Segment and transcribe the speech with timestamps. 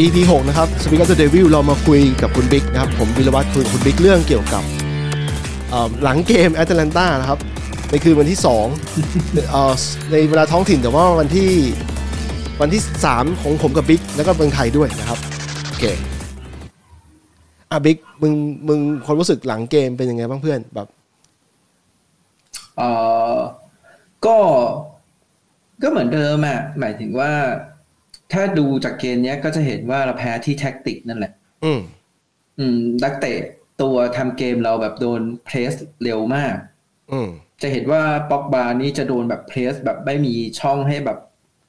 [0.00, 4.62] EP 6 นะครับ Speak of the Devil เรามาคุยกับคุณบิ๊กนะครับ ผมวิรวัตรคุยกับคุณบิ๊กเรื่องเกี่ยวกับ
[6.02, 7.38] หลังเกมแอตแลนตานะครับ
[7.90, 9.72] ในคืนวันที่2เอ่อ
[10.12, 11.50] ในเวลาท้องถิ่นแต่ว่าวันที่
[12.60, 12.82] วันที่
[13.12, 15.18] 3 ของผมกับบิ๊กแล้วก็เมืองไทยด้วยนะครับ
[15.68, 15.84] โอเค
[17.70, 18.32] อะบิ๊กมึง
[18.68, 20.88] มึงความรู้สึกหลังเกมเป็นยังไงบ้างเพื่อนแบบ
[22.76, 22.82] เอ
[23.36, 23.38] อ
[24.26, 24.36] ก็
[25.82, 27.32] ก็เหมือนเดิมอะหมายถึงว่า
[28.32, 31.32] ถ้าดูจากเกมเนี้ยก็จะเห็นว่าเราแพ้ที่แท็กติกนั่นแหละ
[31.64, 31.80] อืม
[32.58, 33.38] อืมนักเตะ
[33.82, 36.54] ตัวทำเกมเราแบบโดนเพรสเร็วมาก
[37.12, 37.28] อืม
[37.62, 41.18] จะเห็นว่าป็อกบานี่จะโดนแบบเพรสแบบไม่มีช่องให้แบบ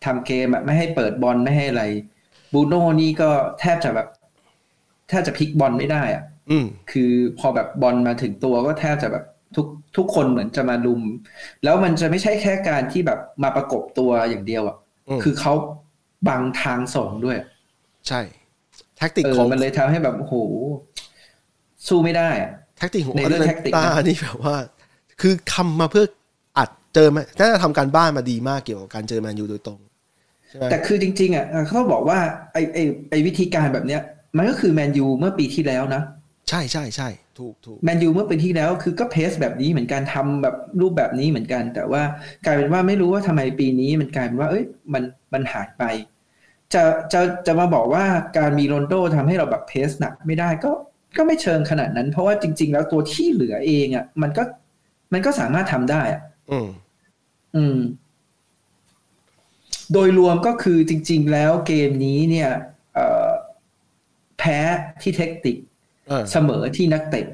[0.05, 1.83] ทำเกมอะไม่ให้เปิดบอลไม่ให้อะไร
[2.53, 4.07] บูโน่นี่ก็แทบจะแบบ
[5.09, 11.01] แทบจะพลิกบอลไม่ได้อะอืม คือพอแบบบอลมาถึงตัวก็แทบจะแบบ ทุกทุกคนเหมือนจะมาลุม
[11.63, 14.77] แล้วมันจะไม่ใช่แค่การที่แบบมาประกบตัวอย่างเดียวอะ
[15.09, 15.53] อืมคือเขา
[16.27, 17.37] บังทางส่งด้วย
[18.07, 18.21] ใช่
[18.97, 20.35] แท็กติกเออของมันเลยทำให้แบบโอ้โห
[21.87, 24.55] สู้ไม่ได้อะแท็กติกของในแอตเรื่องแลแท็นกติกตานะนี่แบบว่า
[25.21, 26.05] คือคำมาเพื่อ
[26.57, 29.79] อัดเจอมาน่าจะทำการบ้านมาดีมากเกี่ยวกับการเจอแมนยูโดยตรง
[30.49, 32.19] ใช่ไหมแต่คือจริง ๆ อะเขาต้องบอกว่า
[32.53, 32.77] ไอไอ
[33.09, 34.01] ไอวิธีการแบบเนี้ย
[34.37, 36.01] มันก็คือแมนยูเมื่อปีที่แล้วนะ
[36.51, 42.03] ใช่ใช่ใช่ถูกถูกแมนยูเมื่อปีที่แล้วคือก็เพสแบบนี้เหมือนกันทำแบบรูปแบบนี้เหมือนกัน แต่ว่า
[42.45, 45.83] กลายเป็นว่าไม่รู้ว่าทำไมปีนี้มันกลายเป็นว่า เอ้ยมันมันหายไป
[46.73, 48.05] จะจะจะมาบอกว่า
[48.37, 50.71] การมีโรนลโดทำให้เราแบบเพสหนักไม่ได้ก็
[51.17, 54.43] ก็ไม่เชิงขนาดนั้น เพราะว่าจริง ๆ แล้วตัวที่เหลือเองอะ มันก็
[55.13, 56.69] มันก็สามารถทำได้อะ อืม
[57.55, 57.77] อืม
[59.93, 62.49] โดยรวมก็คือจริง ๆ แล้วเกมนี้เนี่ย
[62.93, 63.29] เอ่อ
[64.39, 64.59] แพ้
[65.01, 65.57] ที่เทคนิค
[66.11, 67.25] เออเสมอที่นักเตะ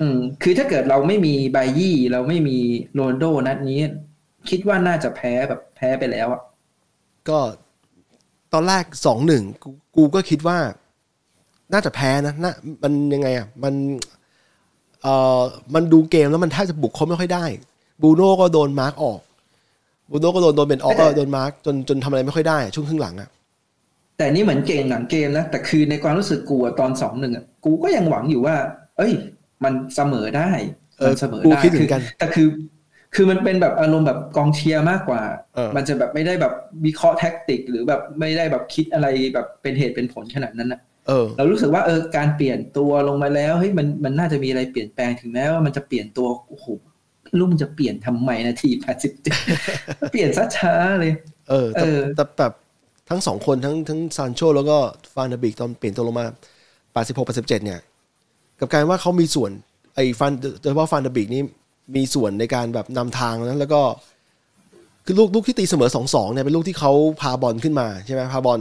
[0.00, 2.58] อืมคือถ้าเกิดเราไม่มีไบยี่เราไม่มี
[2.94, 3.78] โรนลโดนัดนี้
[4.48, 6.42] คิดว่าน่าจะแพ้แบบแพ้ไปแล้วอะ
[7.28, 7.38] ก็
[8.52, 10.58] ตอนแรกสองหนึ่งกูกูก็คิดว่า
[11.72, 13.74] น่าจะแพ้นะน่ามันยังไงอะมัน
[15.02, 15.40] เอ่อ
[15.74, 17.44] มันดูเกมแล้วมันแทบจะบุกเขาไม่ค่อยได้
[18.02, 19.20] บูโน่ก็โดนมาร์กออก
[20.10, 23.28] บูโน่ก็โดนโดนเป็นออกก็โดนมาร์กจนจนทำอะไรไม่ค่อยได้ ช่วงครึ่งหลังอะ
[24.16, 28.56] แต่นี่เหมือนเก่งหลังเกมนะ แต่คือในความรู้สึกกูอะตอนสองหนึ่งอะกูก็ยังหวังอยู่ว่า
[28.98, 29.12] เอ้ย
[29.64, 30.50] มันเสมอได้
[30.98, 32.48] เออมันเสมอกูได้คิดเหมือนกันคือแต่คือ
[33.14, 35.22] คือมันเป็นแบบอารมณ์แบบกองเชียร์มากกว่า
[35.54, 36.52] เออมันจะแบบไม่ได้แบบ
[36.86, 46.66] วิเคราะห์แท็กติก หรือแบบไม่ได้แบบคิดอะไรแบบเป็นเหตุเป็นผลขนาดนั้นนะเออเรารู้สึกว่าเออการเปลี่ยนตัวลงมาแล้วเฮ้ยมันมันน่าจะมีอะไรเปลี่ยนแปลงถึงแม้ว่ามันจะเปลี่ยนตัวโอ้โห
[47.22, 49.36] ไม่รู้มันจะเปลี่ยนทำไมนาทีแปดสิบเจ็ด
[50.10, 51.12] เปลี่ยนซะช้าเลย
[51.50, 52.52] เออแต่เออแต่แบบ
[53.08, 54.76] ทั้งสองคนทั้งทั้งซานโชแล้วก็
[55.14, 56.26] ฟานเดบิกตอนเปลี่ยนตัวลงมา
[56.94, 57.80] 86 87เนี่ย
[58.60, 59.50] กับการว่าเขามีส่วน
[59.94, 61.42] ไอ้ฟันโดยเฉพาะฟานเดบิกนี่
[61.96, 63.80] มีส่วนในการแบบนำทางนะแล้วก็
[65.06, 68.60] คือลูกลูกที่ตีเสมอ2-2เนี่ยเป็นลูกที่เขาพาบอลขึ้นมาใช่ไหมพาบอล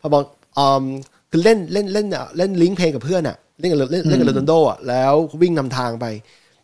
[0.00, 0.22] พาบอล
[0.58, 0.84] อืม
[1.30, 2.06] คือเล่นเล่นเล่น
[2.38, 5.12] เล่นลิงก์เพลงกับเพื่อนอะเล่นกับเล่นเล่นกับโรนัลโดอะแล้ว
[5.42, 6.06] วิ่งนำทางไป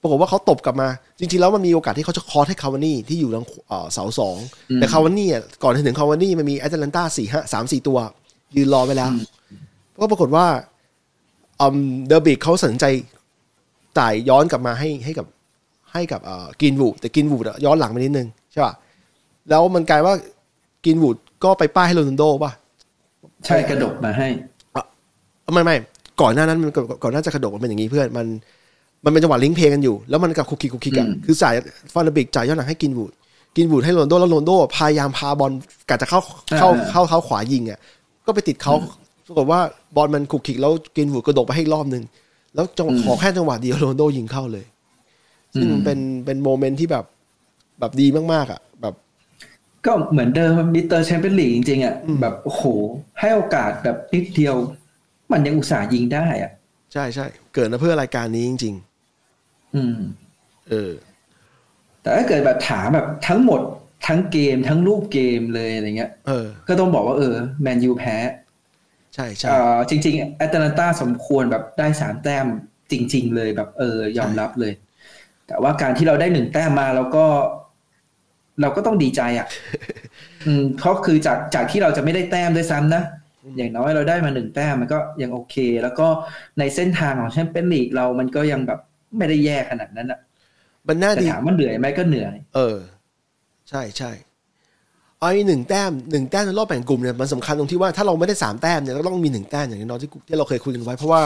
[0.03, 4.37] ปรากฏว่าเขาตบกลับมา จริงๆ แล้วมันมีโอกาสที่เขาจะ cross ให้คาวานี่ที่อยู่ทางเอ่อเสาสอง
[4.77, 7.99] แต่คาวานี่อะก่อนถึงคาวานี่มันมีแอตแลนตาสี่ห้าสามสี่ตัว
[8.57, 9.11] ยืนรอไปแล้ว
[10.03, 10.47] ก็ปรากฏว่า
[11.61, 12.85] อืมเดอร์บิกเขาสนใจ
[13.99, 15.27] จ่ายย้อนกลับมาให้ให้กับ
[15.93, 18.75] ให้กับเอ่อกรีนวูดแต่กรีนวูดอะย้อนหลังไปนิดนึงใช่ป่ะ
[19.51, 20.15] แล้วมันกลายว่า
[20.87, 22.53] กรีนวูดก็ไปป้ายให้โรนัลโดป่ะ
[23.47, 24.29] ใช่กระดกมาให้
[25.55, 25.77] ไม่ไม่
[26.21, 28.27] ก่อนหน้านั้นมันก่อนก่อนหน้าจะกระโดดมันเป็นอย่างนี้เพื่อนมัน
[29.05, 31.55] มันเป็นจังหวะลิงก์เพลย์กันอยู่ แล้วมันกับขลุกขลิกขลุกขลิกอะอืมคือจ่าย
[31.93, 33.13] ฟานเดอเบคจ่ายย้อนหลังให้กรีนวูด
[33.57, 35.53] กรีนวูดให้โรนัลโดแล้วโรนัลโดพยายามพาบอล
[35.89, 36.21] กะจะเข้า
[36.59, 37.79] เข้าเข้าเข้าขวายิงอะ
[38.27, 38.75] ก็ไปติดเขา
[39.27, 39.61] ปรากฏว่า
[39.97, 42.03] บอลมันขลุกขลิกแล้วกรีนวูดกระโดดไปให้อีกรอบหนึ่ง
[42.55, 44.65] แล้วจังหวะขอแค่จังหวะเดียวโรนัลโดยิงเข้าเลย
[45.55, 47.05] ซึ่งมันเป็นเป็น moment ที่แบบ
[47.81, 48.95] แบบดีมากๆอะแบบ
[49.87, 52.65] ก็เหมือนเดิม Mister Champions League จริงๆอะอืมแบบโอ้โห
[53.21, 54.55] ให้โอกาสแบบนิดเดียว
[55.33, 56.51] มันยังอุตส่าห์ยิงได้อะ
[56.93, 58.75] ใช่ใช่เกิดมาเพื่อรายการนี้จริง
[59.75, 60.93] อืมๆเออ
[62.03, 63.61] แต่ถ้าเกิดแบบถามแบบทั้งหมด
[64.07, 68.17] ทั้งเกมทั้งรูปเกมเลยอะไรเงี้ย เออ ก็ต้องบอกว่าเออแมนยูแพ้
[69.15, 72.47] ใช่ใช่เอ่อจริงๆแอตแลนตาสมควรแบบได้สามแต้ม
[72.93, 74.73] จริง ๆ เลยแบบเออยอมรับเลย
[75.47, 77.27] แต่ว่าการที่เราได้หนึ่งแต้มมาเราก็
[78.61, 79.47] เราก็ต้องดีใจอะ
[80.47, 83.03] อืมเพราะคือจากจากที่เราจะไม่ได้แต้มด้วยซ้ำนะ
[83.57, 86.09] อย่างน้อยเราได้มาหนึ่งแต้มมันก็ยังโอเค แล้วก็
[86.59, 88.81] ในเส้นทางของแชมเปี้ยนลีกเรามันก็ยังแบบ
[89.19, 90.19] ไม่ได้แย่ขนาดนั้นอะ
[90.89, 92.79] มันน่าแต่ดีถามว่าเหนื่อยไหมก็เหนื่อย เออ
[93.71, 94.11] ใช่ใช่
[95.21, 101.23] ไอ้หนึ่งแต้มหนึ่งแต้มในรอบแบ่งกลุ่มเนี่ยมันสำคัญตรงที่ว่าถ้าเราไม่ได้สามแต้มเนี่ยเราต้องมีหนึ่งแต้มอย่างน้อยๆที่กูที่เราเคยคุยกันไว้ เพราะว่า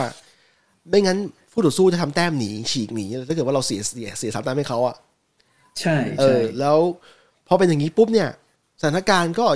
[0.89, 1.19] ไม่งั้น
[1.53, 4.97] ผู้ต่อสู้จะทำแต้มหนีฉีกหนีถ้าเกิดว่าเราเสียเสียเสียสามแต้มให้เขาอะ
[5.81, 6.79] ใช่เอใช่อแล้ว
[7.49, 8.29] พอเป็นอย่างนี้ปุ๊บเนี่ย
[8.81, 9.47] สถานการณ์ก็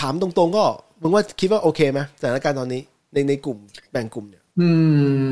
[0.00, 0.64] ถามตรงๆ ก็
[1.02, 2.82] มึงว่าคิดว่าโอเคไหมสถานการณ์ตอนนี้
[3.12, 3.58] ในในกลุ่ม
[3.92, 4.68] แบ่งกลุ่มเนี่ย อื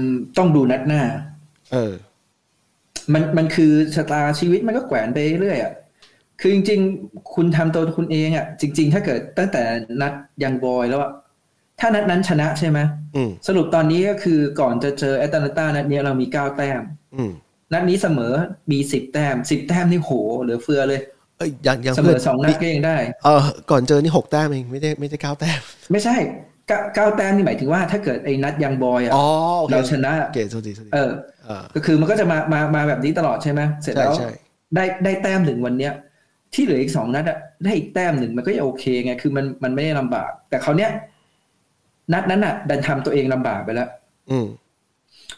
[0.02, 0.06] ม
[0.38, 1.02] ต้องดูนัดหน้า
[1.72, 1.92] เออ
[3.12, 5.72] มันมันคือชะตาชีวิตมันก็แขวนไปเรื่อยอะ
[6.40, 9.62] คือจริง ๆ คุณทำตัวคุณเองอะ จริง ๆ ถ้าเกิดตั้งแต่
[10.00, 10.12] นัด
[10.42, 11.12] ยังบอยแล้วอะ
[11.80, 12.78] ถ้านัดนั้นชนะใช่ไหม
[13.16, 16.82] อืมสรุปตอนนี้ก็คือก่อนจะเจอแอตแลนตานัดเนี้ยเรามีเก้าแต้ม
[17.16, 17.30] อืม
[17.72, 18.32] นัดนี้เสมอ
[18.72, 20.12] มีสิบแต้มสิบแต้มนี่โห
[20.42, 21.00] เหลือเฟือเลย
[21.38, 25.60] เอ้ยยังยังเสมเพื่ออนสองนัดก็ยังได้ เออก่อนเจอนี่หกแต้มเองไม่ได้ไม่ได้เก้าแต้ม
[25.92, 26.16] ไม่ใช่
[26.68, 29.26] เก้าเก้าแต้มนี่หมายถึงว่าถ้าเกิดไอ้นัดยังบอยอะอ๋อ
[29.60, 31.10] โอเคเราชนะโอเคโทษทีโทษทีเออ
[31.46, 34.30] เออก็คือมันก็จะมามามาแบบนี้ตลอดใช่ไหมเสร็จใช่แล้วใช่
[34.74, 35.92] ได้ได้แต้มหนึ่งวันเนี้ย
[36.54, 40.90] ที่เหลืออีกสองนัดอะได้อีกแต้มหนึ่งมันก็ยังโอเคไงคือมันมันไม่ได้ลำบาก แต่เขาวเนี้ย
[42.12, 43.88] นัดนั้นอะดันทำตัวเองลำบากไปแล้ว
[44.30, 44.46] อืม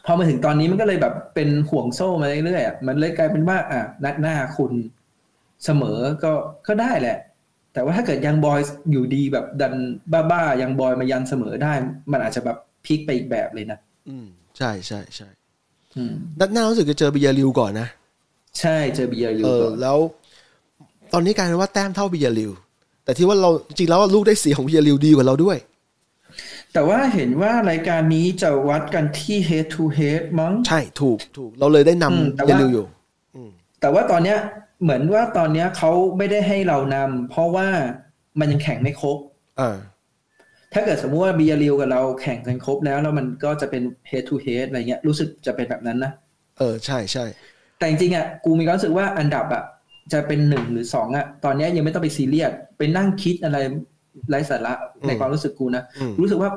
[0.04, 4.72] พอมาถึงตอนนี้มันก็เลยแบบเป็นห่วงโซ่มาเรื่อยๆอะมันเลยกลายเป็นว่า อะนัดหน้าคุณ
[5.64, 6.32] เสมอก็
[6.66, 7.16] ก็ได้แหละ
[7.72, 9.74] แต่ว่าถ้าเกิดยังบอยอยู่ดีแบบดัน
[10.30, 11.72] บ้าๆยังบอยมายันเสมอได้
[12.12, 12.56] มันอาจจะแบบ
[12.86, 13.78] พลิกไปอีกแบบเลยนะ
[14.08, 14.26] อืม
[14.58, 15.28] ใช่ใช่ใช่
[15.96, 17.88] อืมนัดหน้ารู้สึกจะเจอเบียริวก่อนนะ
[18.60, 19.98] ใช่เจอเบียร์ลิวเออก่อนแล้ว
[21.12, 22.52] ตอนนี้กลายเป็นว่าแต้มเท่าเบียริว
[23.04, 25.56] แต่ที่ว่าเราจริงๆแล้วลูกได้เสียของเบียริวดีกว่าเราด้วย
[26.72, 32.86] แต่ว่าเห็นว่ารายการนี้จะวัดกันที่ head to head มั้ง ใช่ถูกถูก เราเลยได้นอืมแต่ำเบียว่าริวอยู่
[33.80, 34.38] แต่ว่าตอนเนี้ย
[34.82, 37.68] เหมือนว่าตอนเนี้ยเขาไม่ได้ให้เรานำเพราะว่า
[38.40, 39.18] มันยังแข่งไม่ครบ
[39.60, 39.76] อ่า
[40.72, 46.12] ถ้าเกิดสมมติว่าบียริวกับเราแข่งกันครบแล้วแล้วมันก็จะเป็น head to head อะไรเงี้ยรู้สึกจะเป็นแบบนั้นนะ
[46.58, 47.24] เออใช่ใช่
[47.78, 49.64] แต่จริงๆอะกูมีความรู้สึกว่าอันดับอะ
[50.12, 53.58] จะเป็นหนึ่งหรือสองอะตอนเนี้ยยังไม่ต้องไปซีเรียสไปนั่งคิดอะไร
[54.28, 54.72] ไร้สาระ
[55.06, 56.50] ในความรู้สึกกูนะอืมรู้สึกว่า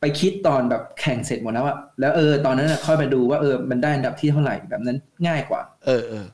[0.00, 6.26] ไปคิดตอนแบบแข่งเสร็จหมดแล้วอะแล้วเออตอนนั้นอะค่อยมาดูว่าเออมันได้อันดับที่เท่าไหร่แบบนั้นง่ายกว่า เออเออ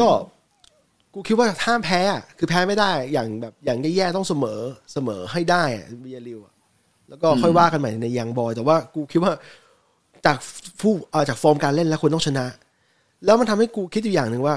[0.00, 0.08] ก็
[1.14, 4.60] กูคิดว่าถ้ามแพ้อะคือแพ้ไม่ได้อย่างแบบอย่างแย่ๆต้องเสมอ
[4.92, 6.52] เสมอให้ได้อะเบียริวอะ
[7.08, 9.32] แล้วก็ค่อยว่ากันใหม่ในยังบอย แต่ว่ากูคิดว่า
[10.26, 10.36] จาก
[10.80, 12.46] ผู้เอ่อจากฟอร์มการเล่นแล้วควรต้องชนะ
[13.24, 14.56] แล้วมันทำให้กูคิดอยู่อย่างหนึ่งว่า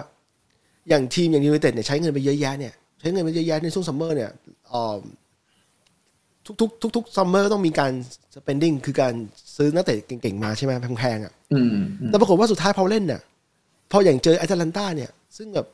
[0.89, 4.31] อย่างทีมอย่างยูไนเต็ดเนี่ยใช้เงินไปเยอะแยะเนี่ยใช้เงินไปเยอะแยะในช่วงซัมเมอร์เนี่ย
[4.69, 4.97] เอ่อ
[6.61, 7.91] ทุกๆทุกๆซัมเมอร์ต้องมีการ
[8.35, 9.13] spending คือการ
[9.55, 11.69] ซื้อนักเตะเก่งๆมาใช่ไหมแพงๆอะอืม
[12.01, 13.21] อืมแต่ปรากฏว่าสุดท้ายพอเล่นเนี่ย
[13.91, 15.65] พออย่างเจอแอตแลนตาเนี่ย ซึ่งแบบ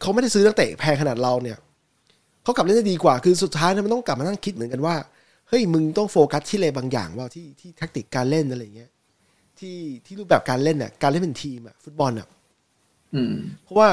[0.00, 1.58] เขาไม่ได้ซื้อนักเตะแพงขนาดเราเนี่ย
[2.42, 4.94] เขากลับเล่นได้ดีกว่าคือสุดท้ายเนี่ยมันต้องกลับมานั่งคิดเหมือนกันว่า
[5.48, 8.90] เฮ้ยมึงต้องโฟกัสที่อะไรบางอย่างว่าที่ที่ tactic การเล่นอะไรอย่างเงี้ย
[9.58, 9.76] ที่
[10.06, 12.28] ที่รูปแบบการเล่นน่ะการเล่นเป็นทีมอะฟุตบอลอะ
[13.14, 13.88] อืมเพราะว่า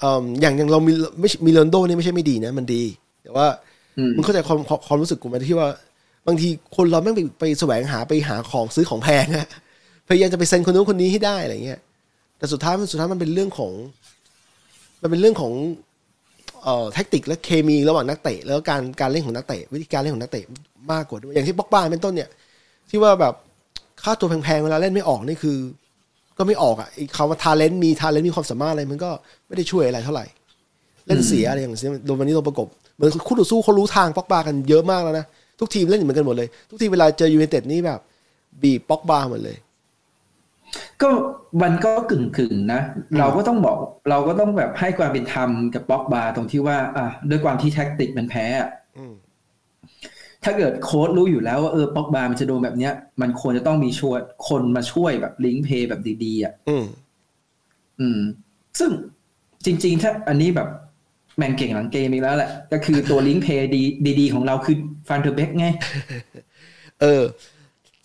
[0.00, 2.82] เอิ่มอย่างอย่างเรามีไม่มีโรนลโดนี่ไม่ใช่ไม่ดีนะ มันดี
[3.22, 3.46] แต่ว่า
[3.98, 5.68] อืมมึงเข้าใจความความความรู้สึกกูไหมที่ว่า
[6.26, 9.46] บางทีคนเราแม่งไปไปแสวงหาไปหาของซื้อของแพงอะ
[10.08, 11.80] พยายามจะไปเซ็นคนนู้นคนนี้ให้ได้อะไรเงี้ย
[12.38, 13.72] แต่สุดท้ายมันสุดท้ายมันเป็นเรื่องของ
[15.02, 15.52] มันเป็นเรื่องของ
[16.62, 20.44] เอ่อแทคติกและเคมีระหว่างนักเตะแล้วการการเล่นของนักเตะวิธีการเล่นของนักเตะ
[20.92, 22.28] มากกว่าด้วยอย่างที่ป็อกบาเป็นต้นเนี่ย
[22.90, 23.34] ที่ว่าแบบ
[24.02, 25.56] ค่าตัวแพงๆเวลาเล่นไม่ออกนี่คือ
[26.38, 29.10] ก็ไม่ออกอะไอ้คำว่า talent มี talent มีความสามารถอะไรมันก็
[29.46, 30.24] ไม่ได้ช่วยอะไรเท่าไหร่
[31.06, 35.26] เล่นเสียอะไรอย่างเงี้ยโดนวันนี้โดนประกบเหมือนคู่ต่อสู้เขารู้ทางป็อกบากันเยอะมากแล้วนะ
[35.60, 38.00] ทุกทีมเล่นเหมือนกันหมดเลย ทุกทีเวลาเจอยูไนเต็ดนี่แบบ
[38.62, 39.56] บีบป็อกบาหมดเลย
[41.02, 41.10] ก็
[41.62, 42.80] มันก็กึ่งกึ่งๆนะ
[43.18, 43.76] เราก็ต้องบอก
[44.10, 49.14] เราก็ต้องแบบให้ความเป็นธรรมกับบ็อกบาร์ตรงที่ว่า อะด้วยความที่แท็กติกมันแพ้อะอืม
[50.44, 56.84] ถ้าเกิดโค้ชรู้อยู่แล้วว่าเออบ็อกบาร์มันจะโดนแบบเนี้ย มันควรจะต้องมีช่วยคนมาช่วยแบบ link play แบบดีๆอะอืม
[58.00, 58.20] อืม
[58.78, 58.90] ซึ่ง
[59.64, 60.68] จริง ๆ ถ้าอันนี้แบบ
[61.36, 63.82] แม่งเก่งหลังเกมอีกแล้วแหละ ก็คือตัว link play ดี
[64.20, 64.76] ดี ๆ ของเราคือ
[65.08, 65.66] ฟานเดอร์เบกไง
[67.02, 67.22] เออ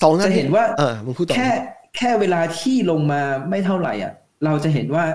[0.02, 1.50] สองนัดจะเห็นว่า เออมึงพูดต่อแค่
[1.98, 4.14] แค่เวลาที่ลงมาไม่เท่าไหร่อะ
[4.46, 5.06] เราจะเห็นว่า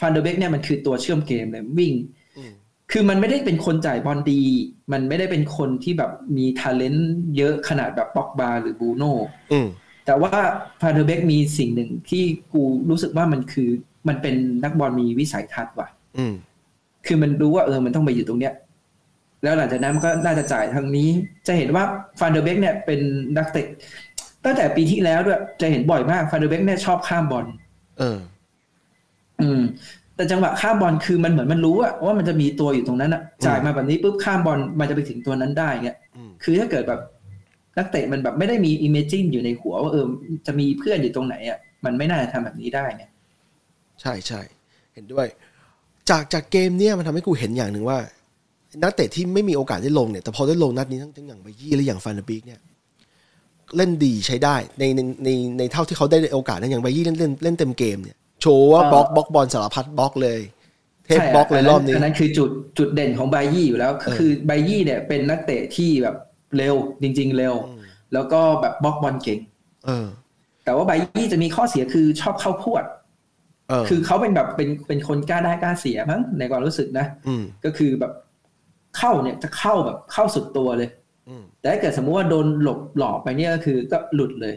[0.00, 1.94] ฟานเดอร์เบกเนี่ยมันคือตัวเชื่อมเกมเลยวิ่ง
[2.36, 2.52] อืม
[2.92, 4.42] คือมันไม่ได้เป็นคนจ่ายบอลดี
[4.92, 7.02] มันไม่ได้เป็นคนที่แบบมีท ALENT
[7.36, 9.12] เยอะขนาดแบบป็อกบาหรือบรูโน่
[9.52, 9.68] อืม
[10.06, 10.32] แต่ว่า
[10.80, 13.68] ฟานเดอร์เบกมีสิ่งหนึ่งที่กูรู้สึกว่ามันคือ
[14.08, 16.34] มันเป็นนักบอลมีวิสัยทัศน์ว่ะอืม
[17.06, 18.54] คือมันรู้ว่าเออมันต้องไปอยู่ตรงเนี้ย
[19.42, 21.08] แล้วหลังจากนั้นมันก็น่าจะจ่ายทางนี้
[21.46, 21.84] จะเห็นว่า
[22.18, 23.00] ฟานเดอร์เบกเนี่ยเป็น
[23.36, 23.66] นักเตะ
[24.46, 27.46] ตั้งแต่ปีที่แล้วด้วยจะเห็นบ่อยมากฟานเดอร์เบกเนี่ยชอบข้ามบอล
[27.98, 28.18] เออ
[29.42, 29.60] อืม
[30.16, 37.00] แต่จังหวะข้ามบอลคือมันเหมือนมันรู้อะว่ามันจะมีตัวอยู่ตรงนั้นอะจ่ายมาแบบนี้ปุ๊บข้ามบอลมันจะไปถึงตัวนั้นได้เงี้ยอืมคือถ้าเกิดแบบ
[37.78, 40.06] นักเตะมันแบบไม่ได้มี imagine อยู่ในหัวว่าเออ
[40.46, 43.04] จะมีเพื่อนอยู่ตรงไหนอะมันไม่น่าจะทำแบบนี้ได้ไง
[44.00, 44.40] ใช่ใช่
[44.94, 45.26] เห็นด้วย
[46.10, 47.98] จากจากเกมเนี่ยมันทำให้กูเห็นอย่างหนึ่งว่า
[48.82, 52.60] นักเตะที่ไม่มีโอกาสได้ลงเนี่ยแต่พอได้ลงนัดนี้ทั้งทั้งอย่างไบยี่และอย่างฟานเดอร์เบกเนี่ย
[53.76, 60.40] เล่นดีใช้ได้ ในในในในเท่าที่เขาได้โอกาสนะอย่างไบยี่เล่นเล่นเล่นเต็มเกมเนี่ยโชว์ว่าอ่าบล็อกบล็อกบอลสารพัดบล็อกเลย
[61.06, 66.16] เทพบล็อกเลยรอบนี้อันนั้นคือจุดจุดเด่นของไบยี่อยู่แล้วก็คือไบยี่เนี่ยเป็นนักเตะที่แบบ
[66.56, 67.54] เร็วจริง ๆ เร็ว
[68.14, 69.38] แล้วก็แบบบล็อกบอลเก่ง
[69.86, 70.06] เออ
[70.64, 72.84] แต่ว่าไบยี่จะมีข้อเสียคือชอบเข้าพรวด
[73.68, 78.12] เออคือเขาเป็นแบบเป็นเป็นคนกล้าได้กล้าเสียมั้งในความรู้สึกนะอืมก็คือแบบ
[78.96, 81.05] เข้าเนี่ยจะเข้าแบบเข้าสุดตัวเลยอืม
[81.60, 84.54] แต่ถ้าเกิดสมมุติว่าโดนหลบหลอกไปเนี่ยก็คือก็หลุดเลย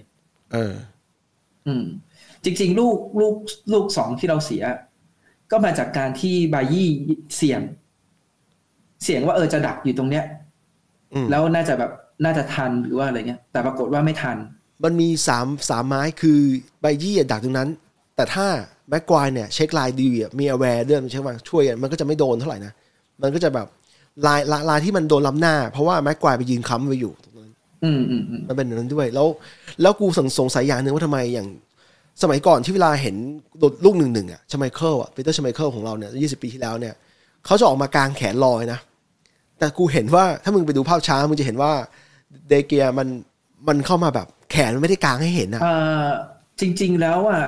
[0.53, 0.73] เออ
[1.67, 1.85] อืม
[2.43, 3.35] จริง ๆ ลูกลูก
[3.73, 4.63] ลูกสองที่เราเสีย
[5.51, 6.89] ก็มาจากการที่บายี่
[7.37, 7.61] เสี่ยง
[9.03, 10.25] เสี่ยงว่าเออจะดักอยู่ตรงเนี้ย
[11.13, 11.91] อืมแล้วน่าจะแบบ
[12.25, 14.37] น่าจะทันหรือว่าอะไรเงี้ย แต่ปรากฏว่าไม่ทัน
[14.83, 16.39] มันมีสามสามไม้คือ
[16.81, 17.69] ไบยี่อะดักตรงนั้น
[18.15, 18.47] แต่ถ้า
[18.89, 22.73] แบ็กควายเนี่ย เช็คลายดีอะมี aware ด้วยมันใช่ว่าช่วยอะมันก็จะไม่โดนเท่าไหร่นะ
[23.21, 23.67] มันก็จะแบบ
[24.27, 27.51] ลายลายลายที่มันโดนล้ำหน้า เพราะว่าแม็กควายไปยืนค้ำไว้อยู่ตรงนั้น
[27.83, 29.27] อืมอืมอืมมันเป็นอย่างนั้นด้วย แล้ว
[29.81, 31.47] แล้วกูสงสงสัยอย่างหนึ่งว่าทำไมอย่าง
[32.21, 33.15] สมัยก่อนที่เวลาเห็น
[33.59, 36.93] โดดลูกหนึ่งหนึ่งอะชไมเคิลอะปีเตอร์ชไมเคิลของเราเนี่ยยี่สิบปีที่แล้วเนี่ย
[37.45, 38.79] เขาจะออกมากลางแขนลอยนะ
[39.59, 41.71] แต่กูเห็นว่าถ้ามึงไปดูภาพช้ามึงจะเห็นว่า
[42.47, 43.07] เดเกียมัน
[43.67, 46.07] มันเข้ามาแบบแขนมันไม่ได้กลางให้เห็นอะอ่า
[46.59, 47.43] จริง ๆแล้วอะ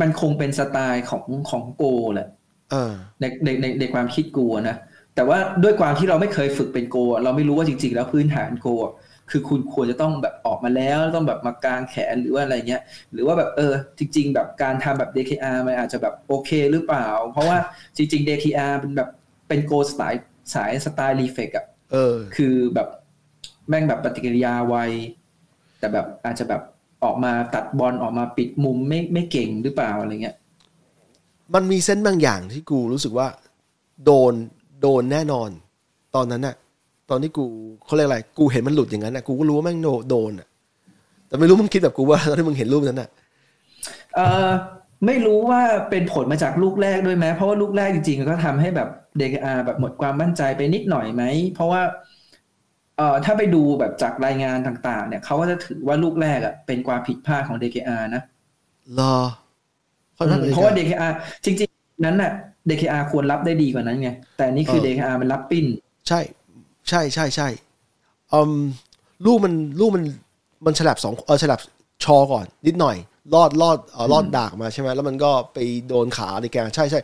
[0.00, 1.84] มันคงเป็นสไตล์ของของโก
[2.14, 2.28] แหละ
[2.70, 4.76] เออในในในในความคิดกูอะนะ
[5.14, 8.92] แต่ว่าด้วยความที่เราไม่เคยฝึกเป็นโกอะเราไม่รู้ว่าจริง ๆ แล้วพื้นฐานโกอะ
[9.30, 17.58] คือคุณควรจะต้องแบบออกมาแล้วต้องแบบมากางแขนหรือว่าอะไรเงี้ย หรือว่าแบบเออจริง ๆ แบบการทำแบบ DKR มันอาจจะแบบโอเคหรือเปล่า เพราะว่า
[17.96, 19.08] จริง ๆ DKR เป็นแบบ
[19.48, 20.24] เป็นโกสไตล์
[20.54, 22.88] สายสไตล์รีเฟกอะเออ คือแบบ
[23.68, 24.76] แม่งแบบปฏิกิริยาไว
[25.78, 26.62] แต่แบบอาจจะแบบ
[27.04, 30.36] ออกมาตัดบอลออกมาปิดมุมไม่ไม่เก่งหรือเปล่าอะไรเงี้ย
[31.54, 33.28] มันมีเส้นบางอย่างที่กูรู้สึกว่า
[34.04, 34.34] โดน
[34.80, 35.50] โดนแน่นอน
[36.14, 36.54] ตอนนั้นน่ะ
[37.10, 37.44] ตอนที่กู
[37.84, 40.48] เขาเรียกอะไร กูเห็นมันหลุดอย่างนั้นน่ะ กูก็รู้ว่าแม่งโดโดนอะ
[41.28, 43.08] แต่ไม่รู้มึงคิดแบบกูว่าตอนที่มึงเห็นรูปนั้นน่ะ
[44.14, 44.50] เออ
[45.06, 45.60] ไม่รู้ว่า
[45.90, 51.22] เป็นผลมาจากลูกแรกด้วยไหมเพราะว่าลูกแรกจริงๆก็ทำให้แบบเดกอาแบบหมดความมั่นใจไปนิดหน่อยไหม
[51.54, 51.82] เพราะว่า
[52.96, 58.22] เอ่อถ้าไปดูแบบจากรายงานต่างๆ เนี่ยเขาก็จะถือว่าลูกแรกอะเป็นความผิดพลาดของ DKR นะ
[58.98, 59.14] รอ
[60.16, 61.12] ค่อนข้างเพราะว่า DKR
[61.44, 62.32] จริงๆ นั้นน่ะ
[62.68, 65.66] DKR ควรรับได้ดีกว่านั้นไง แต่นี่คือ DKR มันรับปิ้น
[66.08, 66.20] ใช่
[66.88, 67.48] ใช่ใช่ใช่
[68.32, 68.54] อืม
[69.26, 70.04] ลูกมันลูกมัน
[70.66, 71.60] มันฉลับสองเออฉลับ
[72.04, 72.96] ชอก่อน นิดหน่อย
[73.34, 77.00] รอดรอดเออรอดดากมาใช่ไหมแล้วมันก็ไปโดนขาในแกใช่ใช่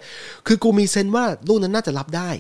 [0.47, 2.31] คือกูมีเซนส์ว่าลูกนั้นน่าจะรับได้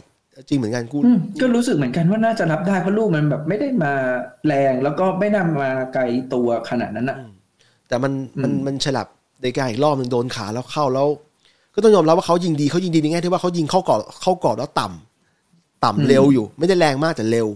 [0.48, 3.92] จริงเหมือนกันกูอืมก็รู้สึกเหมือนกันว่าน่าจะรับได้เพราะลูกมันแบบไม่ได้มา
[4.46, 6.02] แรงแล้วก็ไม่นำมาไกล
[6.34, 7.18] ตัวขนาดนั้นอะ
[7.88, 9.06] แต่มันมันอืมมันฉลับ
[9.40, 11.08] เดกาอีกรอบหนึ่งโดนขาแล้วเข้าแล้ว
[11.76, 17.48] ก็ต้องยอมรับว่าเขายิงดีเขายิงดีในแง่ที่ว่าเขายิงเข้ากรอบเข้ากรอบแล้วต่ำต่ำเร็วอยู่ ไม่ได้แรงมากแต่เร็ว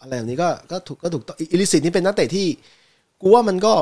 [0.00, 2.46] อะไรแบบนี้ก็ก็ถูกก็ถูกต้องอิลิสิตนี่เป็นนักเตะที่
[3.20, 3.72] กูว่ามันก็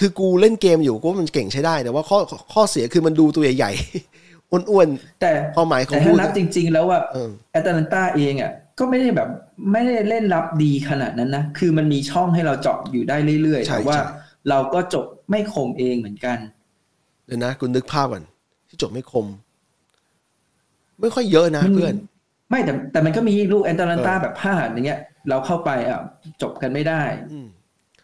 [0.00, 2.18] คือกูเล่นเกมอยู่กูว่ามันเก่งใช้ได้ แต่ว่าข้อ
[2.52, 4.88] ข้อเสียคือมันดูตัวใหญ่ๆอ้วน
[5.20, 9.28] แต่ๆความหมายของแต่กูถ้านับจริง ๆ แล้วว่าเออแอตแลนตาเองอะก็ไม่ได้แบบ
[9.72, 14.06] ไม่ได้เล่นรับดีขนาดนั้นนะ คือมันมีช่องให้เราเจาะอยู่ได้เรื่อยๆใช่แต่ว่าใช่
[14.48, 16.38] เราก็จบไม่คมเองเหมือนกัน
[17.26, 18.37] เดี๋ยวนะกูนึกภาพก่อนที่
[18.80, 19.26] จบไม่คม
[21.00, 21.94] ไม่ค่อยเยอะนะมันเพื่อน
[22.50, 26.00] ไม่แต่แต่มันก็มีลูกแอตแลนตาเออแบบพลาดอย่างเงี้ย เราเข้าไปอะ
[26.42, 27.48] จบกันไม่ได้อืม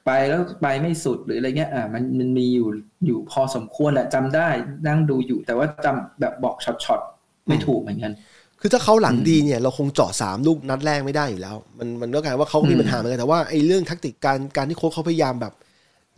[0.07, 2.69] ไปแล้วไปไม่สุดหรืออะไรเงี้ย อะมันมันมีอยู่
[3.07, 4.49] อยู่พอสมควรแหละจำได้
[4.87, 8.13] นั่งดูอยู่ แต่ว่าจำแบบบอกช็อตๆไม่ถูกเหมือนกัน
[8.61, 15.53] คือถ้าเขาหลังดีเนี่ย เราคงเจาะสามลูกนัดแรกไม่ได้อยู่แล้ว มันมันก็กลายว่าเขาก็มีอืมปัญหาเหมือนกันแต่ว่าไอ้เรื่องแทักติกการการที่โค้ชเขาพยายามแบบ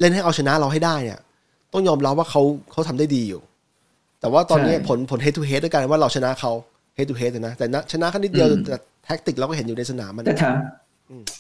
[0.01, 1.21] เล่นให้เอาชนะเราให้ได้เนี่ย
[1.73, 3.43] ต้องยอมรับว่าเขาเขาทำได้ดีอยู่
[4.21, 6.53] แต่ว่าตอนนี้ผลผล head to head ด้วยกันว่าเราชนะเขา
[6.97, 10.57] head to head นะ แต่นะชนะแค่นิดเดียวแต่แท็กติกเราก็เห็นอยู่ในสนามมันแต่ถาม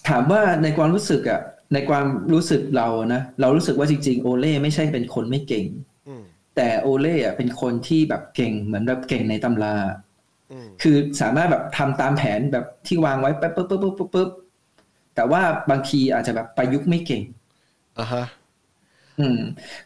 [0.09, 1.41] ถามว่าในความรู้สึกอะ
[1.75, 5.67] ในความรู้สึกเรานะ เรารู้สึกว่าจริง ๆ โอเล่ไม่ใช่เป็นคนไม่เก่ง
[6.09, 6.23] อืม
[6.57, 9.77] แต่โอเล่อะเป็นคนที่แบบเก่งเหมือนแบบเก่งในตำรา
[10.53, 14.31] อืมคือสามารถแบบทำตามแผนแบบที่วางไว้ปั๊บปุ๊บปุ๊บปุ๊บปุ๊บปุ๊บ
[15.15, 17.23] แต่ว่าบางทีอาจจะแบบประยุกต์ไม่เก่ง
[17.99, 18.25] อ่าฮะ
[19.21, 19.39] อืม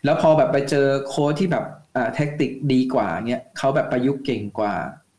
[0.05, 1.79] แล้วพอแบบไปเจอโค้ชที่แบบอ่า
[2.15, 4.75] แท็กติกดีกว่าเงี้ยเขาแบบประยุกต์เก่งกว่า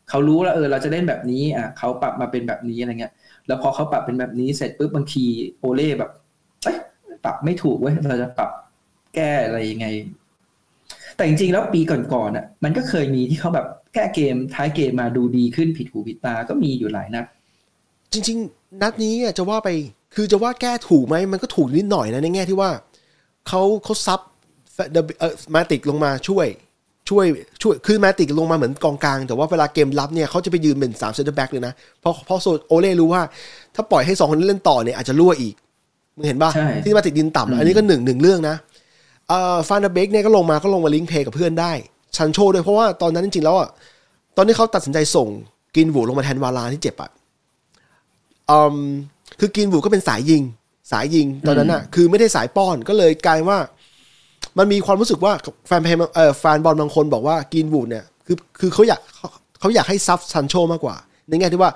[0.10, 3.14] เขารู้แล้วเออเราจะเล่นแบบนี้อะเขาปรับมาเป็นแบบนี้อะไรเงี้ย
[3.48, 5.26] แล้วพอเขาปรับเป็นแบบนี้เสร็จปุ๊บบางที
[5.60, 6.12] โอเล่แบบ
[6.64, 6.78] เอ้ย
[7.24, 8.50] ปรับไม่ถูกเว้ยเราจะปรับ
[9.16, 9.88] แก้อะไรยังไง
[11.16, 11.82] แต่จริงๆแล้วปี
[12.14, 17.26] ก่อนๆอะ มันก็เคยมีที่เขาแบบแก้เกมท้ายเกมมาดูดีขึ้นผิดหูผิดตาก็มีอยู่หลายนัด
[18.14, 19.70] จริง ๆ นัดนี้อะจะว่าไป
[20.16, 22.70] คือจะว่าแก้ถูกไหมมันก็ถูกนิดหน่อยนะในแง่ที่ว่า
[23.48, 24.20] เขาเขาซับ
[25.56, 26.48] มาติชลงมาช่วย
[27.10, 27.26] ช่วย
[27.62, 33.22] ช่วยคือมาติชลงมาเหมือนกองกลาง แต่ว่าเวลาเกมรับเนี่ยเขาจะไปยืนเป็นสามเซนเตอร์แบ็กเลยนะ เพราะเพราะโซโอเล่รู้ว่า
[33.76, 35.56] ถ้าปล่อยให้สองคนนี้เล่นต่อเนี่ยอาจจะรั่วอีก
[36.16, 38.56] มึงเห็นป่ะใช่ที่มาติชยืนต่ำอันนี้ก็หนึ่งหนึ่งเรื่องนะ
[39.28, 41.72] เอ่อฟานเดอร์เบกเนี่ยก็ลงมาก็ลงมา link play กับเพื่อนได้
[42.16, 43.70] ซานโช่ด้วยเพราะว่าตอนนั้นจริงๆแล้วอะ
[44.38, 45.28] ตอนนี้เขาตัดสินใจส่ง
[45.76, 47.10] กรีนวูดลงมาแทนวารานที่เจ็บอะ
[48.52, 48.76] อืม
[49.40, 50.44] คือกรีนวูดก็เป็นสายยิง
[50.92, 53.60] สายยิงตอนนั้นอะ คือไม่ได้สายป้อนก็เลยกลายว่า
[54.58, 55.34] มันมีความรู้สึกว่า
[55.68, 59.28] แฟนเพลงเอ่อแฟนบอลบางคนบอกว่ากินวูดเนี่ยคือคือเขาอยากเขา
[59.60, 60.96] เขาอยากให้ซับซันโชมากกว่า
[61.30, 61.72] ในแง่ที่ว่า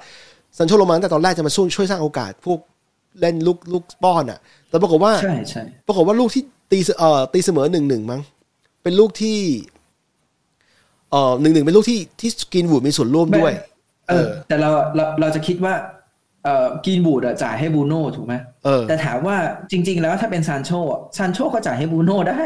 [0.58, 2.60] ซันโชลงมาตั้งแต่ตอนแรกจะมาช่วยช่วยสร้างโอกาสพวก
[3.20, 4.40] เล่นลูกลูกป้อนอะ
[4.70, 8.22] แต่ปรากฏว่าใช่ใช่ปรากฏว่าลูกที่ตีเสเอ่อตีเสมอหนึ่งหนึ่งมั้ง
[8.84, 9.38] เป็นลูกที่
[11.12, 13.52] เอ่อหนึ่งหนึ่งเป็นลูกที่ที่กินวูดมีส่วนร่วมด้วย
[14.10, 15.74] เออ แต่เราเราเราจะคิดว่า
[16.46, 18.34] เอ่อกินบูดอะจ่ายให้บูโน่ถูกไหม
[18.66, 19.38] เออแต่ถามว่า
[19.72, 22.42] จริง ๆ แล้วถ้าเป็นซานโชอะซานโชก็จ่ายให้บูโน่ได้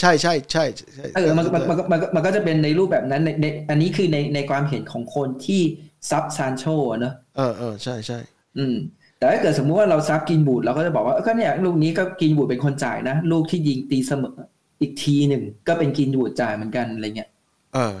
[0.00, 5.62] ใช่ใช่ใช่ใช่เออมันมันมันมันมันก็จะเป็นในรูปแบบนั้นในในอันนี้คือในในความเห็นของคนที่
[6.10, 8.18] ซับซานโชอะเนอะเออเออใช่ใช่
[8.58, 8.76] อืม
[9.18, 14.36] แต่ถ้าเกิดสมมุติว่าเราซับกินบูดเราก็จะบอกว่าเออก็เนี่ยลูกนี้ก็กินบูดเป็นคนจ่ายนะลูกที่ยิงตีเสมอ
[14.80, 17.30] อีกทีหนึ่งก็เป็นกินบูดจ่ายเหมือนกันอะไรเงี้ย
[17.74, 17.96] เออ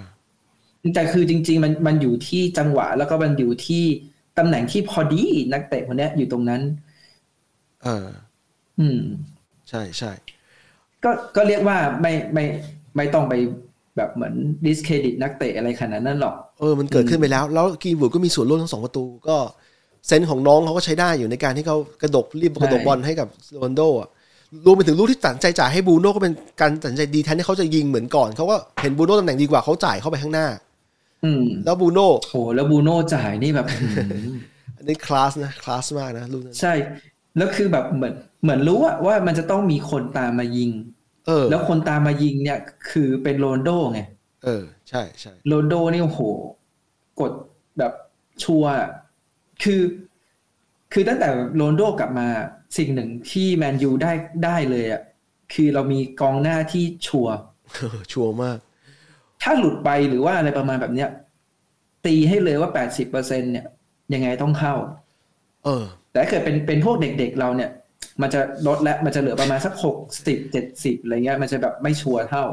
[0.94, 3.84] แต่คือจริง ๆ มันมันอยู่ที่จังหวะแล้วก็มันอยู่ที่
[4.38, 5.22] ตำแหน่งที่พอดี
[5.52, 6.62] นักเตะคนเนี้ยอยู่ตรงนั้น
[7.84, 8.08] เออ
[8.80, 9.00] อืม
[9.68, 10.12] ใช่ใช่
[11.04, 12.44] ก็ก็เรียกว่าไม่ไม่
[12.96, 13.34] ไม่ต้องไป
[13.96, 14.34] แบบเหมือน
[14.66, 19.36] ดิสเครดิตนักเตะอะไรขนาดนั้นหรอกเออมันเกิดขึ้นไปแล้ว แล้วกินวูดก็มีส่วนร่วมทั้งสองประตู ก็
[20.06, 24.08] เซนส์ของน้องเขาก็ใช้ได้อยู่ในการที่เขากระดกรีบกระดกบอลให้กับโรนลโดอะ
[24.66, 30.62] รวมไปถึงลูกที่ตัดสินใจจ่ายให้บรูโน่ก็เป็นการตัดสินใจดีแทนที่เขาจะยิงเหมือนก่อนเขาก็เห็นบรูโน่ตำแหน่งดีกว่าเขาจ่ายเข้าไปข้างหน้าอืม
[31.64, 34.26] แล้วบรูโน่โหแล้วบูโน่จ่ายนี่แบบอื้อหือ
[34.76, 36.72] อันนี้คลาสนะคลาสมากนะลูกนั้นใช่
[37.36, 40.70] แล้วคือแบบเหมือนเหมือนรู้อะว่ามันจะต้องมีคนตามมายิง
[41.26, 42.58] เออ แล้วคนตามมายิงเนี่ย
[42.90, 44.00] คือเป็นโรนลโดไง
[44.44, 46.20] เออ ใช่ใช่โรนลโดนี่โอ้โห
[47.20, 47.32] กด
[47.78, 47.92] แบบ
[48.42, 48.90] ชัวร์อะ
[49.62, 49.80] คือ
[50.92, 52.28] คือตั้งแต่โรนลโดกลับมา
[52.78, 54.12] สิ่งหนึ่งที่แมนยูได้
[54.44, 55.02] ได้เลยอะ
[55.54, 57.36] คือเรามีกองหน้าที่ชัวร์
[57.74, 58.58] เออชัวร์มาก
[59.44, 61.08] ถ้าหลุดไปหรือว่าอะไรประมาณแบบเนี้ย
[62.06, 63.66] ตีให้เลยว่าแปดสิบเปอร์เซ็นต์เนี่ย
[64.14, 64.74] ยังไงต้องเข้า
[65.64, 67.70] เออ แต่ถ้าเกิดเป็นเป็นพวกเด็ก ๆ เราเนี่ย
[68.22, 72.44] มันจะลดและมันจะเหลือประมาณสักหกสิบเจ็ดสิบอะไรเงี้ย มันจะแบบไม่ชัวร์เท่า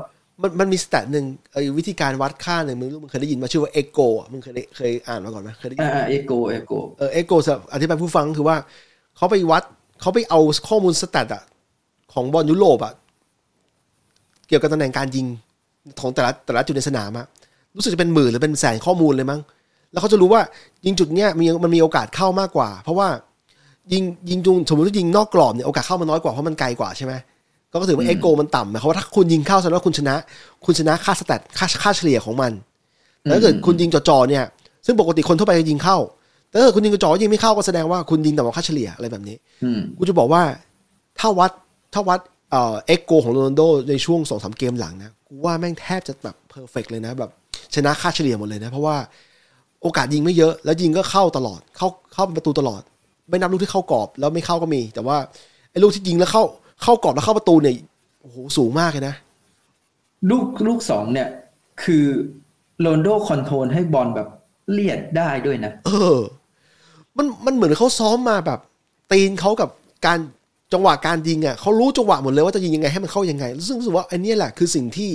[0.41, 7.33] มันมันมี stat หนึ่งไอ้วิธีการวัดค่าหนึ่งมึงรู้มึงเคยได้ยินมาชื่อว่าเอ็กโกอะมึงเคยได้เคยอ่านมาก่อนไหมเคยได้ยินอ่าเอโกเอโกเออเอ็กโก
[7.73, 8.57] อธิบายผู้ฟังคือว่า
[9.17, 9.63] เขาไปวัด
[10.01, 11.43] เขาไปเอาข้อมูล stat อะ
[12.13, 12.93] ของบอลยุโรปอะ
[14.47, 15.27] เกี่ยวกับตำแหน่งการยิง
[16.01, 17.25] ของแต่ละแต่ละจุดในสนามอะ
[17.75, 19.39] รู้สึกจะเป็นหมื่นหรือเป็นแสนข้อมูลเลยมั้ง
[19.91, 20.41] แล้วเขาจะรู้ว่า
[20.85, 23.07] ยิงจุดเนี้ยมีมันมีโอกาสเข้ามากกว่า เพราะว่า
[23.93, 27.13] ยิงยิงจุดสมมติว่ายิงนอกกรอบเนี่ยโอกาสเข้ามันน้อยกว่าเพราะมันไกลกว่าใช่ไหม
[27.71, 30.15] ก็ถือว่าเอ็กโกมันต่ำหมายความว่าถ้าคุณยิงเข้าแสดงว่าคุณชนะ
[30.65, 32.51] คุณชนะค่า stat ค่าค่าเฉลี่ยของมัน
[33.23, 34.43] แล้วถ้าเกิดคุณยิงจ่อๆเนี่ย
[34.85, 35.97] ซึ่งปกติคนทั่วไปจะยิงเข้า
[36.49, 40.41] แต่ถ้าเกิดคุณยิงกระจอกยิงไม่เข้าก็แสดงว่าคุณยิงต่ำกว่าค่าเฉลี่ยอะไรแบบนี้อืมกูจะบอกว่า
[41.19, 41.51] ถ้าวัด
[41.93, 42.19] ถ้าวัด
[42.51, 47.31] เอ่อเอ็กโกของโรนัลโดในช่วงสองสามเกมหลังนะ กูว่าแม่งแทบจะแบบ perfect เลยนะแบบ
[47.75, 48.95] ชนะค่าเฉลี่ยหมดเลยนะ เพราะว่า
[49.81, 52.81] โอกาสยิงไม่เยอะแล้วยิงก็เข้าตลอด เข้าเข้าเป็นประตูตลอด
[53.29, 55.17] ไม่นับลูกที่เข้ากรอบ แล้วไม่เข้าก็มี แต่ว่า
[55.71, 56.43] ไอ้ลูกที่ยิงแล้วเข้า
[56.83, 57.75] เข้ากรอบแล้วเข้าประตูเนี่ย
[58.21, 59.15] โอ้โหสูงมากเลยนะ
[60.29, 61.27] ลูกลูกสองเนี่ย
[61.83, 62.05] คือ
[62.81, 64.27] โรนัลโด control ให้บอลแบบ
[64.71, 66.17] เลียดได้ด้วยนะ เออ
[67.17, 68.59] มันมันเหมือนเขาซ้อมมาแบบ
[69.11, 69.69] ตีนเขากับ
[70.05, 70.19] การ
[70.73, 75.11] จังหวะการยิงอะเขารู้จังหวะหมดเลยว่าจะยิงยังไงให้มันเข้ายังไงซึ่งรู้สึกว่าไออันเนี้ยแหละคือสิ่งที่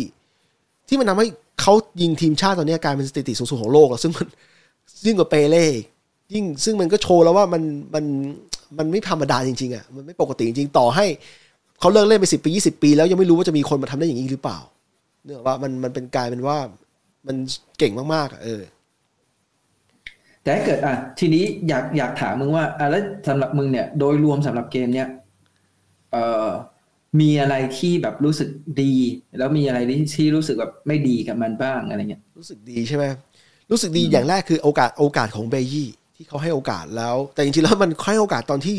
[0.88, 1.26] ที่มันทำให้
[1.60, 4.26] เขายิงทีมชาติตอนนี้กลายเป็นสถิติสูงสุดของโลกแล้วซึ่งมัน
[5.06, 5.66] ยิ่งกว่าเปเล่
[6.34, 7.62] ยิ่งซึ่งมันก็โชว์แล้วว่ามัน
[7.94, 8.04] มัน
[8.78, 11.06] มันไม่ธรรมดาจริงๆอะมันไม่ปกติจริงๆต่อให้
[11.80, 14.58] เขาเลิกเล่นไปสิบปียี่สิบปี แล้วยังไม่รู้ว่าจะมีคนมาทำได้อย่างนี้หรือเปล่า
[15.24, 16.58] เนื่องว่ามันมันเป็นกลายเป็นว่า
[17.26, 17.36] มัน
[17.78, 18.62] เก่งมากๆอะเออ
[20.42, 25.08] แต่ถ้าเกิดอะทีนี้อยากอยากถามมึงว่าอะแล้วสำหรับมึงเนี่ย โดยรวมสำหรับเกมเนี้ย
[27.20, 28.48] มีอะไรที่แบบรู้สึก
[28.82, 28.94] ดี
[29.38, 33.04] แล้วมีอะไรที่ที่รู้สึกแบบไม่ดีกับมันบ้างอะไรเงี้ยรู้สึกดีใช่ไหม
[33.70, 38.76] รู้สึกดีอย่างแรกคือโอกาสโอกาสของเบยี่ที่เขาให้โอกาสแล้ว แต่จริงๆแล้วมันให้โอกาสตอนที่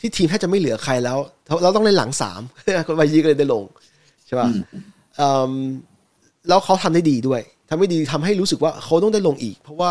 [0.00, 1.18] ที่ทีมแทบจะไม่เหลือใครแล้ว
[1.62, 2.40] เราต้องเล่นหลังสาม
[2.86, 3.64] คนเบยี่ก็เลยได้ลง
[4.26, 4.48] ใช่ป่ะ
[5.16, 5.52] เอิ่ม
[6.48, 9.90] แล้วเขาทำได้ดีด้วยทำได้ดีทำให้รู้สึกว่าเขาต้องได้ลงอีก เพราะว่า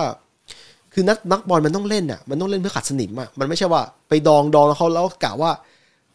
[0.94, 5.52] คือนักนักบอลมันต้องเล่นอะมันต้องเล่นเพื่อขัดสนิมอะมันไม่ใช่ว่าไปดองดองแล้วเขาแล้วกะว่า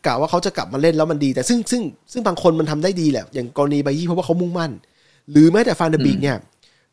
[0.07, 4.73] กะว่าเขาจะกลับมาเล่นแล้วมันดี แต่ซึ่งซึ่งซึ่งบางคนมันทำได้ดีแหละ อย่างกรณีไบยี่เพราะว่าเขามุ่งมั่น
[5.31, 6.37] หรือแม้แต่ฟานเดบิกเนี่ย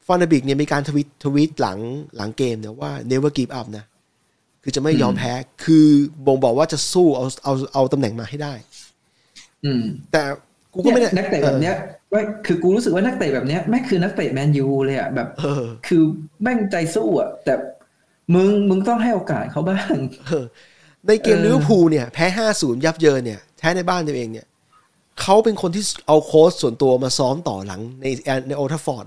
[0.08, 1.80] ฟานเดบิกเนี่ยมีการทวิตทวิตหลัง
[2.18, 3.86] หลังเกมเนี่ยว่า never give up นะ
[4.64, 5.88] คือจะไม่ยอมแพ้ คือ
[6.26, 8.54] บ่งบอกว่าจะสู้เอาเอาเอาตำแหน่งมาให้ได้
[9.66, 10.22] อืม แต่
[10.74, 11.76] กูก็ไม่ได้เนี่ยนักเตะแบบเนี้ย
[12.14, 16.02] ว่าคือกูรู้สึกว่านักเตะแบบเนี้ยแม่งคือนักเตะแมนยูเลยอะแบบเออคือ
[16.42, 17.54] แม่งใจสู้อะแต่
[18.36, 19.96] มึงมึงต้องให้โอกาสเขาบ้าง
[20.28, 20.46] เออ
[21.08, 24.46] ในเกมเออลิเวอร์พูลเนี่ยแพ้ห้าศูนย์ยับเยินเนี่ยแพ้ในบ้านตัวเองเนี่ย
[25.22, 28.06] เขาเป็นคนที่เอาโค้ชส่วนตัวมาซ้อมต่อหลังใน
[28.48, 29.06] ในโอลด์แทรฟฟอร์ด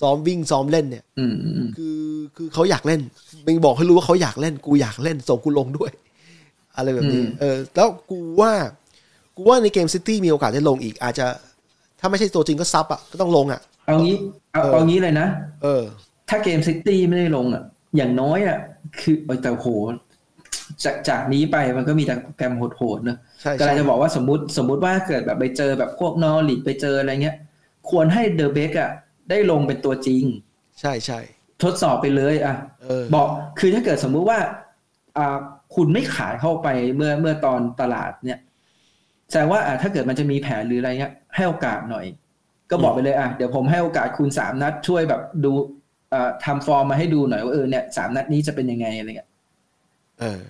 [0.00, 2.00] ซ้อมวิ่งซ้อมเล่นเนี่ยอืมอืมคือ
[2.36, 3.00] คือเขาอยากเล่น
[3.46, 5.90] มึงบอกให้รู้ว่าเขาอยากเล่น กูอยากเล่นส่งกูลงด้วย
[6.76, 8.52] อะไรแบบนี้ เออ แล้วกูว่า
[9.36, 11.26] กูว่าในเกมซิตี้มีโอกาสได้ลงอีก อาจจะ
[12.00, 14.16] ถ้าไม่ใช่ตัวจริงก็ sub อะก็ต้องลงอะเอางี้
[14.52, 15.26] เอาเออเอางี้เลยนะ
[15.62, 15.82] เออ
[16.28, 17.62] ถ้าเกมซิตี้ไม่ได้ลงอะ
[17.96, 18.58] อย่างน้อยอะ
[19.00, 19.68] คือเออแต่โห
[20.84, 27.36] จากจากนี้ไปมันก็มีแต่โปรแกรมโหดๆเนอะใช่ใช่ก็เลยจะบอกว่าสมมติสมมติว่าเกิดแบบไปเจอแบบพวกนอริชไปเจออะไรเงี้ย
[27.90, 28.90] ควรให้เดอะเบกอะ
[29.30, 30.24] ได้ลงเป็นตัวจริง
[30.80, 31.20] ใช่ใช่
[31.62, 34.38] ทดสอบไปเลยอะเออบอกคือถ้าเกิดสมมุติว่า
[35.18, 35.38] อ่า
[35.74, 38.40] คุณไม่ขายเข้าไปเมื่อเมื่อตอนตลาดเนี่ย
[39.30, 42.06] แสดงว่าอะถ้าเกิดมันจะมีแผนหรืออะไรเงี้ยให้โอกาสหน่อย
[42.70, 45.52] ก็บอกไปเลยอะเดี๋ยวผมให้โอกาสคุณสามนัดช่วยแบบดู
[46.12, 49.28] อ่าทำฟอร์มมาให้ดูหน่อยว่าเออเนี่ยสามนัดนี้จะเป็นยังไงอะไรเงี้ย
[50.18, 50.42] เออ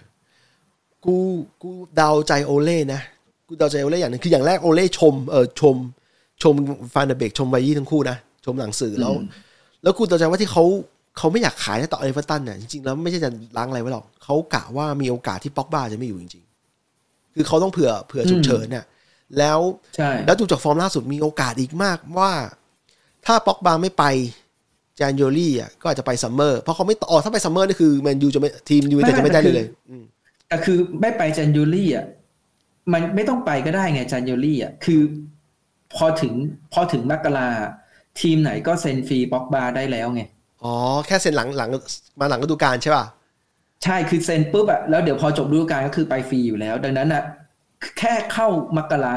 [1.07, 1.19] กู
[1.63, 3.01] กูเดาใจโอเล่นะ
[3.49, 5.77] กูเดาใจโอเล่อย่างหนึงคืออย่างแรกโอเล่ชมเออชม
[6.43, 6.55] ชม
[6.93, 9.29] ฟานเดอร์เบกชมไบยี่ทั้งคู่นะ ชมหลังสื่อแล้วอืม
[9.83, 10.65] แล้วกูเดาใจว่าที่เขา
[11.19, 16.45] เขาไม่อยากขายนะต่อเอเวอร์ตันเนี่ยจริงๆแล้วไม่ใช่จะรั้งอะไรไว้หรอกเขากะว่ามีโอกาสที่ป็อกบาจะไม่อยู่จริง
[16.89, 18.85] ๆ คือเขาต้องเผื่อเผื่อฉุกเฉินเนี่ย
[19.39, 19.59] แล้ว
[19.97, 22.33] ใช่แล้วดูจากฟอร์มล่าสุดมีโอกาสอีกมากว่า
[23.27, 24.05] ถ้าป็อกบาไม่ไป
[25.01, 30.05] January อะก็อาจจะไป summer เพราะเขาไม่ต่อถ้าไป summer นี่คือแมนยูจะไม่ทีมยูแต่จะไม่ได้เลยเลยอืม
[30.49, 32.07] แต่คือไม่ไปจันยูรี่อะ
[32.93, 35.01] มันไม่ต้องไปก็ได้ไงจันยูรี่อะคือ
[35.95, 36.35] พอถึง
[36.73, 37.49] พอถึงมกรา
[38.21, 40.23] ทีมไหนก็เซ็นฟรีบ็อกบาได้แล้วไง
[40.63, 40.75] อ๋อ
[41.07, 41.71] แค่เซ็นหลังหลัง
[42.21, 43.05] มาหลังฤดูกาลใช่ป่ะ
[43.85, 47.23] ใช่คือเซ็นปุ๊บอะแล้วเดี๋ยวพอจบฤดูกาลก็คือไปฟรีอยู่แล้ว ดังนั้นอะ
[47.99, 49.17] แค่เข้ามกรา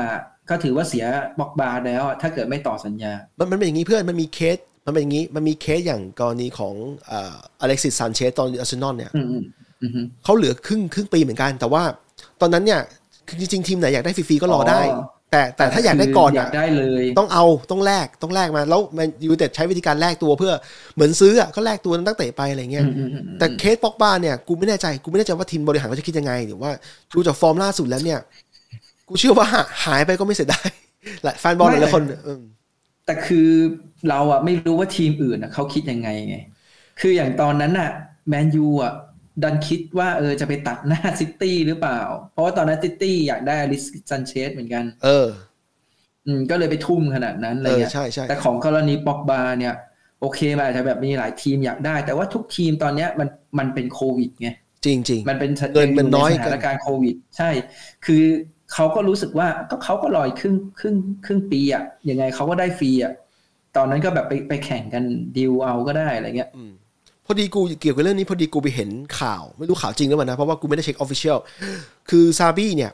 [0.50, 1.06] ก็ถือว่าเสีย
[1.40, 6.74] บอกบาร์แล้วอะถ้าเกิดไม่ต่อสัญญา มันมันเป็นอย่างนี้เพื่อนมันมีเคส มันเป็นอย่างนี้มันมีเคสอย่างกรณีของ
[7.08, 9.59] เอ่ออเล็กซิสซานเชสตอนอาร์เซนอลเนี่ยอืมอืมอืม
[10.24, 11.84] เขาเหลือครึ่งครึ่งปีเหมือนกัน แต่ว่า
[12.42, 12.82] ตอนนั้นเนี่ย
[13.28, 20.54] คือจริงๆทีมไหนอยากได้ฟรีๆก็รอได้อ๋อแต่แต่ถ้าอยากได้ก่อนออะยากได้เลย ต้องเอาต้องแลกต้องแลกมาแล้วแมนยูไนเต็ดใช้วิธีการแลกตัวเพื่อ
[20.96, 26.72] เหมือนซื้ออะก็แลกตัวนักเตะไปอะไรเงี้ยอืมอืมอืมอืมแต่เคสป็อกบาเนี่ยกูไม่แน่ใจกูไม่แน่ใจว่าทีมบริหารเขาจะคิดยังไงหรือว่า
[27.14, 28.20] ดูจากฟอร์มล่าสุดแล้วเนี่ย
[29.08, 29.48] กูเชื่อว่า
[29.86, 30.68] ขายไปก็ไม่เสียดาย
[31.24, 32.42] หลายแฟนบอลหลายๆคนอืม
[33.06, 33.50] แต่คือ
[34.10, 36.38] เราอะไม่รู้ว่าทีมอื่นอะเขาคิดยังไงไง
[37.00, 37.90] คืออย่างตอนนั้นอะ
[38.30, 38.94] แมนยูอะ
[39.44, 42.00] ดันคิดว่าเออจะไปตัดหน้าซิตี้หรือเปล่า
[42.32, 45.28] เพราะว่าตอนนั้นซิตี้อยากได้อเล็กซิสซานเชสเหมือนกัน เออ
[46.26, 49.76] อืมก็เลยไปทุ่มขนาดนั้นอะไรเออเงี้ยใช่ใช่แต่ของกรณีป็อกบาเนี่ย
[50.22, 54.50] โอเคมันอาจจะแบบมีหลายทีมอยากได้ แต่ว่าทุกทีมตอนเนี้ยมันมันเป็นโควิดไง
[54.86, 57.50] จริงจริงมันเป็นเงินมันน้อยสถานการณ์โควิด ใช่
[58.06, 58.24] คือ
[58.74, 63.14] เขาก็รู้สึกว่าก็เขาก็รออีกครึ่งครึ่งครึ่งปีอะยังไงเขาก็ได้ฟรีอะ
[63.78, 65.04] ตอนนั้นก็แบบไปไปแข่งกัน
[65.38, 66.50] ดีลเอาก็ได้อะไรเงี้ย
[67.32, 68.90] พอดีกูเกี่ยวกับเรื่องนี้พอดีกูไปเห็น
[69.20, 71.38] ข่าวไม่รู้ข่าวจริงหรือเปล่านะ เพราะว่ากูไม่ได้เช็ค official
[72.10, 72.92] คือซาบี้เนี่ย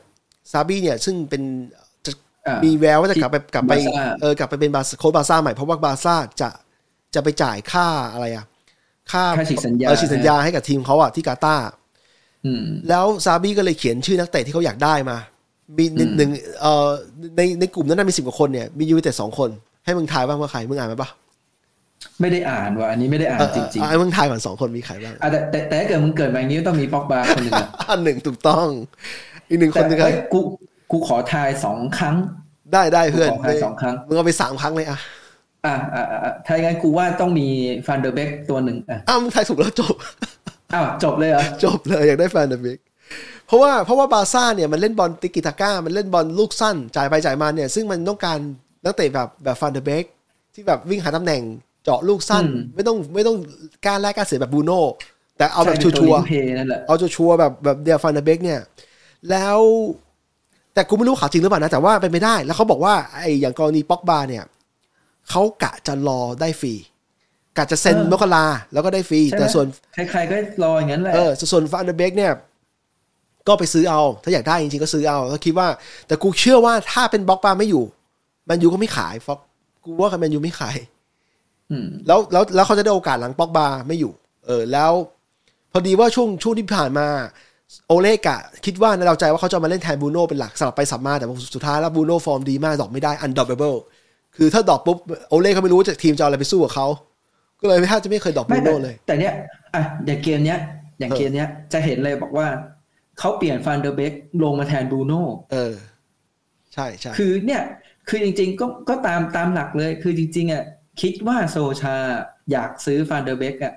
[0.52, 1.42] ซาบี้เนี่ยซึ่งเป็น
[2.06, 2.12] จะ
[2.46, 6.48] อ่ามีแววว่าจะกลับไปกลับไปบาร์ซ่าเออกลับไปเป็นบาร์โค้ชบาร์ซ่าใหม่เพราะว่าบาร์ซ่าจะ
[7.14, 8.44] จะไปจ่ายค่าอะไรอะ
[9.12, 11.66] ค่าค่าฉีกสัญญาเออฉีกสัญญาให้กับทีมเขาอะที่กาตาร์
[12.46, 15.16] อืมแล้วซาบี้ก็เลยเขียนชื่อนักเตะที่เขาอยากได้มา
[15.78, 16.88] มีหนึ่งหนึ่งเอ่อ
[17.36, 19.50] ในในกลุ่มนั้นนะมีสิบกว่าคนเนี่ยมียูไนเต็ดสองคน
[19.84, 21.10] ให้มึงทายบ้างว่าใครมึงอ่านไหมปะ
[22.20, 28.66] ไม่ได้อ่านว่ะอันนี้ไม่ได้อ่านจริงเออเออให้มึงทายก่อนสองคนมีใครบ้างๆอะแต่แต่แต่ถ้าเกิดมึงเกิดมาอย่างนี้ต้องมีปอกบาคนหนึ่งอะอันหนึ่งถูกต้อง
[29.48, 30.40] อีกหนึ่งคแต่นหนึ่งใครเอ้ยกู
[30.90, 32.16] กูขอทายสองครั้ง
[32.72, 34.98] ได้ได้เพื่อนกูขอทายสองครั้งมึงเอาไปสามครั้งเลยอะ
[35.66, 37.48] อะอะอะอะถ้าอย่างนั้นกูว่าต้องมี
[37.86, 39.94] ฟานเดอร์เบกตัวหนึ่งอะอ้าวมึงทายถูกแล้วจบ
[40.74, 42.78] อ้าวจบเลยเหรอจบเลยอยากได้ฟานเดอร์เบก
[43.46, 48.38] เพราะว่าเพราะว่าบาร์ซ่าเนี่ยมันเล่นบอลติกิตาก้า มันเล่นบอลลูกสั้น จ่ายไปจ่ายมาเนี่ย ซึ่งมันต้องการ
[48.84, 50.04] นักเตะแบบแบบฟานเดอร์เบก
[50.54, 51.42] ที่แบบวิ่งหาตำแหน่ง
[51.86, 52.44] เจาะลูกสั้น
[52.74, 53.36] ไม่ต้องไม่ต้อง
[53.84, 54.80] กล้าแลกกล้าเสียแบบบรูโน่
[55.36, 58.60] แต่เอาแบบใช่ชัวร์เป็นตัวลิงก์เพย์นั่นแหละๆเอาชัวร์ๆแบบแบบเดียฟานเดอร์เบกเนี่ย
[59.30, 59.58] แล้ว
[60.74, 64.44] แต่กูไม่รู้ข่าวจริงหรือเปล่านะ แต่ว่าเป็นไปได้ แล้วเขาบอกว่าไอ้อย่างกรณีป็อกบาเนี่ย
[65.30, 66.74] เขากะจะรอได้ฟรี
[67.56, 72.32] กะจะเซ็นมกราแล้วก็ได้ฟรีใช่ไหมแต่ส่วนใครๆก็รออย่างนั้นแหละเออส่วนฟานเดอร์เบกเนี่ย
[73.48, 75.68] ก็ไปซื้อเอา ถ้าอยากได้จริงๆก็ซื้อเอาก็คิดว่า
[76.06, 77.84] แต่กูเชื่อว่าถ้าเป็นบล็อกบาร์ไม่อยู่
[78.46, 79.38] แมนยูก็ไม่ขายฟอก
[79.84, 80.95] กูว่าแมนยูไม่ขายอืม
[82.06, 84.12] แล้วแล้วแล้วเขาจะได้โอกาสหลังบล็อกบาร์ไม่อยู่
[84.46, 84.92] เออแล้ว
[85.72, 87.06] พอดีว่าช่วงช่วงที่ผ่านมา
[87.88, 93.74] โอเล่กะ คิดว่าในเราใจว่าเขาจะมาเล่นแทนบรูโน่เป็นหลักสลับไปสลับมาแต่ว่าสุดท้ายแล้วบรูโน่ฟอร์มดีมาก drop ไม่ได้ undroppable
[94.36, 94.98] คือถ้า drop ปุ๊บ
[95.28, 96.86] โอเล่เขาไม่รู้ว่าจะทีมจะเอาอะไรไปสู้กับเขา
[97.60, 99.32] ก็เลยไม่แทบจะไม่เคย drop บรูโน่เลย แต่เนี้ย
[99.74, 100.58] อะอย่างเกมเนี้ย
[100.98, 102.46] อย่างเออเกมเนี้ยจะเห็นเลยบอกว่า
[103.18, 105.74] เขาเปลี่ยนฟานเดอร์เบกลงมาแทนบรูโน่เออ
[106.74, 107.62] ใช่ใช่คือเนี่ย
[108.08, 110.62] คือจริง ๆ ก็ก็ตามตามหลักเลย คือจริง ๆอะ
[111.00, 111.96] คิดว่าโซชา
[112.52, 113.74] อยากซื้อฟานเดอร์เบกอะ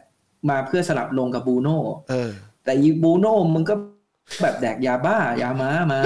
[0.50, 1.78] มาเพื่อสลับลงกับบรูโน่
[2.10, 2.32] เออ
[2.64, 3.76] แต่อีบรูโน่มึงก็
[4.42, 6.00] แบบแดกยาบ้ายาม้ามา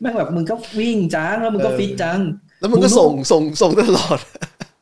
[0.00, 2.20] แม่งแบบมึงก็วิ่งจ้างแล้วมึงก็เออฟิตจัง
[2.60, 4.18] แล้วมึงก็บูโน่ส่งส่งส่งตลอด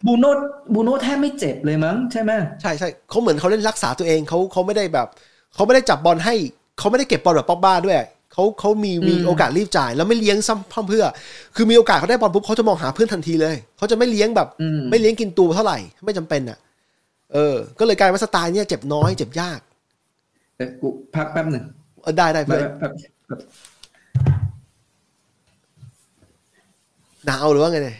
[0.06, 0.30] บูโน่
[0.74, 5.06] บูโน่แทบไม่เจ็บเลยมั้งใช่ไหมใช่ใช่เขาเหมือนเขาเล่นรักษาตัวเองเขาเขาไม่ได้แบบ
[5.54, 6.34] เขาไม่ได้จับบอลให้
[6.78, 7.98] เขาไม่ได้เก็บบอลแบบป๊อกบ้าด้วย
[8.36, 11.04] เขาเขามีมีโอกาสรีบจ่าย แล้วไม่เลี้ยงซ้ำพร่ำเพื่อ
[11.56, 16.58] คือมีโอกาสเขาได้บอลปุ๊บเขาจะมองหาเพื่อนทันทีเลยเขาจะไม่เลี้ยงแบบอืมไม่เลี้ยงกินตัวเท่าไหร่ไม่จำเป็นอะ
[17.32, 19.60] เออ ก็เลยกลายเป็นว่าสไตล์เนี่ยเจ็บน้อยเจ็บยาก
[20.56, 21.64] เดี๋ยวกูพักแป๊บหนึ่ง
[22.02, 22.92] เออได้ได้แป๊เพื่อนบแป๊บ
[23.26, 23.40] แป๊บ
[27.26, 27.96] หนาวหรือว่าไงเนี่ย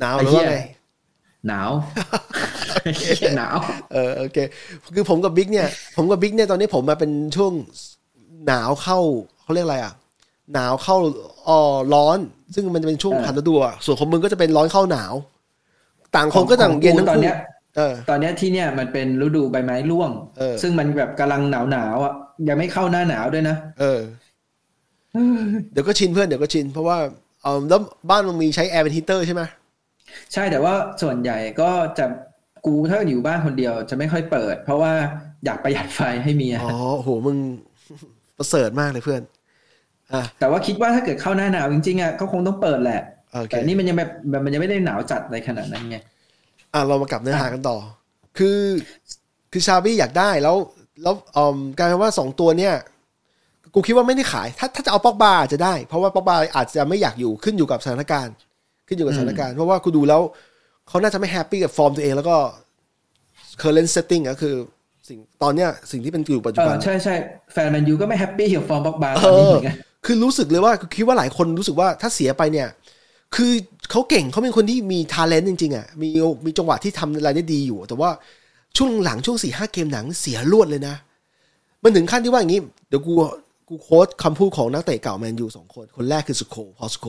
[0.00, 0.56] หนาวหรือว่าไง
[1.48, 1.70] หนาว
[2.96, 3.56] เหี้ยหนาว
[3.92, 4.38] เออโอเค
[4.94, 7.52] คือผมกับบิ๊กเนี่ย ผมกับบิ๊กเนี่ยตอนนี้ผมมาเป็นช่วง
[8.46, 8.98] หนาวเข้า
[9.42, 9.92] เขาเรียกอะไรอะ
[10.54, 10.96] หนาวเข้า
[11.48, 11.60] อ่อ
[11.94, 12.18] ร้อน
[12.54, 15.14] ซึ่งมันจะเป็นช่วงเออผันฤดูอะส่วนของมึงก็จะเป็นร้อนเข้าหนาว
[16.16, 17.36] ต่างคนก็ต่างเย็นทั้งตอนคู่เนี้ย
[17.76, 22.14] เออตอนเนี้ยที่เนี่ยมันเป็นฤดูใบไม้ร่วงเออซึ่งมันแบบกำลังหนาวหนาวๆอะ
[22.48, 24.00] ยังไม่เข้าหน้าหนาวด้วยนะเออ
[25.72, 26.98] เดี๋ยวก็ชินเพื่อนเดี๋ยวก็ชิน เพราะว่า
[27.42, 29.42] เออแล้วบ้านมึงมีใช้แอร์เป็นฮีเตอร์ใช่ไหม
[30.32, 32.06] ใช่แต่ว่าส่วนใหญ่ก็จะ
[32.66, 34.92] กูถ้าอยู่บ้านคนเดียวจะไม่ค่อยเปิด เพราะว่า
[35.44, 37.38] อยากประหยัดไฟให้เมียอ๋อโหมึง
[38.38, 39.22] ประเสริฐมากเลยเพื่อน
[40.12, 44.02] อะแต่ว่าคิดว่าถ้าเกิดเข้าหน้าหนาวจริงๆอะก็คงต้องเปิดแหละโอเคแต่นี่มันยังแบ
[44.38, 45.96] บมันยังไม่ได้หนาวจัดอะไรขนาดนั้นไง
[46.74, 47.76] อะเรามากลับเนื้อหากันต่อ
[48.38, 48.58] คือ
[49.52, 50.56] คือชาบี้อยากได้แล้ว
[51.02, 52.74] แล้วอืมกลายเป็นว่าสองตัวเนี่ย
[53.74, 58.34] กูคิดว่าไม่ได้ขาย ถ้าถ้าจะเอาปอกบาอาจจะได้ เพราะว่าปอกบาอาจจะไม่อยากอยู่ขึ้นอยู่กับสถานการณ์
[58.86, 60.20] ขึ้นอยู่กับสถานการณ์ เพราะว่ากูดูแล้ว
[60.88, 62.36] เขาน่าจะไม่แฮปปี้กับฟอร์มตัวเองแล้วก็
[63.62, 64.54] current setting ก็คือ
[65.08, 67.14] สิ่งตอนเนี้ยสิ่งที่เป็นอยู่ปัจจุเอบัอนใช่ใช่
[67.52, 72.68] แฟนแมนยูก็ไม่ happy กับฟอร์มบ็อกบาร์เอตอนนี้อเหมือนกันคือรู้สึกเลยว่าคือคิดว่าหลายคนรู้สึกว่าถ้าเสียไปเนี่ย
[73.34, 73.52] คือ
[73.90, 76.08] เขาเก่งเขาเป็นคนที่มี talent จริงๆอะมี
[76.46, 78.10] มีจังหวะที่ทำอะไรได้ดีอยู่ แต่ว่า
[78.76, 80.94] ช่วงหลังช่วงสี่ห้าเกมหลังเสียรวดเลยนะ
[81.82, 83.12] มันถึงขั้นที่ว่าอย่างนี้ เดี๋ยวกู
[83.68, 87.06] กู quote คำพูดของนักเตะเก่าแมนยูสองคน คนแรกคือสุโคพอลสโคลส์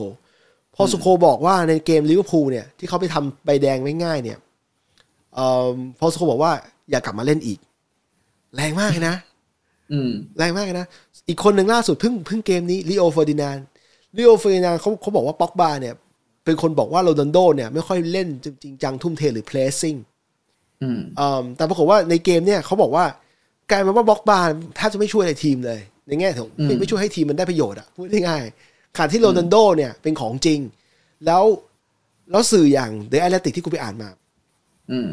[0.76, 4.38] พอลสโคลส์บอกว่าในเกมลิเวอร์พูลเนี่ยที่เขาไปทำใบแดงไม่ง่ายเนี่ย
[5.34, 6.52] เอ่อพอลสโคลส์บอกว่า
[6.90, 7.58] อย่ากลับมาเล่นอีก
[8.56, 9.16] แรงมากเลยนะ
[9.92, 10.86] อืมแรงมากเลยนะ
[11.28, 13.58] อีกคนหนึ่งล่าสุดเพิ่งเพิ่งเกมนี้ริโอเฟอร์ดินาน
[14.16, 15.94] ด์ริโอเฟอร์ดินานด์เขาเขาบอกว่าป็อกบาเนี่ย
[16.44, 19.96] เป็นคนบอกว่าโรนัลโดเนี่ยไม่ค่อยเล่นจริงจังทุ่มเทหรือ pressing
[20.82, 21.00] อืม
[21.56, 23.04] แต่ปรากฏว่าในเกมเนี่ยเขาบอกว่า
[23.70, 24.40] กลายเป็นว่าป็อกบา
[24.76, 30.60] แทบจะไม่ช่วยอะไรทีมเลย ในแง่ของอืมไม่ไม่ช่วยให้ทีมมันได้ประโยชน์อะพูดง่ายๆ ขณะที่โรนัลโดเนี่ยเป็นของจริง
[31.26, 31.44] แล้ว
[32.30, 34.08] แล้วสื่ออย่างเดอะแอตเลติกที่กูไปอ่านมา
[34.90, 35.08] อืม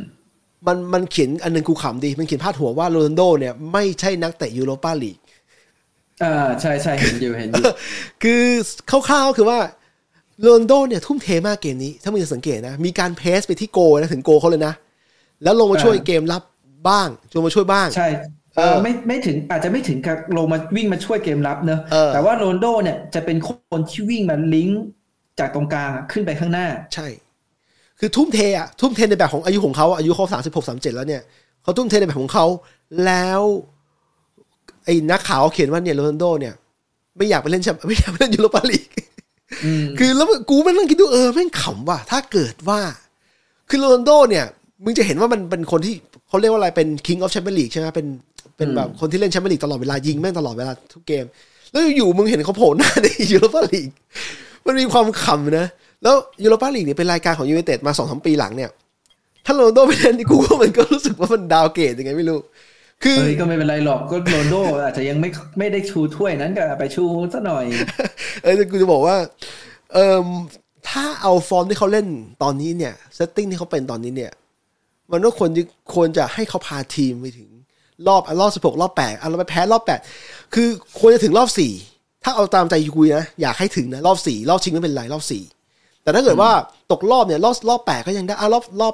[0.68, 5.18] มันมันเขียนอันหนึงกูขำดี มันเขียนพาดหัวว่าโรนัลโดเนี่ยไม่ใช่นักเตะยูโรปาลีก
[6.24, 7.64] อ่าใช่ใช่เห็นอยู่เห็นอยู่
[8.24, 8.44] คือ
[8.90, 9.60] คร่าวๆคือว่า
[10.42, 14.74] โรนัลโดเนี่ยทุ่มเทมากเกมนี้ ถ้ามึงจะสังเกตนะ มีการ press ไปที่โกลนะถึงโกลเขาเลยนะ
[15.44, 16.44] แล้วลงมาช่วยเออเกมรับ
[16.90, 18.08] บ้างลงมาช่วยบ้าง ใช่
[18.56, 24.82] เอเอออไม่ไม่ถึงอาจจะไม่ถึงกับลงมาวิ่งมาช่วยเกมรับเนอะเออแต่ว่าโรนัลโดเนี่ยจะเป็นคนที่วิ่งมาลิงก์
[25.40, 27.08] จากตรงกลางอะขึ้นไปข้างหน้า ใช่
[28.00, 31.22] คือทุ่มเทอะทุ่มเทในแบบของอายุของเขาอะอายุเขาสามสิบหกสามเจ็ดแล้วเนี่ย
[31.64, 32.46] เขาทุ่มเทในแบบของเขา
[33.06, 33.42] แล้ว
[34.86, 36.54] ไอ้นักข่าวเขาเขียนว่าเนี่ยโรนัลโดเนี่ย
[37.18, 38.88] ไม่อยากไปเล่นแชมป์ไม่อยากไปเล่นยูโรปาลีก
[39.66, 42.80] อืมคือแล้วกูแม่งนั่งคิดดูเออแม่งขำว่ะถ้าเกิดว่า
[43.70, 44.46] คือโรนัลโดเนี่ย
[44.84, 45.96] มึงจะเห็นว่ามันเป็นคนที่
[46.28, 48.08] เขาเรียกว่าอะไรเป็น king of champions league ใช่ไหมเป็น
[48.58, 51.26] เป็นแบบคนที่เล่นแชมเปี้ยนลีกตลอดเวลายิงแม่งตลอดเวลาทุกเกม
[51.72, 53.90] แล้วอยู่ๆมึงเห็นเขาโผล่หน้าในยูโรปาลีก
[54.66, 55.68] มันมีความขำนะ
[56.04, 58.70] แล้วยูโรปาลีกเนี่ยเป็นรายการของยูไนเต็ดมาสองสามปีหลังเนี่ย
[59.46, 62.40] ถ้าโรนัลโดไปเล่นนี่กูว่ามันก็รู้สึกว่ามัน downgrade ยังไงไม่รู้
[63.04, 67.66] คือเฮ้ยก็ไม่เป็นไรหรอกก็โรนัลโดอาจจะยังไม่ไม่ได้ชูถ้วยนั้นก็ไปชูซะหน่อย
[68.44, 69.16] เออแต่กูจะบอกว่า
[69.94, 70.26] เอ่ม
[70.90, 72.08] ถ้าเอาฟอร์มที่เขาเล่น
[72.44, 74.32] ตอนนี้เนี่ย setting ที่เขาเป็นตอนนี้เนี่ย
[75.12, 77.51] มันก็ควรจะควรจะให้เขาพาทีมไปถึง
[78.08, 80.00] รอบอะรอบสิบหกรอบแปดอะเราไปแพ้รอบแปด
[80.54, 80.68] คือ
[81.00, 81.72] ควรจะถึงรอบสี่
[82.24, 85.44] ถ้าเอาตามใจกูนะอยากให้ถึงนะรอบสี่รอบชิงไม่เป็นไรรอบสี่
[86.04, 86.52] แต่ถ้าเกิดว่า
[86.92, 88.94] ตกรอบเนี่ยรอบรอบแปดก็ยังได้อะรอบรอบ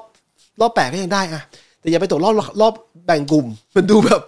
[0.62, 1.42] รอบแปดก็ยังได้อะ
[1.82, 2.74] แต่อย่าไปตกรอบรอบ
[3.06, 4.22] แบ่งกลุ่ม มันดูแบบ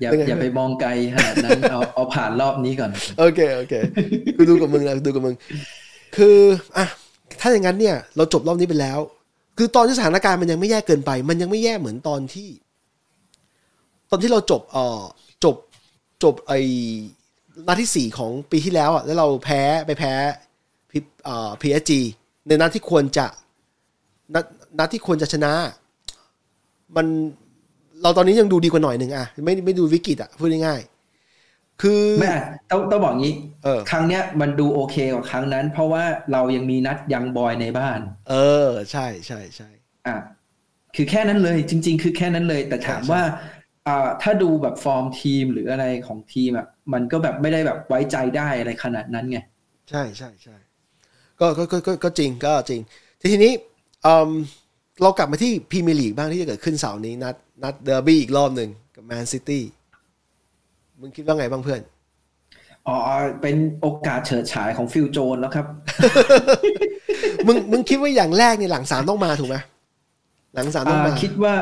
[0.00, 3.74] อย่าเป็นไงอย่าไปมองไกลขนาดนั้นเอาเอาผ่านรอบนี้ก่อน โอเคโอเค
[4.36, 5.34] กูดูกับมึงนะกูดูกับมึง
[6.16, 6.38] คือ
[6.76, 6.86] อะ
[7.40, 8.98] ถ้าอย่างนั้นเนี่ย เราจบรอบนี้ไปแล้ว
[9.58, 12.48] คือตอนที่สถานการณ์มันยังไม่แย่เกินไป มันยังไม่แย่เหมือนตอนที่
[14.10, 15.02] ตอนที่เราจบเอ่อ
[15.44, 15.56] จบ
[16.22, 16.60] จบไอ้
[17.66, 20.14] นัดที่สี่ของปีที่แล้วอะแล้วเราแพ้ไปแพ้
[20.90, 22.00] พีเอ่อพีเอจี
[22.46, 23.26] ในนัดที่ควรจะ
[24.34, 24.44] นัด
[24.78, 25.52] นัดที่ควรจะชนะ
[26.96, 27.06] มัน
[28.02, 37.98] เราตอนนี้ยังดูดีกว่าหน่อยหนึ่งอะไม่ไม่ดูวิกฤตอะพูดง่ายๆคือไม่อะต้องต้องบอกงี้เออครั้งเนี้ยมันดูโอเคกว่าครั้งนั้น เพราะว่าเรายังมีนัดยังบอยส์ในบ้าน
[38.30, 38.34] เอ
[38.66, 39.68] อ ใช่ใช่ใช่
[40.06, 40.16] อะ
[40.96, 43.59] คือแค่นั้นเลย จริง ๆ คือแค่นั้นเลย แต่ถามใช่ใช่ว่าอ่า
[44.22, 49.38] ถ้าดูแบบฟอร์มทีมหรืออะไรของทีมอะมันก็แบบไม่ได้แบบไว้ใจได้อะไรขนาดนั้นไง
[49.90, 50.56] ใช่ใช่ใช่
[51.40, 52.80] ก็ก็ก็ก็ก็จริงก็จริง
[53.22, 53.52] ทีนี้
[54.06, 54.30] อืม
[55.02, 59.62] เรากลับมาที่พรีเมียร์ลีกบ้างที่จะเกิดขึ้นเสาร์นี้นัดนัดเดอร์บี้อีกรอบหนึ่งกับแมนซิตี้
[61.00, 61.80] มึงคิดว่าไงบ้างเพื่อน
[62.86, 62.96] อ๋อ
[63.42, 65.66] เป็นโอกาสเฉิดฉายของฟิลโจนแล้วครับ
[67.46, 69.56] มึงมึงคิดว่าอย่างแรกเนี่ยหลังสามต้องมาถูกไหม
[70.54, 71.54] หลังสามต้องมาอ่าคิดว่า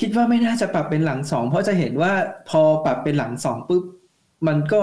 [0.00, 2.12] คิดว่าไม่น่าจะปรับเป็นหลังสองเพราะจะเห็นว่า
[2.50, 3.84] พอปรับเป็นหลังสองปุ๊บ
[4.46, 4.82] มันก็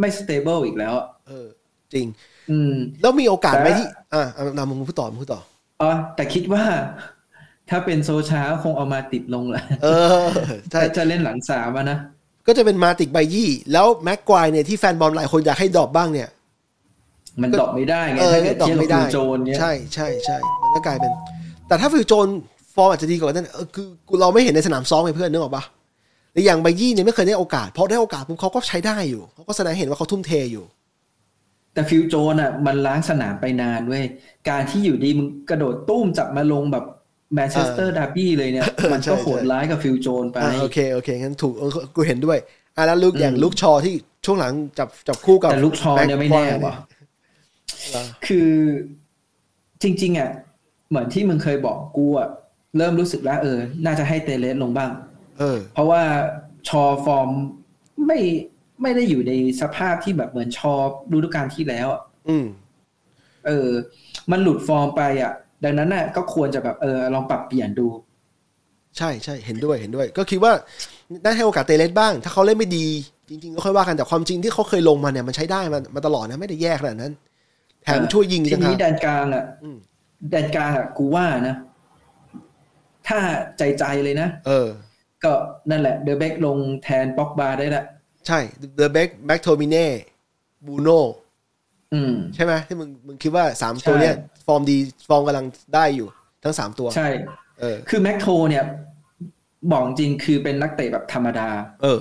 [0.00, 1.46] ไม่ stable อีกแล้วอะเออ
[1.94, 2.06] จริง
[2.50, 5.40] อืม แล้วมีโอกาสไหมแต่ที่ อ่าเอานำมึงพูดต่อมึงพูดต่อ
[5.82, 6.64] อ๋อแต่คิดว่า
[7.70, 9.88] ถ้าเป็นโซลชาคงเอามาติชลงแหละเอ
[10.24, 10.28] อ
[10.72, 11.98] ใช่ถ้าจะเล่นหลังสามอะนะ
[12.46, 16.28] ก็จะเป็นมาติชไบยี่ แล้วแม็กควายเนี่ยที่แฟนบอลหลายคนอยากให้ drop บ้างเนี่ย
[17.42, 21.12] มัน drop ไม่ได้ไงเออถ้าเกิดดรอปเทียบไม่กับได้ฟิลโจนเนี้ยใช่ใช่ใช่มันก็กลายเป็น
[21.68, 22.28] แต่ถ้าฟิลโจน
[22.78, 25.64] ฟอร์มอาจจะดีกว่านั้นเออคือกูเราไม่เห็นในสนามซ้อมไงเพื่อนนึกออกปะ
[26.32, 30.64] หรืออย่างไบยี่เนี่ยไม่เคยได้โอกาสพอได้โอกาสปุ๊บเขาก็ใช้ได้อยู่เขาก็แสดงให้เห็นว่าเขาทุ่มเทอยู่
[31.72, 34.04] แต่ฟิลโจนอะมันร้างสนามไปนานเว้ย
[34.48, 36.84] การที่อยู่ดีมึงกระโดดตุ้มจับมาลงแบบ
[37.34, 42.38] แมนเชสเตอร์ดาร์บี้เลยเนี่ย มันก็ใช่โหดร้ายกับฟิลโจนไปอ่าโอเค โอเคงั้นถูกเออกูเห็นด้วย
[42.76, 46.74] อะแล้วลุคอย่างลุคชอว์ที่ช่วงหลังจับจับคู่กับแต่ลุคชอว์เนี่ยไม่แน่ว่ะ
[47.90, 48.50] เหรอคือ
[49.82, 50.30] จริง ๆ อะ
[50.88, 52.28] เหมือนที่มึงเคยบอกกูอะ
[52.76, 54.90] เริ่มรู้สึกแล้วเออ น่าจะให้เตเลสลงบ้าง
[55.38, 56.02] เออ เพราะว่า
[56.68, 57.28] ชอว์ฟอร์ม
[58.06, 58.20] ไม่
[58.82, 60.74] ไม่ได้อยู่ในสภาพที่แบบเหมือนชอว์
[61.14, 62.46] ฤดูกาลที่แล้วอะอืม
[63.46, 63.68] เออ
[64.30, 65.32] มันหลุดฟอร์มไปอะ
[65.64, 67.86] ดังนั้นน่ะ ก็ควรจะแบบเออลองปรับเปลี่ยนดู
[68.98, 70.52] ใช่ใช่เห็นด้วยเห็นด้วย ก็คิดว่า
[71.24, 72.86] ได้ให้โอกาสเตเลสบ้าง ถ้าเขาเล่นไม่ดี
[73.28, 77.12] จริง ๆ ก็ค่อยว่ากันแต่ความจริงที่เขาเคยลงมาเนี่ยมันใช้ได้มามาตลอดนะไม่ได้แย่ขนาดนั้น
[77.82, 79.78] แถมช่วยยิงทีจังนี้หากแดนกลางอะอืม
[80.30, 81.56] แดนกลางอะกูว่านะ
[83.08, 83.18] ถ้า
[83.58, 84.68] ใจใจๆเลยนะ เออ
[85.24, 85.32] ก็
[85.70, 87.84] นั่นแหละ เดอะเบกลงแทนป็อกบาได้ละ
[88.26, 88.38] ใช่
[88.76, 89.86] เดอะแบ็กแม็คโทมิเน่
[90.66, 90.88] บรูโน่
[91.92, 94.14] อืมใช่ไหมที่มึงมึงคิดว่าสามใช่ตัวเนี้ย
[94.46, 94.76] ฟอร์มดี
[95.08, 96.08] ฟอร์มกำลังได้อยู่
[96.44, 97.06] ทั้งสามตัว ใช่
[97.60, 98.64] เออ คือแม็กโทเนี่ย
[99.72, 101.48] บอกจริงคือเป็นนักเตะแบบธรรมดา
[101.82, 102.00] เออ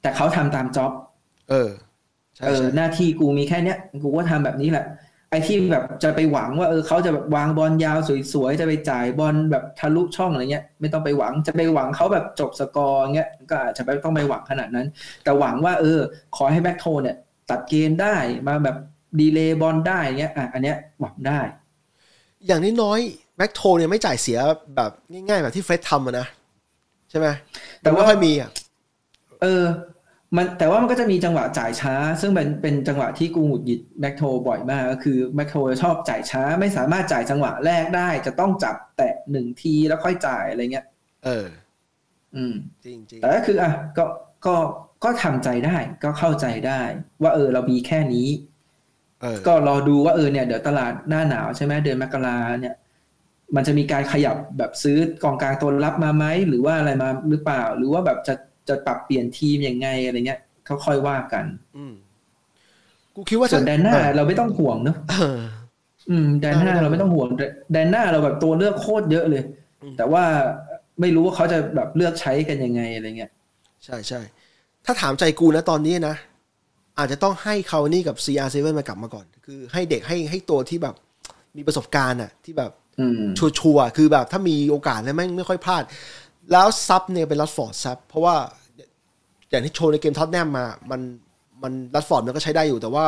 [0.00, 0.92] แต่เขาทำตาม job
[1.50, 1.70] เออ
[2.36, 4.84] ใช่เออใช่หน้าที่กูมีแค่เนี้ย กูก็ทำแบบนี้แหละ
[5.30, 7.98] ไอ้ที่แบบจะไปหวังว่าเออเขาจะแบบวางบอลยาว
[8.32, 14.86] สวยๆจะไปจ่ายบอลแบบทะลุช่องอะไรเงี้ย ไม่ต้องไปหวังจะไปหวังเขาแบบจบสกอร์เงี้ยก็อาจจะไม่ต้องไปหวังขนาดนั้น
[15.24, 16.00] แต่หวังว่าเออ
[16.36, 17.16] ขอให้แม็กโทเนี่ย
[17.50, 18.76] ตัดเกมได้มาแบบ
[19.20, 21.40] delay บอลได้เงี้ยอะอันเนี้ยหวังได้
[22.46, 24.38] อย่างน้อยๆแม็กโทเนี่ยไม่จ่ายเสีย
[24.76, 26.26] แบบง่ายๆแบบที่เฟร็ดทำอะนะ
[27.10, 27.26] ใช่ไหม
[27.80, 28.50] แต่แต่ว่าไม่ค่อยมีอะ
[29.42, 29.64] เออ
[30.36, 40.86] มันแต่ว่ามันก็จะมีจังหวะจ่ายช้า ซึ่งเป็นเป็นจังหวะที่กูหงุดหงิดแม็กโทบ่อยมากก็คือแม็กโทชอบจ่ายช้า ไม่สามารถจ่ายจังหวะแรกได้ จะต้องจับแตะหนึ่งทีแล้วค่อยจ่ายอะไรเงี้ย
[41.24, 41.46] เออ
[42.36, 44.04] อืมจริงจริงแต่ก็คืออะก็
[44.46, 44.56] ก็
[45.04, 46.80] ก็ทำใจได้ก็เข้าใจได้
[47.22, 48.28] ว่าเออเรามีแค่นี้
[49.22, 52.74] เออก็รอดูว่าเออเนี่ยเดี๋ยวตลาดหน้าหนาวใช่ไหมเดือนมกราเนี่ย
[53.54, 58.34] มันจะมีการขยับแบบซื้อกองกลางตัวรับมาไหมหรือว่าอะไรมาหรือเปล่า หรือว่าแบบจะ
[58.68, 61.44] จะปรับเปลี่ยนทีมยังไงอะไรเงี้ยเขาค่อยว่ากัน
[61.76, 61.94] อืม
[63.14, 65.38] กูคิดว่าส่วนแดนหน้าเออเราไม่ต้องห่วงเนอะเออ
[66.10, 67.28] อืมแดนหน้าเออเราไม่ต้องห่วง
[67.72, 69.42] แดนหน้าเราแบบตัวเลือกโคตรเยอะเลย
[69.82, 70.24] อืมแต่ว่า
[71.00, 73.30] ไม่รู้ว่าเขาจะแบบเลือกใช้กันยังไงอะไรเงี้ย
[73.84, 74.20] ใช่ใช่
[74.84, 76.16] ถ้าถามใจกูนะตอนนี้นะ
[76.98, 80.94] อาจจะต้องให้คาวานี่กับ CR7 มากลับมาก่อน คือให้เด็กให้ให้ตัวที่แบบ
[81.56, 85.82] มีประสบการณ์อะที่แบบอืมชัวร์ๆคือแบบถ้ามีโอกาสแล้วแม่งไม่ค่อยพลาด
[86.52, 88.34] แล้ว sub เนี่ยเป็นแรชฟอร์ด sub เพราะว่า
[89.50, 91.00] อย่างที่โชว์ในเกมท็อตแนมมา มัน
[91.62, 93.04] มันแรชฟอร์ดมันก็ใช้ได้อยู่แต่ว่า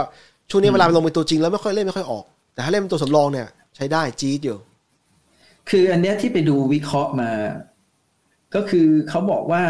[0.51, 2.25] ช่วงนี้เวลามันลงเป็นตัวจริงแล้วไม่ค่อยเล่นไม่ค่อยออก
[2.55, 4.59] แต่ถ้าเล่นเป็นตัวสำรองเนี่ย ใช้ได้จี๊ดอยู่
[5.71, 7.31] คืออันเนี้ยที่ไปดูวิเคราะห์มา
[8.55, 9.63] ก็คือเขาบอกว่า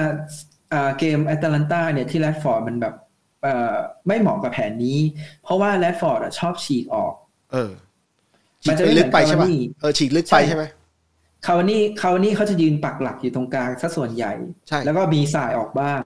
[0.73, 2.95] อ่าเกมแอตแลนตาเนี่ยที่แรดฟอร์ดมันแบบ
[3.43, 3.75] เอ่อ
[4.07, 4.99] ไม่เหมาะกับแผนนี้
[5.43, 7.15] เพราะว่าแรดฟอร์ดชอบฉีกออก
[7.53, 7.73] เออ
[8.63, 10.65] ฉีมักนจะไปไม่ลึกไปใช่ปะเหมือน Cavani เออฉีกลึกไปใช่ใช่ไหม
[11.47, 14.33] คาวานี่คาวานี่เขาจะยืนปักหลักอยู่ตรงกลางซะส่วนใหญ่
[14.69, 16.03] ใช่แล้วก็มีสายออกบ้าง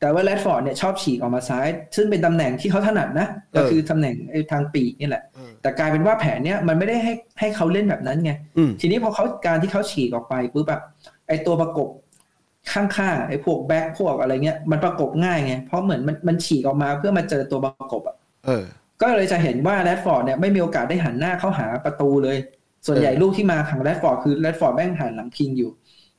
[0.00, 10.80] แต่ว่าแรดฟอร์ดเนี่ยชอบฉีกออกมาซ้าย ซึ่งเป็นตำแหน่งที่เขาถนัดนะ ก็คือตำแหน่งไอ้ทางปีกนี่แหละเออแต่กลายเป็นว่าแผนเนี้ยมันไม่ได้ให้ให้เขาเล่นแบบนั้นไงอืมทีนี้พอเขาการที่เขาฉีกออกไปปุ๊บอะ
[11.28, 11.88] ไอตัวประกบ
[12.72, 18.64] ข้างๆไอพวกแบ็คพวกอะไรเงี้ยมันประกบง่ายไง เพราะเหมือนมันมันฉีกออกมาเพื่อมาเจอตัวประกบอะเออ
[19.02, 22.36] ก็เลยจะเห็นว่าแรดฟอร์ดเนี่ยไม่มีโอกาสได้หันหน้าเข้าหาประตูเลย
[22.86, 25.70] ส่วนใหญ่เออลูกที่มาของแรดฟอร์ดคือแรดฟอร์ดแม่งหันหลังพิงอยู่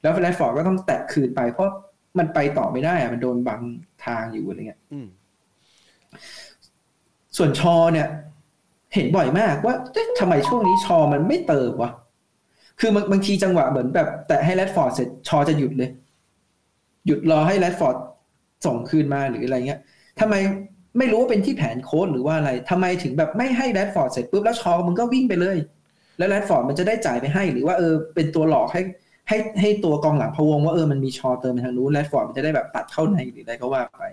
[0.01, 1.69] แล้วแรดฟอร์ดก็ต้องแตะคืนไปเพราะ
[2.17, 3.61] มันไปต่อไม่ได้อะมันโดนบัง
[4.05, 5.07] ทางอยู่อะไรเงี้ยอืม
[7.37, 8.07] ส่วนชอว์เนี่ย
[8.93, 11.91] เห็นบ่อยมากว่าเอ๊ะทำไมช่วงนี้ชอว์มันไม่เติมวะ
[12.79, 15.89] คือบางบางทีจังหวะเหมือนแบบ แตะให้แรดฟอร์ดเสร็จชอจะหยุดเลย
[17.05, 17.95] หยุดรอให้แรดฟอร์ด
[18.65, 19.79] ส่งคืนมาหรืออะไรเงี้ย
[20.19, 20.35] ทำไม
[20.97, 25.57] ไม่รู้ว่าเป็นที่แผนโค้ชหรือว่าอะไรทำไมถึงแบบไม่ให้แรดฟอร์ดเสร็จปุ๊บแล้วชอมึงก็วิ่งไปเลย
[26.17, 28.81] แล้วแรดฟอร์ดมันจะได้จ่ายไปให้ หรือว่าเออเป็นตัวหลอกให้
[29.27, 34.03] ให้ให้ตัวกองหลังพะวงว่าเออมันมีชอเติมไปทางนู้นแรดฟอร์ดมันจะได้แบบตัดเข้าในหรืออะไรก็ว่าไป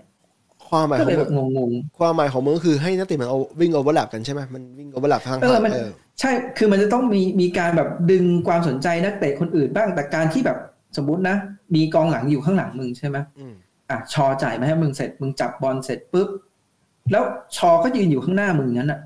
[0.69, 5.89] ความหมายก็ขอเลยงแบบงงความหมายของมึงก็คือให้นักเตะมันเอาวิ่ง overlap กันใช่ไหมมันวิ่ง overlap ทางๆเออมันเออ
[6.19, 10.57] ใช่คือมันจะต้องมีมีการแบบดึงความสนใจนักเตะคนอื่นบ้างแต่การที่แบบ
[10.97, 11.35] สมมุตินะ
[11.75, 13.53] มีกองหลังอยู่ข้างหลังมึงใช่ไหมอืม
[13.89, 16.29] อะชอว์จ่ายมาให้มึงเสร็จมึงจับบอลเสร็จปุ๊บ
[17.11, 17.23] แล้ว
[17.57, 18.99] ชอก็ยืนอยู่ข้างหน้ามึงนั้นอะ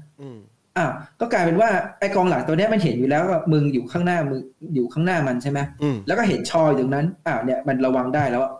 [0.80, 1.70] อืมอ้าวก็กลายเป็นว่า
[2.00, 4.40] ไอ้กองหลังตัวเนี้ยมันเห็นอยู่แล้วว่ามึงอยู่ข้างหน้ามึง
[4.76, 8.54] อยู่ข้างหน้ามันใช่ไหมอืมแล้วก็เห็นชออยู่ตรงนั้นอ้าวเนี่ยมันระวังได้แล้วอะ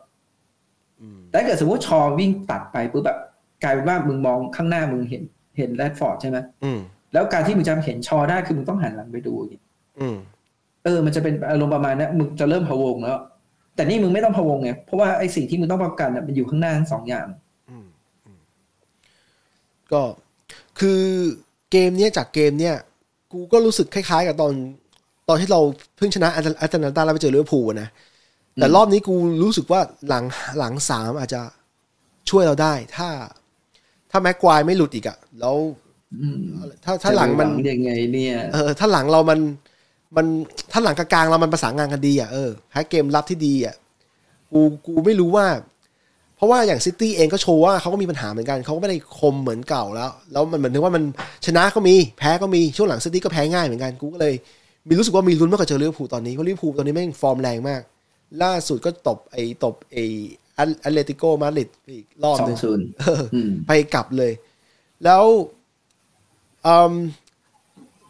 [1.02, 3.18] อืมแต่ถ้าเกิดสมมติชอวิ่งตัดไปปุ๊บแบบ
[3.64, 5.24] กลายเป็นว่ามึงมองข้างหน้ามึงเห็น
[5.58, 6.80] เห็นแรดฟอร์ดใช่ไหมอืม
[7.14, 9.64] แล้วการที่มึงจะเห็นชอได้คือมึงต้องหันหลังไปดูอย่างเงี้ย
[10.00, 10.18] อืม
[10.84, 13.20] เออ มันจะเป็นอารมณ์ประมาณเนี้ยมึงจะเริ่มพะวงแล้ว
[13.76, 17.28] แต่นี่มึงไม่ต้องพะวงไงเพราะว่าไอ้สิ่งที่มึงต้องป้องกันน่ะมันอยู่ข้างหน้าทั้งสองอย่าง
[17.70, 17.86] อืม
[18.26, 18.40] อืม
[19.92, 20.02] ก็
[20.80, 21.02] คือ
[21.72, 22.76] เกมเนี้ยจากเกมเนี้ย
[23.32, 24.54] กูก็รู้สึกคล้ายๆ กับตอน
[25.30, 25.60] ตอนที่เรา
[25.98, 27.90] เพิ่งชนะอาร์เจนตินาแล้วไปเจอลิเวอร์พูลอะนะ
[28.56, 30.24] แต่รอบนี้กูรู้สึกว่าหลัง
[30.60, 31.42] หลังสามอาจจะ
[32.30, 33.10] ช่วยเราได้ ถ้า
[34.12, 35.56] ถ้าแม็กควายไม่หลุดอีกอะแล้ว
[36.22, 36.40] อืม
[36.86, 39.40] ถ้าถ้าหลังมันจะไปวัยังไงเนี่ย เออ ถ้าหลังเรามัน
[40.18, 40.26] มัน
[40.72, 43.76] ถ้าหลังกลางๆเรามันประสานงานกันดีอะเออเพลย์เกมรับที่ดีอะ
[44.52, 45.46] กูกูไม่รู้ว่า
[46.40, 51.04] เพราะว่าอย่างซิตี้เองก็โชว์ว่าเขาก็มีปัญหาเหมือนกันเขาก็ไม่ได้คมเหมือนเก่าแล้ว แล้วมันเหมือนถึงว่ามัน
[51.46, 54.34] ชนะก็มีแพ้ก็มีช่วงหลังซิตี้ก็แพ้ง่ายเหมือนกันกูก็เลย
[54.88, 57.82] มีรู้สึกว่ามีลุ้นมากกว่าเจอลิเวอร์พูลตอนนี้เพราะลิเวอร์พูลตอนนี้แม่งฟอร์มแรงมาก
[58.44, 60.04] ล่าสุดก็ตบไอ้ตบไอ้
[60.56, 64.32] แอตเลติโกมาดริดอีกรอบสอหนึงงศูนย์เอออืมไปกลับเลย
[65.04, 65.24] แล้ว
[66.68, 66.94] อืม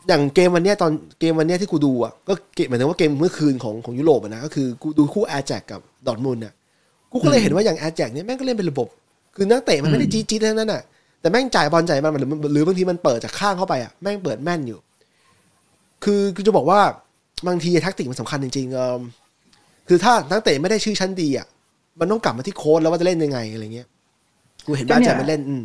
[0.07, 6.53] อย่างเกมวันเนี้ยตอนเกมวันเนี้ยที่กูดูอะก็เกมหมายถึงว่าเกมเมื่อคืนของของยุโรปอะนะก็คือกูดูคู่อาแจ็กซ์กับดอร์ทมุนด์อะ
[7.11, 8.87] กูก็เลยเห็นว่าอย่างอาแจ็กซ์เนี่ยแม่งก็เล่นเป็นระบบ
[9.35, 10.81] คือนักเตะมันไม่ได้จี๊ดจี๊ดทั้งนั้นอะ
[11.21, 14.79] แต่แม่งจ่ายบอลจ่ายมันหรือหรือบางทีมันเปิดจากข้างเข้าไปอะแม่งเปิดแม่นอยู่
[16.03, 16.79] คือคือจะบอกว่า
[17.47, 19.01] บางทีแท็กติกมันสำคัญจริงๆเอิ่ม
[19.87, 21.47] คือถ้านักเตะไม่ได้ชื่อชั้นดีอะ
[21.99, 23.87] มันต้องกลับมาที่โค้ชแล้วว่าจะเล่นยังไงอะไรเงี้ย
[24.65, 25.63] กูเห็นอาแจ็กซ์มันเล่นอืม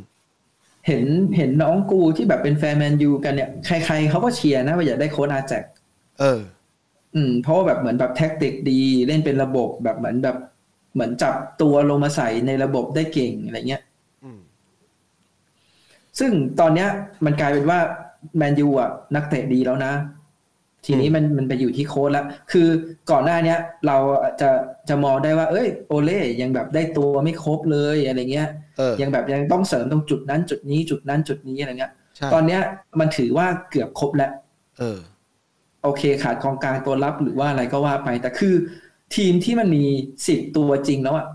[0.86, 1.04] เห็น
[1.36, 5.64] เห็นน้องกูที่แบบเป็นแฟนแมนยูกันเนี่ยใครๆเขาก็เชียร์นะว่าอยากได้โค้ชอาแจ็กซ์
[6.20, 6.40] เออ
[7.14, 10.36] อืม เพราะว่าแบบเหมือนแบบแท็กติกดี เล่นเป็นระบบแบบเหมือนแบบ
[10.94, 13.82] เหมือนจับตัวลงมาใส่ในระบบได้เก่งอะไรเงี้ย
[14.24, 14.40] อืม
[16.18, 16.88] ซึ่งตอนเนี้ย
[17.24, 17.78] มันกลายเป็นว่า
[18.36, 19.92] แมนยูอะนักเตะดีแล้วนะ
[20.86, 22.68] ทีนี้มันมันไปอยู่ที่โค้ชแล้วคือ
[23.10, 23.96] ก่อนหน้าเนี้ย เรา
[24.40, 24.50] จะ
[24.88, 32.60] จะมองได้ว่า เอ้ย โอเล่ยังแบบได้ตัวไม่ครบเลยอะไรเงี้ยเออยังแบบยังต้องเสริมตรงจุดนั้นจุดนี้จุดนั้นจุดนี้อะไรเงี้ยใช่ตอนเนี้ย
[33.00, 34.32] มันถือว่าเกือบครบแล้ว
[34.78, 34.98] เออ
[35.82, 38.54] โอเคขาดกองกลางตัวรับหรือว่าอะไรก็ว่าไป แต่คือ
[39.14, 39.84] ทีมที่มันมี
[40.28, 41.26] สิบตัวจริงแล้วอะ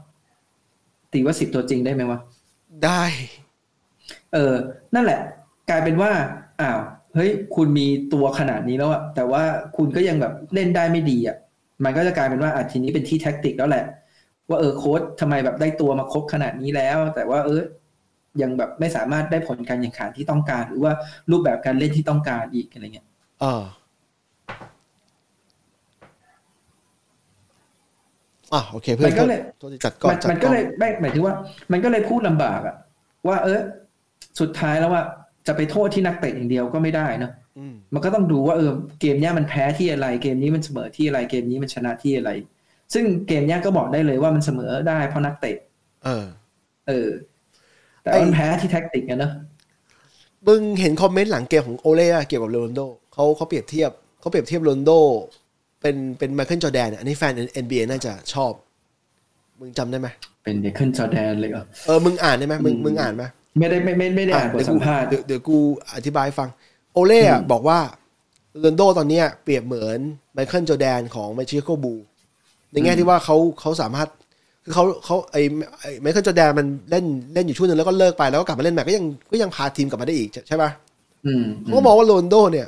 [1.13, 2.19] ตีว่าสิบตัวจริงได้ไหมวะ
[2.85, 3.03] ได้
[4.33, 4.53] เออ
[4.95, 5.19] นั่นแหละ
[5.69, 6.11] กลายเป็นว่า
[6.61, 6.79] อ้าว
[7.15, 9.43] เฮ้ย คุณมีตัวขนาดนี้แล้วอะแต่ว่า
[9.77, 11.37] คุณก็ยังแบบเล่นได้ไม่ดีอะ
[11.83, 13.85] มันก็จะกลายเป็นว่าอะทีนี้เป็นที่แท็กติกแล้วแหละ
[14.49, 17.61] ว่าเออโค้ชทำไมแบบได้ตัวมาครบขนาดนี้แล้ว แต่ว่า เออ
[18.41, 20.93] ยังแบบไม่สามารถได้ผลการแข่งขันที่ต้องการ หรือว่า
[21.31, 23.07] รูปแบบการเล่นที่ต้องการอีกอะไรเงี้ย
[23.41, 23.63] เออ
[28.53, 31.33] อะโอเคเพื่อนมันก็เลยโทษทีจัดก่อนมันจัดมันก่ก็อนเลยไม่หมายถึงว่า
[31.71, 32.75] มันก็เลยพูดลำบากอะ
[33.27, 33.59] ว่า เออ
[34.39, 35.03] สุดท้ายแล้วว่า
[35.47, 38.71] จะไปโทษที่นักเตะอย่างเดียวก็ไม่ได้เนอะอืมมันก็ต้องดูว่าเออ
[39.01, 42.31] เกมเนี้ยมันแพ้ที่อะไร เกมนี้มันเสมอที่อะไรเกมนี้มันชนะที่อะไร
[42.93, 45.55] ซึ่งเกมเนี้ยก็บอกได้เลยว่ามันเสมอได้เพราะนักเตะ
[46.03, 46.25] เออ
[46.87, 47.09] เออ
[48.03, 49.31] แต่ไอ้มันแพ้ที่แท็กติกอะเนอะ
[50.47, 52.81] มึงเห็นคอมเมนต์หลังเกมของโอเล่อะเกี่ยวกับโรนัลโด้
[53.13, 54.91] เขาเขาเปรียบเทียบเขาเปรียบเทียบโรนัลโด้
[55.81, 57.33] เป็นเป็นไมเคิลจอร์แดนอันนี้แฟน
[57.65, 58.51] NBA น่าจะชอบ
[59.59, 60.07] มึงจำได้ไหม
[60.43, 63.23] เป็นไมเคิลจอร์แดนเลยเหรอเออมึงอ่านได้ไหมมึงมึงอ่านไหม
[63.59, 65.57] ไม่ได้ไม่ไม่ไม่ได้อ่านบทเดี๋ยวสักูมภาษณ์เดี๋ยวเดี๋ยวกู
[65.95, 66.49] อธิบายให้ฟัง
[66.93, 67.79] โอเล่อะบอกว่า
[68.59, 69.99] โรนลโด้ตอนเนี้ยเปรียบเหมือน
[70.33, 71.93] ไมเคิลจอร์แดนของชิคาโกบูลส์
[72.71, 74.07] ในแง่ที่ว่าเขาเขาสามารถ
[74.63, 75.41] คือเขาเขาไอ้
[75.81, 80.69] ไอ้ไมเคิลจอร์แดนมันเล่นเล่นอยู่ช่วงหนึ่งแล้วก็เลิกไปแล้วก็กลับมาเล่นใหม่ก็ยังก็ยังพาทีมกลับมาได้อีกใช่ใช่ปะ
[81.25, 82.67] อืมเขาก็มองว่าโรนัลโด้เนี่ย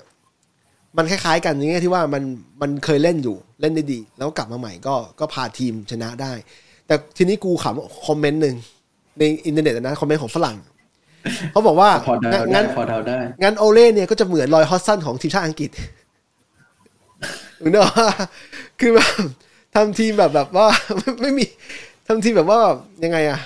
[0.97, 2.23] มันคล้ายๆ กันในแง่ที่ว่ามัน
[2.61, 6.33] มันเคยเล่นอยู่เล่นได้ดี แล้วกลับมาใหม่ก็ก็พาทีมชนะได้
[6.87, 8.55] แต่ทีนี้กูขำคอมเมนต์หนึ่ง
[9.19, 10.57] ในอินเทอร์เน็ตนะคอมเมนต์ของฝรั่ง
[11.51, 15.69] เขาบอกว่าพอเดาได้งั้นพอเดาได้งั้นโอเล่เนี่ยก็จะเหมือนรอยฮอดจ์สันของทีมชาติอังกฤษ
[17.61, 18.09] มึงเนกอะ
[18.79, 19.09] คือแบบ
[19.75, 20.67] ทำทีมแบบแบบว่า
[20.97, 21.45] ไม่ไม่มี
[22.07, 22.59] ทำทีมแบบว่า
[23.03, 23.39] ยังไงอะ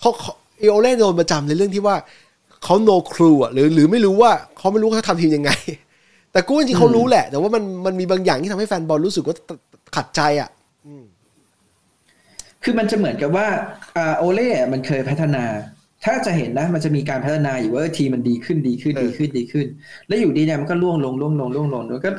[0.00, 1.96] เขาเขาไอโอเล่โดนประจำในเรื่องที่ว่า
[2.64, 5.50] เขาโนครูอะหรือหรือไม่รู้ว่าเขาไม่รู้เขาทำทีมยังไง
[6.32, 9.36] แต่กูจริงๆเขารู้แหละ แต่ว่ามันมันมีบางอย่างที่ทำให้แฟนบอลรู้สึกว่า
[9.96, 10.50] ขัดใจอะ
[12.64, 13.46] คือมันจะเหมือนกับว่า
[13.96, 15.44] อ่าโอเล่มันเคยพัฒนา
[16.04, 19.66] ถ้าจะเห็นนะ มันจะมีการพัฒนาอยู่ว่าทีมมันดีขึ้นดีขึ้นดีขึ้นดีขึ้น
[20.06, 22.10] แล้วอยู่ดีเนี่ยมันก็ล่วงลงล่วงลงล่วงลงแล้วก็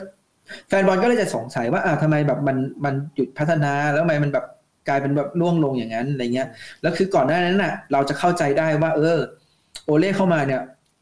[0.70, 4.46] แฟนบอลก็เลยจะสงสัยว่าอ่าทำไมแบบมันมันหยุดพัฒนาแล้วทำไมมันแบบ
[4.88, 6.48] กลายเป็นแบบล่วงลงอย่างนั้นอะไรเงี้ย
[6.82, 9.18] แล้วคือก่อนหน้านั้นน่ะ เราจะเข้าใจได้ว่า เออ
[9.86, 10.62] โอเล่เข้ามาเนี่ย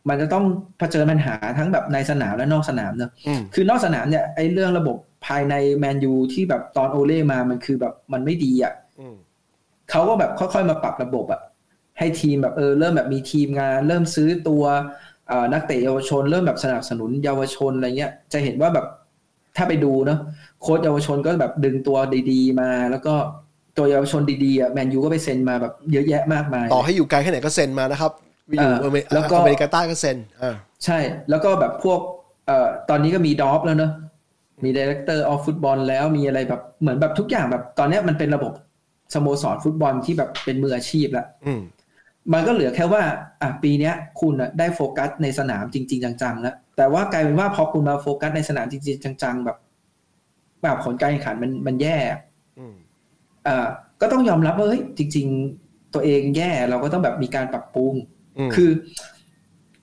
[0.09, 0.45] มันจะต้อง
[0.79, 9.15] เผชิญปัญหาทั้งแบบในสนามและนอกสนามเนอะอืมคือนอกสนามเนี่ยไอ้เรื่องระบบภายในแมนยูที่แบบตอนโอเล่มามันคือแบบมันไม่ดีอะอืม
[9.89, 11.41] เขาก็แบบค่อยๆมาปรับระบบอะ
[11.99, 14.63] ให้ทีมแบบเออเริ่มแบบมีทีมงาน เริ่มซื้อตัว
[15.27, 18.85] เอ่อนักเตะเยาวชน เริ่มแบบสนับสนุนเยาวชนอะไรเงี้ย จะเห็นว่าแบบ
[19.57, 20.19] ถ้าไปดูเนาะ
[20.61, 21.97] โค้ชเยาวชนก็แบบดึงตัว
[22.31, 23.13] ดีๆมา แล้วก็
[23.77, 28.11] ตัวเยาวชนดีๆอะแมนยูก็ไปเซ็นมาแบบเยอะแยะมากมาย ต่อให้อยู่ไกลแค่ไหนก็เซ็นมานะครับ
[28.57, 30.99] อยู่เอออเมริแล้วก็อเมริกาใต้ก็เซ็นอ่าใช่
[31.29, 31.99] แล้วก็แบบพวก
[32.47, 33.91] เอ่อตอนนี้ก็มี DOF แล้วเนอะ
[34.63, 38.53] มี director of football แล้วมีอะไรแบบเหมือนแบบทุกอย่างแบบตอนเนี้ยมันเป็นระบบ
[39.13, 41.61] สโมสรฟุตบอลที่แบบเป็นมืออาชีพแล้วอืม
[42.33, 43.03] มันก็เหลือแค่ว่า
[43.41, 49.57] อะปีเนี้ย คุณอะได้โฟกัสในสนามจริง ๆ จังๆแล้วแต่ว่ากลายเป็นว่าพอคุณมาโฟกัสในสนามจริง ๆ จังๆแบบ
[50.61, 51.97] แบบผลการแข่งขันมันมันแย่
[52.59, 52.75] อืม
[53.47, 53.67] อ่า
[54.01, 55.27] ก็ต้องยอมรับว่าเฮ้ยจริง
[55.59, 58.20] ๆ ตัวเองแย่เราก็ต้องแบบมีการปรับปรุงอืม
[58.55, 58.71] คือ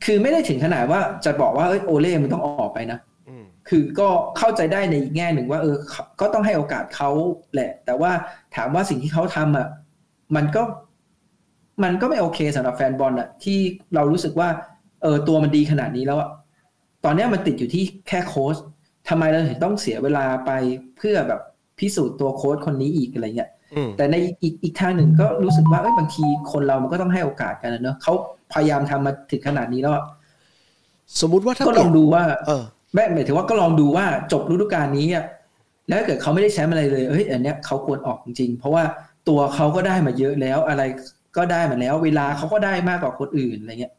[0.04, 7.10] คือไม่ได้ถึงขนาดว่าจะบอกว่าเอ้ยโอเล่มันต้องออกไปนะอืมคือก็เข้าใจได้ในอีกแง่หนึ่งว่า เออเขาก็ต้องให้โอกาสเขา
[7.52, 8.12] แหละ แต่ว่า
[8.56, 9.68] ถามว่าสิ่งที่เขาทำอะ
[10.36, 10.62] มันก็
[11.82, 13.58] มันก็ไม่โอเคสำหรับแฟนบอลอะ ที่
[13.94, 14.48] เรารู้สึกว่า
[15.02, 16.30] เออตัวมันดีขนาดนี้แล้วอะ
[17.04, 18.56] ตอนเนี้ยมันติดอยู่ที่แค่โค้ช
[19.08, 20.50] ทำไมเราถึงต้องเสียเวลาไป
[20.96, 21.40] เพื่อแบบ
[21.78, 23.57] พิสูจน์ตัวโค้ชคนนี้อีกอะไรเงี้ยอืม
[23.96, 28.12] แต่ในอีกอีกทางหนึ่งก็รู้สึกว่าเอ้ยบางทีคนเรามันก็ต้องให้โอกาสกันนะเนอะเขา
[28.52, 30.04] พยายามทำมาถึงขนาดนี้แล้วอะ
[31.20, 32.62] สมมุติว่าถ้าก็เปลลี่อยงนดูว่าเออ
[32.94, 35.24] แม่หมายถึงว่าก็ลองดูว่าจบฤดูกาลนี้อะ
[35.88, 38.82] แล้วถ้าเกิดเขาไม่ได้แชมป์อะไรเลยเฮ้ยอันเนี้ยเขาควรออกจริงๆเพราะว่า
[39.28, 40.82] ตัวเขาก็ได้มาเยอะแล้วอะไร
[41.36, 43.94] ก็ได้มาแล้ว เวลาเขาก็ได้มากกว่าคนอื่นอะไรเงี้ย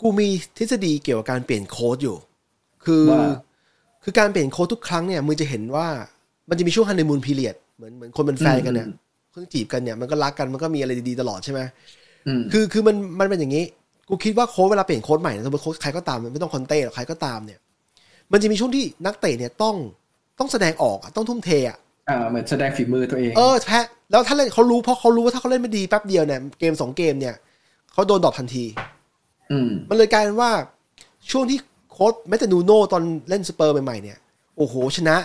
[0.00, 2.16] กูมีทฤษฎีเกี่ยวกับการเปลี่ยนโค้ดอยู่
[2.84, 3.24] คือว่า
[4.04, 5.88] คือการเปลี่ยนโค้ดทุกครั้งเนี่ยมึงจะเห็นว่า
[6.48, 8.88] มันจะมีช่วงฮันนีมูนพีเรียด เหมือนเหมือนคนเป็นแฟนกันเนี่ย
[9.32, 11.60] เพิ่งจีบกันเนี่ยมันก็รักกันมันก็มีอะไรดีๆตลอดใช่ไหม
[12.26, 13.64] อืมคือคือมันมันเป็นอย่างนี้
[14.08, 17.58] กูคิดว่าโค้ชเวลาเปลี่ยนโค้ชใหม่นะสมมติโค้ชใครก็ตามไม่ต้องคอนเต้หรอกใครก็ตามเนี่ย
[18.32, 19.76] มันจะมีช่วงที่นักเตะเนี่ยต้อง
[20.38, 27.34] ต้องแสดงออกอะต้องทุ่มเทอะอ่าเหมือนแสดงฝีมือตัวเองเออแพ้แล้วถ้าเล่นเขารู้เพราะเขารู้ว่าถ้าเขาเล่นไม่ดีแป๊บเดียวเนี่ยเกมสองเกมเนี่ย
[27.92, 28.64] เขาโดน drop ทันที
[29.52, 30.50] อืมมันเลยกลายเป็นว่า
[31.30, 31.58] ช่วงที่
[31.92, 34.18] โค้ชแม้แต่นูโน่ตอนเล่นสเปอร์ใหม่ๆเนี่ย
[34.56, 35.16] โอ้โหชนะ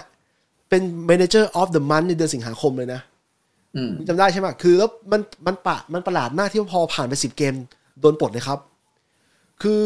[0.73, 3.01] เป็น manager of the month ในเดือนสิงหาคมเลยนะ
[3.75, 7.53] อืมจำได้ใช่ไหมคือแล้วมันมันปะมันประหลาดมากที่พอผ่านไปสิบเกม
[8.01, 8.59] โดนปลดเลยครับ
[9.61, 9.83] คือ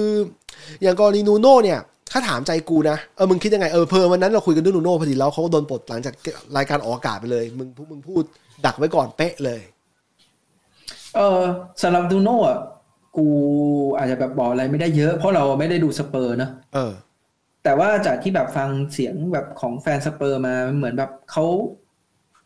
[0.82, 1.80] อย่างกรณีนูโน่เนี่ย
[2.12, 6.14] ถ้าถามใจกูนะ เออมึงคิดยังไง เออเพราะวันนั้นเราคุยกันเรื่องนูโน่พอดีแล้วเขาก็โดนปลดหลังจาก
[6.58, 8.24] รายการออกอากาศไปเลย มึงมึงพูด
[8.66, 9.62] ดักไว้ก่อนเป๊ะเลย
[11.16, 11.42] เออ
[11.82, 12.58] สำหรับนูโน่อะ
[13.18, 13.26] กู
[13.98, 16.94] อาจจะแบบบอกอะไรไม่ได้เยอะเพราะเราไม่ได้ดูสเปอร์เนอะเออ
[17.68, 21.46] แต่ว่าจากที่แบบฟังเสียงแบบของแฟนสเปอร์มาเหมือนแบบเขา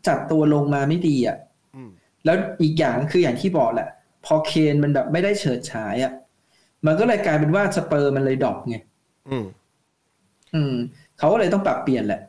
[0.08, 1.38] จัดตัวลงมาไม่ดีอะ
[1.76, 1.90] อืม
[2.26, 3.88] แล้วอีกอย่างคืออย่างที่บอกแหละ
[4.26, 6.14] พอเคนมันแบบไม่ได้เฉิดฉายอะ
[6.86, 8.78] มันก็เลยกลายเป็นว่าสเปอร์มันเลย drop ไง
[9.30, 9.46] อืม
[10.54, 10.74] อืม
[11.18, 12.22] เขาก็เลยต้องปรับเปลี่ยนแหละ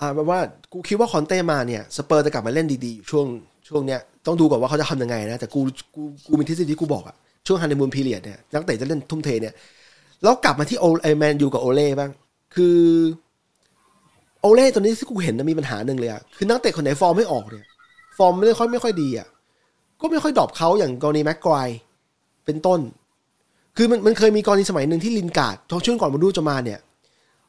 [0.00, 0.38] อ่าแปลว่า
[0.72, 3.26] กูคิดว่าคอนเต้มาเนี่ยสเปอร์จะกลับมาเล่นดีๆอยู่ช่วง
[3.68, 5.60] ช่วงเนี้ยต้องดูก่อนว่าเขาจะทำยังไงนะ แต่กู
[5.94, 7.16] กูกูมีทฤษฎีที่กูบอกอะ
[7.46, 9.54] ช่วง honeymoon period เนี่ยนักเตะจะเล่นทุ่มเทเนี่ย
[10.22, 12.10] แล้วกลับมาที่โอไอแมนยูกับโอเล่บ้าง
[12.54, 12.78] คือ
[14.40, 17.64] โอเล่ตอนนี้ที่กูเห็นนะมีปัญหาหนึ่งเลยอะคือนักเตะคนไหนฟอร์มไม่ออกเนี่ย
[18.18, 19.26] ฟอร์มไม่ค่อยไม่ค่อยดีอะ
[20.00, 21.68] ก็ไม่ค่อย drop เขาอย่างกรณีแม็กไกวร์
[22.44, 22.80] เป็นต้น
[23.76, 26.78] คือมันมันเคยมีกรณีสมัยหนึ่งที่ลินการ์ดช่วงก่อนบรูโน่จะมาเนี่ย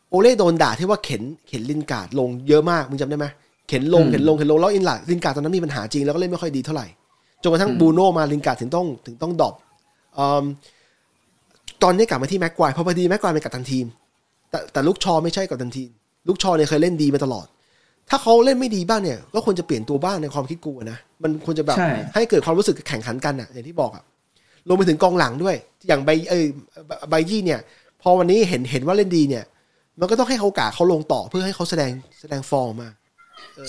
[0.10, 3.26] โอเล่โดนด่าที่ว่าเข็นเข็นลินการ์ดลงเยอะมากมึงจำได้ไหม
[3.68, 6.88] เข็นลงอืมเข็นลงเข็นลงแล้วอินลาลินการ์ดตอนนั้นมีปัญหาจริงแล้วก็เล่นไม่ค่อยดีเท่าไหร่
[7.42, 9.54] จนกระทั่งบรูโน่มาลินการ์ดถึงต้องถึงต้อง drop
[10.18, 10.44] อืม
[11.84, 13.86] ตอนนี้กลับมาที่แม็กควายเพราะพอดีแม็กควายเป็นกัปตันทีม
[14.50, 15.90] แต่แต่ลูกชอไม่ใช่กัปตันทีม
[16.28, 17.48] ลูกชอเนี่ยเคยเล่นดีมาตลอด
[18.10, 24.04] ถ้าเขาเล่นไม่ดีบ้างเนี่ยก็ควรจะเปลี่ยนตัวบ้างในความคิดกูอะนะมันควรจะแบบใช่ ให้เกิดความรู้สึกแข่งขันกันอะ อย่างที่บอกอะ
[24.68, 25.56] รวมไปถึงกองหลังด้วย
[25.88, 26.44] อย่างใบเอ้ย
[27.10, 27.60] ใบยี่เนี่ย
[28.02, 29.44] พอวันนี้เห็นเห็นว่าเล่นดีเนี่ย
[30.00, 31.92] มันก็ต้องให้เขาโอกาสเขาลงต่อเพื่อให้เขาแสดง
[32.22, 32.90] แสดงฟอร์มมา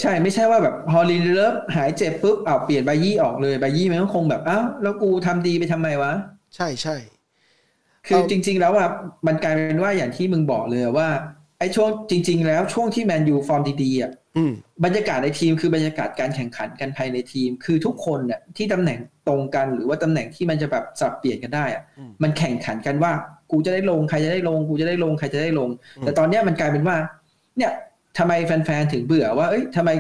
[0.01, 6.13] ใช่ไม่ใช่ว่าแบบพอลินเลิฟหายเจ็บปุ๊บเอาเปลี่ยนบายี่ออกเลยบายี่มันก็คงแบบอ้าวแล้วกูทำดีไปทำไมวะ
[6.57, 6.97] ใช่ใช่
[8.07, 8.89] คือเอาจริง ๆ แล้วอะ
[9.27, 11.09] มันกลายเป็นว่าอย่างที่มึงบอกเลยอะว่า
[11.59, 14.53] ไอ้ช่วงจริง ๆ แล้วช่วงที่แมนยูฟอร์มดีๆอะอืม
[14.85, 18.99] บรรยากาศในทีมคือบรรยากาศการแข่งขันกันภายในทีม คือทุกคนเนี่ยที่ตำแหน่ง
[19.29, 23.13] ตรงกันหรือว่าตำแหน่งที่มันจะแบบสับเปลี่ยนกันได้อะอืมมันแข่งขันกันว่า
[23.51, 26.97] กูจะได้ลงใครจะได้ลง กูจะได้ลงใครจะได้ลงอืมแต่ตอนเนี้ยมันกลายเป็นว่า
[27.57, 27.73] เนี่ย
[28.19, 29.91] ทำไมแฟนๆถึงเบื่อว่าเอ้ยทำไม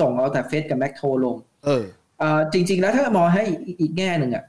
[0.00, 1.84] ส่งเอาแต่เฟสกับแม็กโทลง เออ
[2.18, 3.42] เอ่อจริง ๆ แล้วถ้ามองให้
[3.80, 4.44] อีกแง่หนึ่งอะ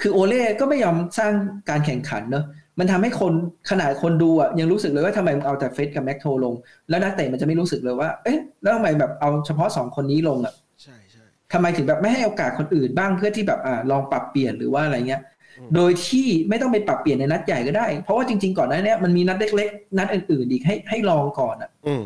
[0.00, 1.32] คือโอเล่ก็ไม่ยอมสร้าง
[1.70, 2.44] การแข่งขันเนอะ
[2.78, 3.32] มันทำให้คน
[3.70, 6.54] ขนาดคนดูอะยังรู้สึกเลยว่าทำไมมึงเอาแต่เฟสกับแม็กโทลง
[6.88, 15.22] แล้วนักเตะมันจะไม่รู้สึกเลยว่า เอ๊ะแล้วทำไมแบบเอาเฉพาะสองคนนี้ลงอะใช่ใช่ทำไมถึงแบบไม่ให้โอกาสคนอื่นบ้างเพื่อที่แบบอ่าลองปรับเปลี่ยนหรือว่าอะไรเงี้ย
[15.58, 22.04] อืมโดยที่ไม่ต้องไปปรับเปลี่ยนในนัดใหญ่ก็ได้ เพราะว่าจริง ๆ ก่อนหน้าเนี้ยมันมีนัดเล็กๆนัดอื่นๆอีกให้ให้ลองก่อนอะอืม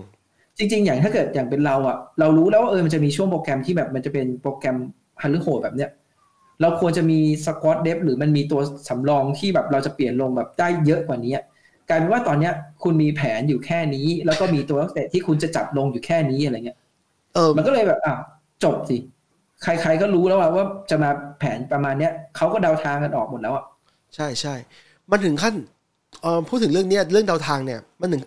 [0.58, 4.76] จริง ๆ อย่างถ้าเกิดอย่างเป็นเราอะ เรารู้แล้วว่าเออมันจะมีช่วงโปรแกรมที่แบบมันจะเป็นโปรแกรม
[5.22, 5.90] ฮันหรือโหดแบบเนี้ย
[6.62, 11.34] เราควรจะมีสควอตเดฟหรือมันมีตัวสำรองที่แบบเราจะเปลี่ยนลงแบบได้เยอะกว่านี้
[11.88, 12.52] กลายเป็นว่าตอนเนี้ย
[12.82, 16.78] คุณมีแผนอยู่แค่นี้ แล้วก็มีตัวนักเตะที่คุณจะจับลงอยู่แค่นี้อะไรเงี้ย
[17.34, 18.14] เออมันก็เลยแบบอะ
[18.64, 18.96] จบสิ
[19.62, 23.64] ใคร ๆ ก็รู้แล้วว่าว่าจะมาแผนประมาณเนี้ยเขาก็เดาทางกันออกหมดแล้วอะ
[24.14, 24.54] ใช่ใช่
[25.10, 25.54] มันถึงขั้น
[26.22, 28.22] เออพูดถึงเรื่องเนี้ยเรื่องเดาทางเนี่ย มันถึง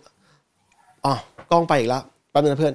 [1.06, 1.14] อ๋อ
[1.52, 2.74] กล้องไปอีกแล้วแป๊บนึงนะเพื่อน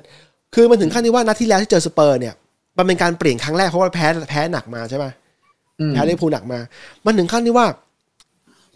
[0.54, 2.34] คือมันถึงขั้นที่ว่านัดที่แล้วที่เจอสเปอร์เนี่ย
[2.78, 5.19] มันเป็นการเปลี่ยนครั้งแรกเพราะว่าแพ้แพ้หนักมาใช่ไหมอืม
[5.88, 6.58] แพ้ลิเวอร์พูลหนักมา
[7.04, 7.66] มันถึงขั้นที่ว่า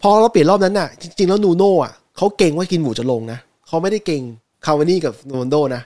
[0.01, 4.21] พอเราเปลี่ยนรอบนั้นน่ะ จริง ๆ แล้วนูโน่อะเขาเก็งว่ากรีนวู้ดจะลงนะเขาไม่ได้เก็ง
[4.65, 5.81] คาวานี่กับโรนัลโด้นะ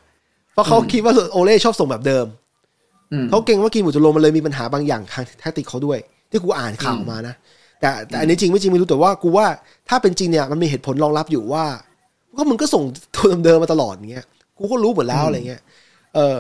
[0.54, 2.26] เพราะเขาคิดว่าโอเล่ชอบส่งแบบเดิม
[3.12, 5.98] อืมเขาเก็งว่ากรีนวู้ดจะลงมันเลยมีปัญหาบางอย่างทางแทคติกเขาด้วย
[6.30, 7.36] ที่กูอ่านข่าวมานะ
[7.80, 9.46] แต่แต่อันนี้จริงไม่จริงไม่รู้แต่ว่ากูว่า
[9.90, 11.66] ถ้าเป็นจริงเนี่ยมันมีเหตุผลรองรับอยู่ว่า
[12.38, 12.84] ก็มึงก็ส่ง
[13.16, 14.26] ตัวเดิมๆมาตลอดอย่างเงี้ย
[14.58, 15.62] กูก็รู้หมดแล้วอะไรเงี้ย
[16.16, 16.36] เออ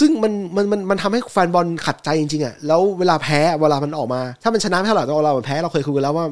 [0.00, 6.26] ซึ่งมันมันมันมันทำให้แฟนบอลขัดใจจริงๆอะแล้วเวลาแพ้เวลามันออกมา ถ้ามันชนะไม่เท่าไหร่แต่เวลามันแพ้เราเคยคุยกันแล้วว่า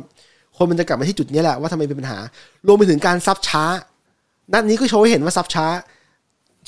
[0.56, 2.18] คนมันจะกลับมาที่จุดนี้แหละว่าทำไมเป็นปัญหา
[2.66, 3.64] รวมไปถึงการซับช้า
[4.52, 5.66] นัดนี้ก็โชว์ให้เห็นว่าซับช้า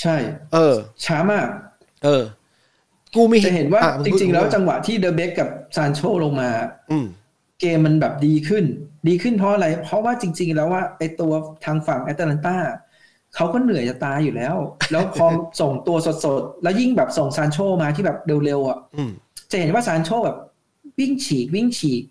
[0.00, 0.16] ใช่
[0.52, 0.74] เออ
[1.04, 1.46] ช้ามาก
[2.04, 2.22] เออ
[3.16, 6.50] กูมีจะเห็นว่าอะมึจพูดริง ๆ แล้วมึพูดจังหวะที่เดอะเบกกับซานโชลงมา
[6.90, 7.06] อืม
[7.60, 8.64] เกมมันแบบดีขึ้น
[9.08, 11.32] ดีขึ้นเพราะอะไร เพราะว่าจริง ๆ แล้วว่าไอตัว
[11.64, 12.56] ทางฝั่งแอตแลนตา
[13.38, 14.56] เขาก็เหนื่อยจะตายอยู่แล้ว
[14.90, 15.26] แล้วพอ
[15.60, 16.08] ส่งตัวส
[16.40, 19.10] ดๆ แล้วยิ่งแบบส่งซานโชมาที่แบบเร็วๆอะอืม
[19.50, 20.36] จะเห็นว่าซานโชแบบ
[20.98, 22.02] วิ่งฉีกวิ่งฉีก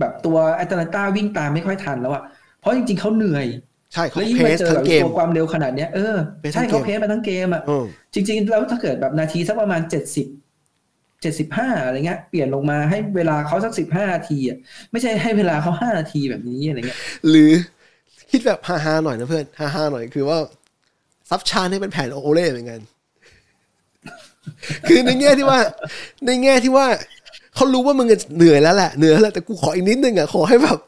[0.00, 2.22] แบบตัวแอตแลนตาวิ่งตามไม่ค่อยทันแล้วอะ
[2.60, 3.46] เพราะจริงๆเขาเหนื่อย
[3.92, 10.26] ใช่เขาแล้วยิ่งเพมาสเจอทั้กับงเกมตัวความเร็วขนาดเนี้ยเออเพสทั้ใช่งเกมเขาเพสมาทั้งเกมอะอืมจริง ๆ แล้วถ้าเกิดแบบนาทีสักประมาณเจ็ดสิบ
[11.22, 14.58] เจ็ดสิบห้าอะไรเงี้ยเปลี่ยนลงมาให้เวลาเขาสักสิบห้านาทีอะ
[14.90, 17.52] ไม่ใช่ให้เวลาเขาห้านาทีแบบนี้อะไรเงี้ยหรือ
[18.30, 20.38] คิดแบบฮาๆหน่อยนะเพื่อนฮาๆหน่อยคือว่า
[21.30, 22.80] ซับชานี่เป็นแผนโอเล่เหมือนกัน
[24.88, 25.58] คือในแง่ที่ว่า
[26.26, 26.86] ในแง่ที่ว่า
[27.54, 28.06] เขารู้ว่ามึง
[28.36, 30.78] เหนื่อยแล้วแหละเหนื่อยแล้วแหละแต่กูขออีกนิดนึงอะขอให้แบบ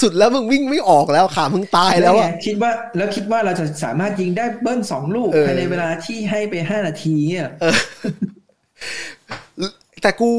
[0.00, 7.50] สุดๆ แล้วมึงวิ่งไม่ออกแล้วขามึงตายแล้วอะไงคิดว่าแล้วคิดว่าเราจะสามารถยิงได้เบิ้ลสองลูกเออภายในเวลาที่ให้ไปห้านาทีอะ
[10.02, 10.30] แต่กู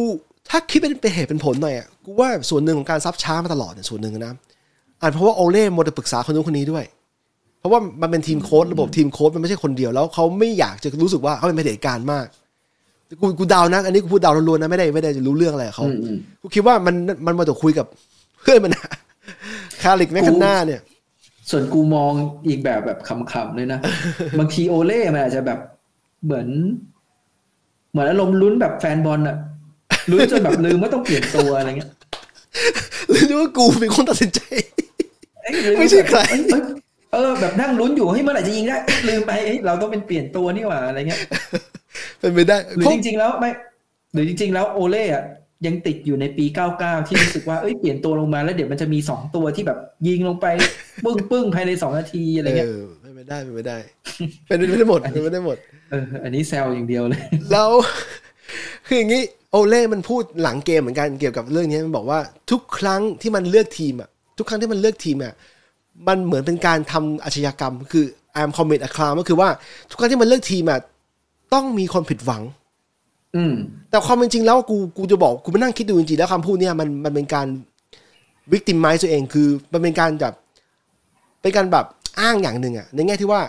[0.50, 4.34] ถ้าคิดเป็นเป็นเหตุเป็นผลหน่อยอะกูว่าส่วนหนึ่งของการซับช้ามาตลอดเนี่ยส่วนหนึ่งนะ
[5.02, 7.05] อาจเพราะว่าโอเล่มัวแต่ปรึกษาคนนู้นคนนี้ด้วยเพ
[7.66, 12.26] ราะว่ามันเป็นทีมโค้ดระบบทีมโค้ดมันไม่ใช่คนเดียวแล้วเขาไม่อยากจะรู้สึกว่าเขาเป็นเผด็จการมาก
[13.22, 16.96] กูกูเดานะ อันนี้กูพูดเดาล้วนๆนะไม่ได้ไม่ได้จะรู้เรื่องอะไรกับเขาอืมอืมกูคิดว่ามัน
[17.26, 17.86] มันมาแต่คุยกับ
[18.42, 18.88] เพื่อนมันนะ
[19.82, 20.82] คาริกแมคคันนาเนี่ย
[21.50, 22.12] ส่วนกูมอง
[22.48, 23.80] อีกแบบแบบขำๆเลยนะ
[24.40, 25.60] บางทีโอเล่มันอาจจะแบบ
[26.26, 26.48] เหมือน
[27.92, 29.38] เหมือนอารมณ์ลุ้นแบบแฟนบอลอะ
[30.12, 31.92] ลุ้นจนแบบลืมว่าต้องเปลี่ยนตัวอะไรเงี้ย
[33.10, 34.42] หรือว่ากูเป็นคนตัดสินใจ
[35.44, 36.20] เอ้ยลืไม่ใช่ใคร
[37.16, 41.22] เอ้ยเอ้ยเออแบบนั่งลุ้นอยู่เฮ้ยเมื่อไหร่จะยิงได้เอ้ยลืมไปเอ้ยเราต้องเป็นเปลี่ยนตัวนี่หว่าอะไรเงี้ย
[42.20, 43.50] เป็นไปได้หรือเพราะจริง ๆ แล้วไม่
[44.14, 45.24] หรือจริง ๆ แล้วโอเล่อะ
[45.66, 46.46] ยังติดอยู่ในปี
[46.78, 50.48] 99 ที่รู้สึกว่าเอ้ยเปลี่ยนตัวลงมาแล้วเดี๋ยวมันจะมีสองตัวที่แบบยิงลงไป
[51.04, 53.78] ปึ้งปึ้งภายในสองนาทีอะไรเงี้ยเออเป็นไปได้เป็นไปได้
[54.48, 55.58] เป็นไปได้หมดเป็นไปได้หมด
[55.92, 57.70] เอออันนี้แซวอย่างเดียวเลยแล้ว
[58.88, 62.20] คืออย่างนี้โอเล่มันพูดหลังเกมเหมือนกันเกี่ยวกับเรื่องนี้มันบอกว่า
[62.52, 65.34] ทุกครั้งที่มันเลือกทีมอะทุกครั้งที่มันเลือกทีมอะ
[66.08, 68.06] มันเหมือนเป็นการทำอาชญากรรม คือ
[68.40, 69.50] I'm commit a crime ก็คือว่า
[69.90, 70.80] ทุกครั้งที่มันเลือกทีมอะ
[71.54, 72.42] ต้องมีคนผิดหวัง
[73.36, 73.54] อืม
[73.90, 77.48] แต่ความเป็นจริงแล้วกูกูจะบอกกูไปนั่งคิดดูจริงๆแล้วคำพูดเนี่ยมันมันเป็นการ
[78.52, 80.34] วิกติมไมซ์ตัวเองคือ มันเป็นการแบบ
[81.42, 81.86] เป็นการแบบ
[82.20, 83.42] อ้างอย่างหนึ่งอะในแง่ที่ว่า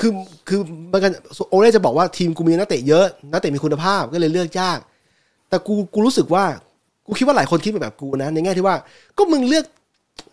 [0.00, 0.12] คือ
[0.48, 0.60] คือ
[0.92, 1.12] มันกัน
[1.50, 4.78] โอเล่จะบอกว่าทีมกูมีนักเตะเยอะนักเตะมีคุณภาพก็เลยเลือกยาก
[5.48, 6.44] แต่กูกูรู้สึกว่า
[7.06, 8.76] กูคิดว่าหลายคนคิดแบบกูนะ ในแง่ที่ว่า
[9.18, 9.64] ก็มึงเลือก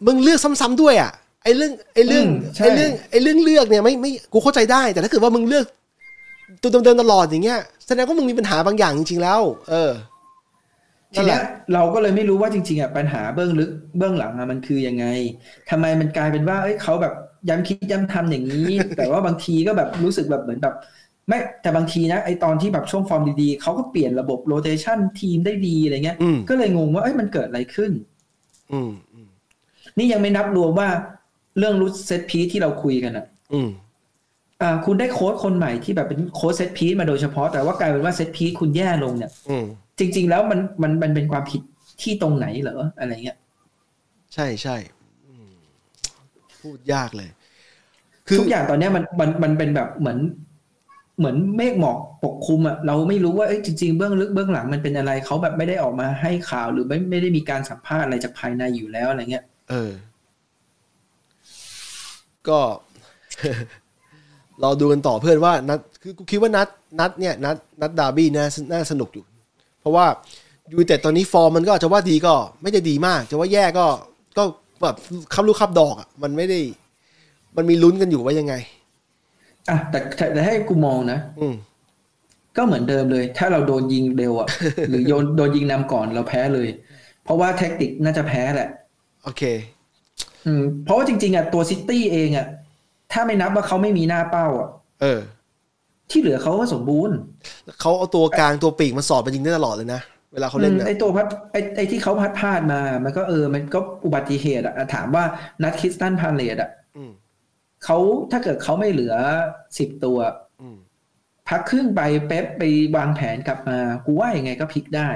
[0.06, 1.12] มึงเลือกซ้ำๆด้วยอะ
[1.44, 5.66] ไอ้เรื่องไอ้เรื่องอืมใช่ไอ้เรื่องไอ้เรื่องเลือกเนี่ยไม่ไม่กูเข้าใจได้ แต่ถ้าเกิดว่ามึงเลือก
[6.62, 9.92] ตัวเดิมๆตลอดอย่างเงี้ยแสดงว่ามึงมีปัญหาบางอย่างจริงๆแล้ว เออ
[11.16, 11.42] ทีเนี้ย
[11.74, 15.06] เราก็เลยไม่รู้ว่าจริงๆอะปัญหาเบื้องลึกเบื้องหลังอะมันคือยังไง
[15.70, 17.14] ทำไมมันกลายเป็นว่าเอ้ยเขาแบบ
[17.50, 18.66] ย้ำคิดย้ำทำอย่างนี้
[18.98, 20.76] แต่ว่าบางทีก็แบบรู้สึกแบบเหมือนแบบ
[21.28, 27.92] ไม่แต่บางทีนะไอตอนที่แบบช่วงฟอร์มดีๆเขาก็เปลี่ยนระบบโรเตชันทีมได้ดีอะไรเงี้ยอืมก็เลยงงว่าเอ้ยมันเกิดอะไรขึ้น
[28.74, 29.30] อืมอืม
[29.98, 30.90] นี่ยังไม่นับรวมว่า
[31.58, 33.70] เรื่องลูก set piece ที่เราคุยกันอะอืม
[34.62, 39.66] อ่า คุณได้โค้ชคนใหม่ที่แบบเป็นโค้ช set piece มาโดยเฉพาะแต่ว่ากลายเป็นว่า set piece คุณแย่ลงเนี่ยอืม
[40.00, 41.62] จริง ๆ แล้วมันมันมันเป็นความผิด
[42.02, 43.38] ที่ตรงไหนเหรออะไรเงี้ย
[44.34, 44.76] ใช่ใช่
[45.28, 45.50] อืม
[46.62, 47.30] พูดยากเลย
[48.28, 50.20] คือทุกอย่างตอนเนี้ยมันมันมันเป็นแบบเหมือน
[51.18, 59.92] เหมือนเมฆหมอกปกคลุมอะเราไม่รู้ว่าเอ้ยจริงๆเบื้องลึกเบื้องหลังมันเป็นอะไรเขาแบบไม่ได้ออกมาให้ข่าวหรือไม่ไม่ได้มีการสัมภาษณ์อะไรจากภายในอยู่แล้วอะไรเงี้ยเออ
[62.50, 62.60] ก็
[64.62, 66.68] เราดูกันต่อเพื่อนว่านัดคือกูคิดว่านัด
[67.00, 69.26] นัดเนี่ยนัดนัดดาร์บี้น่าน่าสนุกอยู่
[69.80, 70.06] เพราะว่า
[70.72, 73.86] ยูไนเต็ดตอนนี้ฟอร์มมันก็จะว่าดีก็ไม่ได้ดีมาก จะว่าแย่ก็
[74.38, 74.44] ก็
[74.82, 74.96] แบบ
[75.34, 76.60] คับลูกคับดอกอะมันไม่ได้
[77.58, 78.54] มันมีลุ้นกันอยู่ว่ายังไง
[79.70, 81.56] อะแต่แต่แต่ให้กูมองนะ อืม
[82.58, 84.50] ก็เหมือนเดิมเลย ถ้าเราโดนยิงเร็วอะ
[84.90, 86.68] หรือโยนโดนยิงนำก่อนเราแพ้เลย
[87.24, 88.70] เพราะว่าแท็กติกน่าจะแพ้แหละ
[89.24, 89.42] โอเค
[90.46, 92.48] อืมเพราะว่าจริงๆอะตัวซิตี้เองอะ
[93.12, 94.70] ถ้าไม่นับว่าเขาไม่มีหน้าเป้าอะ
[95.02, 95.20] เออ
[96.12, 97.18] ที่เหลือเขาก็สมบูรณ์
[97.80, 100.02] เขาเอาตัวกลางตัวปีกมาสอดมันยิงได้ตลอดเลยนะ
[100.34, 105.24] เวลาเขาเล่นอืมเนี่ยไอตัวพลาดไอไอที่เขาพลาดพลาดมา มันก็เออ มันก็อุบัติเหตุอะถามว่า
[105.64, 107.12] นัดคริสตัลพาเลซอะอืม
[107.84, 107.98] เขา
[108.32, 109.16] ถ้าเกิดเขาไม่เหลือ
[109.78, 110.18] สิบตัว
[110.62, 110.78] อืม
[111.50, 112.64] พักครึ่งไปเป๊ปไป
[112.96, 115.10] วางแผนกลับมา กูว่ายังไงก็พลิกได้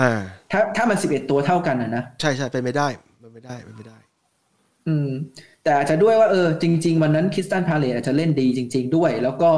[0.00, 0.12] อ่า
[0.52, 3.05] ถ้าถ้ามันสิบเอ็ดตัวเท่ากันอะนะ ใช่ใช่เป็นไม่ได้เป็น
[3.36, 3.98] ไม่ได้เป็นไม่ได้
[4.88, 5.08] อืม
[5.62, 9.50] แต่อาจจะด้วยว่าเออจริง ๆ วันนั้นคริสตัลพาเลซอาจจะเล่นดีจริง ๆ ด้วย แล้วก็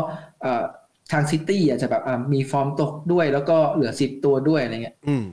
[0.43, 0.64] เอ่อ
[1.12, 5.24] ทางซิตี้อาจจะแบบอ่ามีฟอร์มตกด้วย แล้วก็เหลือสิบตัวด้วยอะไรเงี้ยอืม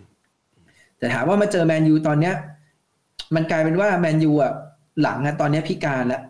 [1.00, 2.36] แต่ถามว่ามาเจอแมนยูตอนเนี้ย
[3.36, 4.54] มันกลายเป็นว่าแมนยูอะ
[5.02, 6.22] หลังอะตอนเนี้ยพิการแล้ว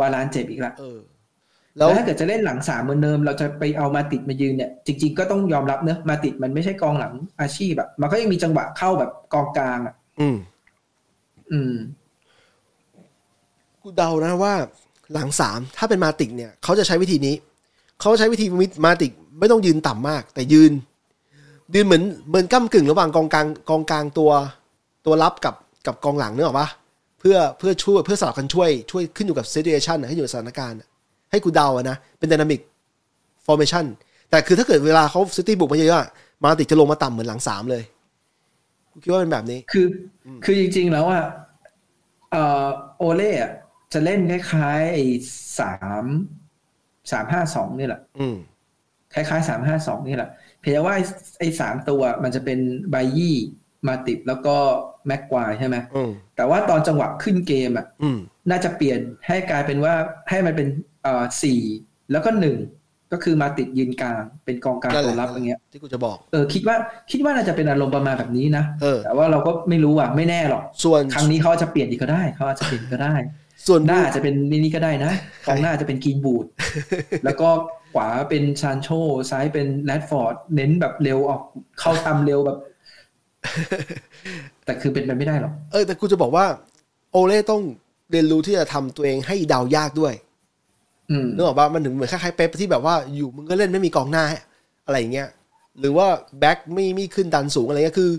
[0.00, 0.98] วารานเจ็บอีกแล้วเออ
[1.78, 10.36] แล้ววถ้าเกิดจะเล่นหลังสามเหมือนเดิม เราจะไปเอามาติชมายืนเนี่ย จริง ๆ ก็ต้องยอมรับเนอะมาติชมันไม่ใช่กองหลังอาชีพแบบมันก็ยังมีจังหวะเข้าแบบกองกลางอะอืม
[11.52, 11.74] อืม
[13.82, 14.54] กูเดานะว่า
[15.12, 17.34] หลังสามถ้าเป็นมาติกเนี่ยเขาจะใช้วิธีนี้
[18.00, 18.46] เขาใช้วิธี
[18.84, 20.72] มาติกไม่ต้องยืนต่ำมาก แต่ยืน
[21.74, 24.30] ยืนเหมือนเหมือนก้ากึ่งระหว่างกองกลางกองกลางตัว
[25.06, 25.54] ตัวรับกับ
[25.86, 26.68] กับกองหลังเนกอะปะ
[27.20, 30.78] เพื่อเพื่อช่วยเพื่อสลับกันช่วยช่วยขึ้นอยู่กับ situation อะให้อยู่สถานการณ์
[31.30, 32.60] ให้กูเดาอะนะ เป็น dynamic
[33.46, 33.84] formation
[34.30, 36.06] แต่คือถ้าเกิดเวลาเขาซิตี้บุกมาเยอะอะ
[36.42, 37.82] มาติกจะลงมาต่ำเหมือนหลังสามเลย
[38.98, 39.86] กูคิดว่าเป็นแบบนี้ คือ
[40.44, 41.24] คือจริง ๆ แล้วอะ
[42.30, 42.66] เอ่อ
[42.98, 43.52] โอเล่อะ
[43.92, 45.04] จะเล่นคล้ายๆไอ้
[45.60, 46.04] สาม
[47.12, 48.36] สามห้าสองนี่แหละอืม
[49.14, 50.30] คล้ายๆสามห้าสองนี่แหละ
[50.60, 51.04] เพียงแต่ว่าไอ้
[51.38, 52.58] ไอ้สามตัวมันจะเป็น
[52.90, 53.36] ไบยี่
[53.88, 54.56] มาติดแล้วก็
[55.06, 58.18] แม็กควายใช่ไหมอืมแต่ว่าตอนจังหวะขึ้นเกมอะอืม
[58.50, 59.94] น่าจะเปลี่ยนให้กลายเป็นว่า
[60.30, 60.68] ให้มันเป็น
[61.02, 61.60] เอ่อสี่
[62.12, 62.56] แล้วก็หนึ่ง
[63.12, 66.76] ก็คือมาติดยืนกลางเป็นกองกลางนั่นแหตัละวรับอย่างเงี้ยที่กูจะบอกเออคิดว่า
[67.10, 73.14] คิดว่าน่าจะเป็นอารมณ์ประมาณแบบนี้นะเออแต่ว่าเราก็ไม่รู้อะไม่แน่หรอกส่วนครั้งนี้เขาอาจจะเปลี่ยนอีกก็ได้เขาอาจจะเปลี่ยนก็ได้
[73.68, 75.12] ส่วนหน้าอาจจะเป็นนี่ก็ได้นะ
[75.46, 76.46] กองหน้าจะเป็นกรีนบูด
[77.24, 77.48] แล้วก็
[77.94, 78.88] ขวาเป็นซานโช
[79.30, 81.42] ซ้ายเป็นแรดฟอร์ดเน้นแบบเร็วออก
[81.80, 82.58] เข้าทำเร็วแบบ
[84.64, 86.46] แต่คือเป็นไปไม่ได้หรอกเออแต่กูจะบอกว่า
[87.12, 87.62] โอเล่ต้อง
[88.10, 90.27] เรียนรู้ที่จะทำตัวเองให้เดายากด้วยอืม
[91.34, 94.24] นึกออกว่ามันถึงเหมือนคล้ายๆเป๊ปที่แบบว่าอยู่มึงก็เล่นไม่มีกองหน้า
[94.86, 95.28] อะไรอย่างเงี้ย
[95.80, 96.06] หรือว่า
[96.40, 98.10] แบ็คไม่ไม่ขึ้นดันสูงอะไรเงี้ยคือ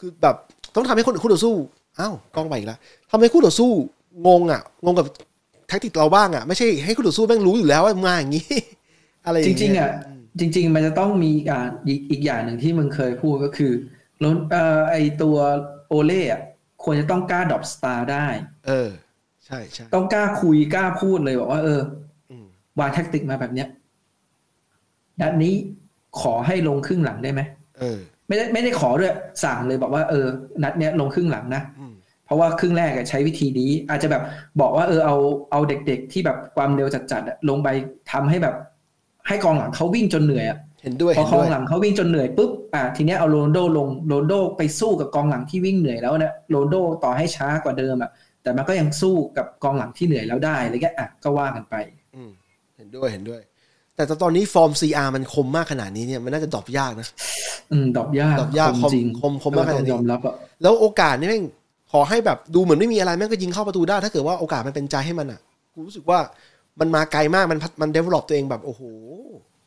[0.00, 0.36] คือแบบ
[0.74, 1.54] ต้องทำให้คนคู่ต่อสู้
[1.98, 2.78] อ้าวกองไปอีกแล้ว
[3.10, 3.70] ทำให้คู่ต่อสู้
[4.26, 5.06] งงอะงงกับ
[5.68, 8.46] แท็กติกเราบ้างอะไม่ใช่ให้คู่ต่อสู้แม่งรู้อยู่แล้วว่ามาอย่างงี้
[9.26, 9.90] อะไรอย่าจงเงี้ยริงๆอะ
[10.40, 13.72] จริง ๆ มันจะต้องมีอ่าอีกอีกอย่างหนึ่งที่มึงเคยพูดก็คือ
[14.24, 15.36] รถเอ่อไอตัว
[15.88, 16.40] โอเล่อะ
[16.84, 18.26] ควรจะต้องกล้า drop star ได้
[18.66, 18.90] เออ
[19.46, 22.09] ใช่ใช่ต้องกล้าคุยกล้าพูดเลยบอกว่าเอออืม
[22.80, 23.68] วางแท็กติกมาแบบเนี้ย
[25.20, 25.54] นัดนี้
[26.20, 27.40] ขอให้ลงครึ่งหลังได้ไหม
[27.78, 29.12] เออ ไม่ได้ไม่ได้ขอด้วย
[29.44, 30.26] สั่งเลยบอกว่าเออ
[30.62, 34.22] นัดเนี้ยลงครึ่งหลังนะอืมเพราะว่าครึ่งแรกอะใช้วิธีนี้ อาจจะแบบ
[34.60, 35.16] บอกว่าเออเอา
[35.50, 37.68] เอาเด็ก ๆ ที่แบบความเร็วจัดๆอะลงไป
[38.12, 38.54] ทำให้แบบ
[39.28, 48.10] ให้กองหลังเขาวิ่งจนเหนื่อยอะเห็นด้วยเห็นด้วยพอกองหลังเขาวิ่งจนเหนื่อยปุ๊บอะทีเนี้ยเอาโรนัลโดลงโรนัลโดไปสู้กับกองหลังที่วิ่งเหนื่อยแล้วเนี่ยโรนัลโดต่อให้ช้ากว่าเดิมอะ
[48.42, 51.99] แต่มันก็ยังสู้กับกองหลังที่เหนื่อยแล้วได้อะไรเงี้ยอะก็ว่ากันไปอืม
[52.80, 53.40] เห็นด้วยเห็นด้วย
[53.96, 57.08] แต่ตอนนี้ฟอร์ม CR มันคมมากขนาดนี้เนี่ยมันน่าจะ drop ยากนะ
[57.72, 61.44] อืมดอกยากดอกยากคมจริงคมคมมากขนาดนี้ต้องยอมรับอะแล้วโอกาสนี่แม่ง
[61.92, 65.40] ขอให้แบบดูเหมือนไม่มีอะไรแม่งก็ยิงเข้าประตูได้ ถ้าเกิดว่าโอกาสมันเป็นใจให้มันอะ
[65.74, 66.18] กูรู้สึกว่า
[66.80, 68.82] มันมาไกลมากมันพัฒมันเดเวลลอปตัวเองแบบโอ้โห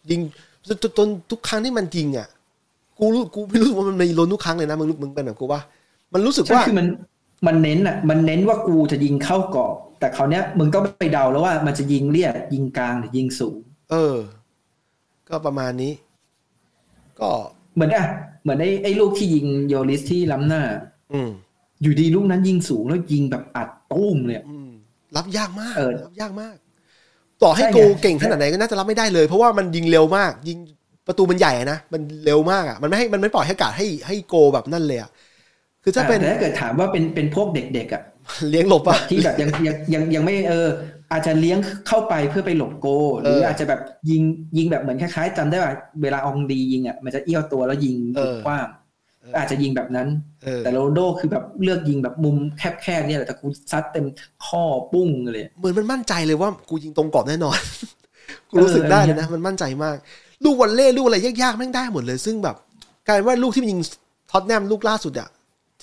[0.09, 0.19] ยิง
[0.67, 2.27] จนจนจนทุกครั้งที่มันยิงอะ
[2.99, 5.61] กูรู้กูไม่รู้สึกว่ามันมีล้นทุกครั้งเลยนะมึงรู้มึงเป็นแบบกูว่า
[6.13, 6.87] มันรู้สึกใช่ว่าคือมัน
[7.47, 13.57] มันเน้นอะ มันเน้นว่ากูจะยิงเข้ากรอบ แต่คราวเนี้ยมึงต้องไปเดาแล้วว่ามันจะยิงเรียบยิงกลางหรือยิงสูง
[13.89, 14.17] เออ
[15.29, 15.93] ก็ประมาณนี้
[17.19, 17.31] ก็
[17.75, 18.05] เหมือนอะ
[18.43, 20.61] เหมือนไอ้ไอ้ลูกที่ยิงโยลิสที่ล้ำหน้า
[21.11, 21.31] อืม
[21.81, 24.69] อยู่ดีลูกนั้นยิงสูงแล้วยิงแบบอัดตุ้มเลยอะอืม
[25.15, 26.55] รับยากมากเออรับยากมาก
[27.41, 30.57] ตต่อให้ใช่ไงโกเก่งขนาดไหนก็น่าจะรับไม่ได้เลย เพราะว่ามันยิงเร็วมาก ยิง
[31.07, 35.09] ประตูมันใหญ่อะนะมันเร็วมากอะมันไม่ให้มันไม่ปล่อยให้โอกาสให้ให้โกแบบนั่นเลยอะ
[35.83, 38.03] คือถ้าเป็นแต่ถ้าเกิดถามว่าเป็นเป็นพวกเด็กๆอะ
[38.49, 40.69] เลี้ยงหลบอะที่แบบยังยังยังยังไม่เออ
[41.11, 41.57] อาจจะเลี้ยง
[41.87, 42.87] เข้าไปเพื่อไปหลบโก
[43.19, 44.21] หรือเออออาจจะแบบยิง
[44.57, 48.67] ยิงแบบเหมือนคล้ายๆจำได้ว่าเวลาอองดียิงอะมันจะเอี้ยวตัวแล้วยิงเออกว้าง
[49.37, 50.07] อาจจะยิงแบบนั้น
[50.43, 54.05] เออแต่โรนลโดคือแบบเลือกยิงแบบมุมแคบๆเนี่ยแหละแต่กูซัดเต็ม
[54.45, 54.63] ข้อ
[54.93, 57.57] ปุ้งเลยเหมือนมันมั่นใจเลยว่ากูยิงตรงกรอบแน่นอน
[58.49, 59.95] กูรู้สึกได้เลยนะ มันมั่นใจมาก
[60.43, 62.55] ลูกวอลเล่ลูกอะไรยากๆแม่งได้หมดเลย ซึ่งแบบ
[63.07, 63.81] กลายเป็นว่าลูกที่มันยิง
[64.31, 65.27] ท็อตแนมลูกล่าสุดอะ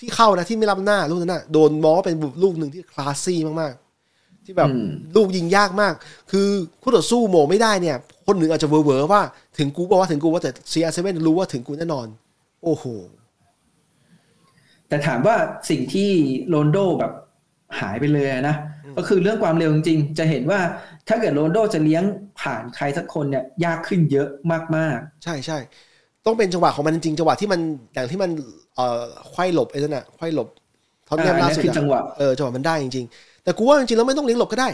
[0.00, 5.94] ที่เข้านะที่ไม่รับหน้าลูกนั้นอะโดนมองว่าเป็นลูกหนึ่งที่คลาสซี่มากๆ ที่แบบอืมลูกยิงยากมาก
[6.30, 6.48] คือ
[6.82, 7.96] คู่ต่อสู้โมงไม่ได้เนี่ย
[8.26, 9.22] คนหนึ่งอาจจะเวอร์ๆว่า
[9.58, 12.06] ถึงกูบอกว่าถึงกูว่าแต่ซีอาร์เซเว่นรู้ว่าถึงกูแน่นอน
[12.64, 12.84] โอ้โห
[14.88, 15.36] แต่ถามว่า
[15.70, 16.10] สิ่งที่
[16.48, 17.12] โรนัลโดแบบ
[17.80, 18.56] หายไปเลยอะนะ
[18.96, 20.60] ก็คือเรื่องความเร็วจริงๆ จะเห็นว่า
[21.08, 22.04] ถ้าเกิดโรนัลโดจะเลี้ยง
[22.40, 24.28] ผ่านใครสักคนเนี่ยยากขึ้นเยอะ
[24.76, 25.58] มากใช่ใช่
[26.26, 27.60] ต้องเป็นจังหวะของมันจริงๆจังหวะที่มัน
[27.94, 28.30] อย่างที่มัน
[28.76, 30.48] เอ่อไขว้หลบไอ้นั่นน่ะไขว้หลบ
[31.08, 34.68] ท็อตแนมอ่านั่นสุดอะจังหวะเออจังหวะมันได้จริงๆ แต่กูว่าจริงๆแล้วไม่ต้องเลี้ยงหลบก็ได้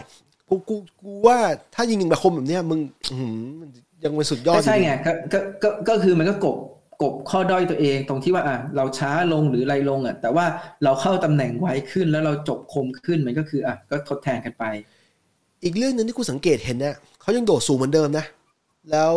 [0.48, 1.38] กูกูกูว่า
[1.74, 2.80] ถ้ายิงยิงแบบคมแบบเนี้ยมึง
[3.10, 3.68] อื้อหือมัน
[4.04, 6.56] ยังเป็นสุดยอดก็ใช่อยู่ไงก็ก็ก็ก็คือมันก็กบ
[7.02, 10.46] กบข้อด้อยตัวเองตรงที่ว่าอะเราช้าลงหรืออะไรลงอะแต่ว่า
[10.84, 14.64] เราเข้าตำแหน่งไวขึ้นแล้วเราจบคมขึ้นมันก็คืออะก็ทดแทนกันไป
[15.64, 18.24] อีกเรื่องหนึ่งที่กูสังเกตเห็นเนี่ยเขายังโดดสูงเหมือนเดิมนะ
[18.90, 19.14] แล้ว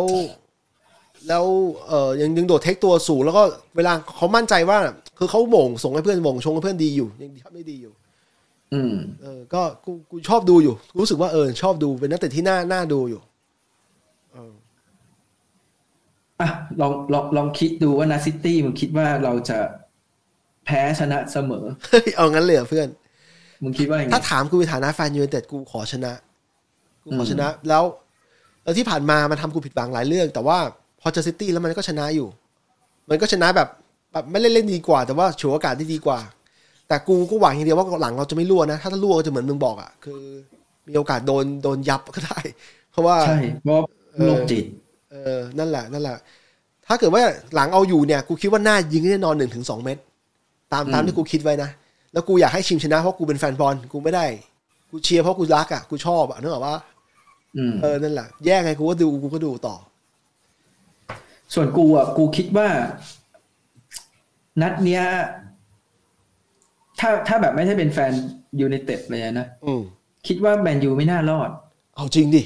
[1.28, 1.44] แล้ว
[1.88, 3.42] เออยังยังโดดเทคตัวสูงแล้วก็
[3.76, 4.78] เวลาเขามั่นใจว่า
[5.18, 7.92] คือเขาโหม่งส่งให้เพื่อนโหม่งชงให้เพื่อนดีอยู่ ยังทำได้ดีอยู่
[8.74, 13.20] อืมเออก็กูกูชอบดูอยู่ รู้สึกว่าเออชอบดูเป็นนักเตะที่น่าน่าดูอยู่
[14.32, 14.52] เออ
[16.40, 16.48] อะ
[16.80, 19.58] ลองลองลองคิดดูว่านัดซิตี้มึงคิดว่าเราจะ
[20.64, 22.88] แพ้ชนะเสมอเฮ้ยเอางั้นเลยเหรอเพื่อน
[23.62, 26.12] มึงคิดว่าอย่างไงถ้าถามกูในฐานะแฟนยูไนเต็ดกูขอชนะ
[27.02, 27.84] กูขอชนะ แล้ว
[28.62, 30.58] แล้วที่ผ่านมามันทำกูผิดหวังหลายเรื่อง แต่ว่า
[31.00, 32.28] พอเจอซิตี้แล้วมันก็ชนะอยู่
[33.10, 33.68] มันก็ชนะแบบ
[34.12, 36.18] แบบไม่เล่นเล่นดีกว่า แต่ว่าฉวยโอกาสได้ดีกว่า
[36.88, 40.22] แต่กูก็หวังอย่างเดียวว่าหลังเราจะไม่รั่วนะ ถ้าถ้ารั่วก็จะเหมือนมึงบอกอะคือ
[40.88, 42.38] มีโอกาสโดนโดนยับก็ได้
[42.90, 43.80] เพราะว่าใช่เพราะ
[44.12, 44.64] เออโรคจิต
[45.10, 46.16] เออนั่นแหละนั่นแหละ
[46.86, 47.22] ถ้าเกิดว่า
[47.54, 50.00] หลังเอาอยู่เนี่ยกูคิดว่าน่ายิงแน่นอนหนึ่งถึงสองเมตร
[50.72, 51.70] ตามตามอืมที่กูคิดไว้นะ
[52.12, 54.24] แล้วกูอยากให้ชิมชนะเพราะกูเป็นแฟนบอลกูไม่ได้
[54.90, 56.76] กูเชียร์เพราะกูรักอะกูชอบอะนึกออกปะ
[57.56, 59.74] อืมเออนั่นแหละแย่ไงกูก็ดูกูก็ดูต่อ
[61.54, 62.68] ส่วนกูอะกูคิดว่า
[64.62, 65.02] นัดเนี้ย
[67.00, 68.12] ถ้าถ้าแบบไม่ใช่เป็นแฟน
[68.60, 69.82] ยูไนเต็ดเลยนะอืม
[70.26, 71.50] คิดว่าแมนยูไม่น่ารอด
[71.96, 72.42] เอาจริงดิ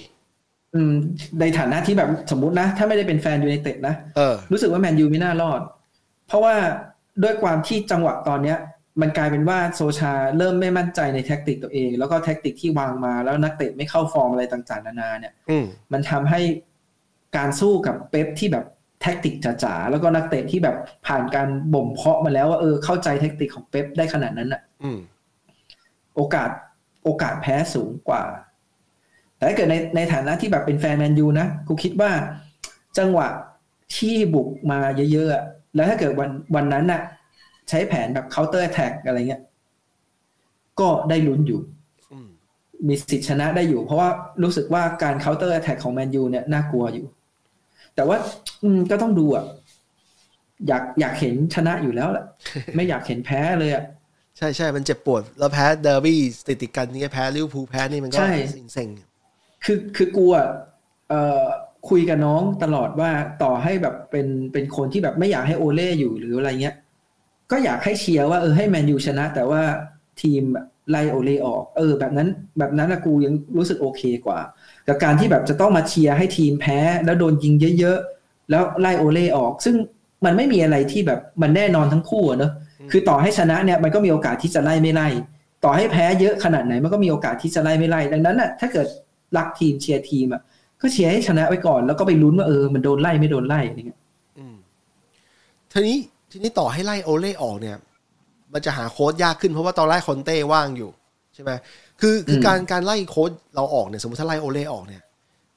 [0.74, 0.92] อืม
[1.40, 5.60] ในฐานะที่แบบสมมุตินะ ถ้าไม่ได้เป็นแฟนยูไนเต็ดนะเออรู้สึกว่าแมนยูไม่น่ารอด
[6.26, 6.54] เพราะว่า
[7.22, 8.58] ด้วยความที่จังหวะตอนเนี้ย
[9.00, 16.40] มันกลายเป็นว่าโซชาเริ่มไม่มั่นใจในแท็กติกตัวเอง แล้วก็แท็กติกที่วางมาแล้วนักเตะไม่เข้าฟอร์มอะไรต่างๆ นานา เนี่ยอืมมันทำให้
[17.36, 18.64] การสู้กับเป๊ปที่แบบ
[19.04, 20.76] แท็กติกจ๋าๆแล้วก็นักเตะที่แบบ
[21.06, 24.98] ผ่านการบ่มเพาะมาแล้วว่าเออเข้าใจแท็กติกของเป๊ปได้ขนาดนั้นอะอืม
[26.16, 26.50] โอกาส
[27.04, 28.22] โอกาสแพ้สูงกว่า
[29.36, 32.10] แต่ถ้าเกิดในในฐานะที่แบบเป็นแฟนแมนยูนะกูคิดว่า
[32.98, 33.28] จังหวะ
[33.96, 34.80] ที่บุกมา
[35.12, 35.44] เยอะๆอะ
[35.74, 37.00] แล้วถ้าเกิดวันวันนั้นน่ะ
[37.68, 39.42] ใช้แผนแบบ counter attack อะไรเงี้ย
[40.80, 41.60] ก็ได้ลุ้นอยู่
[42.12, 42.28] อืม
[42.88, 44.08] มีสิทธิ์ชนะได้อยู่ เพราะว่า
[44.42, 47.06] รู้สึกว่าการ counter attack ของแมนยูเนี่ยน่ากลัวอยู่
[47.96, 48.16] แต่ว่า
[48.62, 49.44] อืมก็ต้องดูอะ
[50.68, 52.24] อยากอยากเห็นชนะอยู่แล้วแหละ
[52.74, 53.84] ไม่อยากเห็นแพ้เลยอะ
[54.38, 58.32] ใช่ใช่มันเจ็บปวด แล้วแพ้เดอร์บี้ติดติดๆกันนี่แพ้ลิเวอร์พูลแพ้นี่มันก็ใช่
[58.74, 58.88] เซ็ง
[59.64, 60.46] คือคือกูอะ
[61.08, 61.44] เอ่อ
[61.88, 63.10] คุยกับน้องตลอดว่า
[63.42, 66.76] ต่อให้แบบเป็นเป็นคนที่แบบไม่อยากให้โอเล่อยู่หรืออะไรเงี้ย
[67.50, 69.62] ก็อยากให้เชียร์ว่าเออให้แมนยูชนะ แต่ว่า
[70.22, 70.42] ทีม
[70.90, 72.28] ไล่โอเล่ออก เออ แบบนั้น
[72.58, 74.38] แบบนั้นนะกูยังรู้สึกโอเคกว่า
[74.88, 79.74] กับการที่แบบจะต้องมาเชียร์ให้ทีมแพ้ แล้วโดนยิงเยอะๆ แล้วไล่โอเล่ออก ซึ่ง
[80.24, 82.52] มันไม่มีอะไรที่แบบมันแน่นอนทั้งคู่อะเนอะ
[82.90, 85.08] คือต่อให้ชนะเนี่ยมันก็มีโอกาสที่จะไล่ไม่ไล่
[85.64, 88.86] ต่อให้แพ้เยอะขนาดไหนมันก็มีโอกาสที่จะไล่ไม่ไล่ ดังนั้นน่ะถ้าเกิด
[89.36, 90.42] รักทีมเชียร์ทีมอะ
[90.80, 94.56] ก็เชียร์ให้ชนะไว้ก่อน แล้วก็ไปลุ้นว่าเออมันโดนไล่ไม่โดนไล่อะไรเงี้ยๆอืม
[95.72, 95.98] ทีนี้
[96.30, 97.76] ทีนี้ต่อให้ไล่โอเล่ออกเนี่ย
[98.52, 100.90] มันจะหาโค้ดยากขึ้นเพราะว่าตอนไล่คอนเต้ว่างอยู่
[101.34, 101.50] ใช่ไหม
[102.00, 105.02] คือคือการการไล่โค้ดเราออกเนี่ยสมมติถ้าไล่โอเล่ออกเนี่ย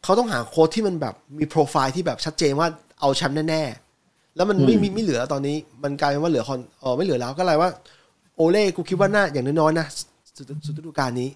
[0.03, 2.67] เขาต้องหาโค้ดที่มันแบบมีโปรไฟล์ที่แบบชัดเจนว่า
[2.99, 7.69] เอาแชมป์แน่ๆ แล้วมันไม่มีไม่เหลือตอนนี้ มันกลายเป็นว่าเหลือคอนเออไม่เหลือแล้วก็เลยว่า
[8.37, 9.87] โอเล่กูคิดว่าน่าอย่างน้อยๆนะ
[10.37, 11.29] สุดสุดฤดูกาลนี้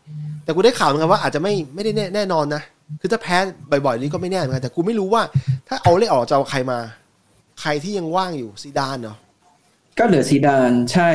[0.44, 2.62] แต่กูได้ข่าวเหมือนกันว่าอาจจะไม่ไม่ได้แน่แน่นอนนะ
[3.02, 3.38] คือถ้าแพ้
[3.86, 5.22] บ่อยๆ นี้ก็ไม่แน่เหมือนกันแต่กูไม่รู้ว่า
[5.68, 6.80] ถ้าเอาเล่ออกจะเอาใครมา
[7.62, 9.18] ใครที่ยังว่างอยู่ซีดานเนาะ
[10.02, 11.10] ก็เหลือซีดานใช่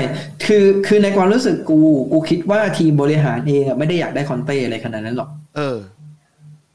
[0.46, 1.78] คือคือในความรู้สึกกู
[2.12, 5.76] กูคิดว่าทีมบริหารเองอะไม่ได้อยากได้คอนเต้อะไรขนาดนั้นหรอก เออ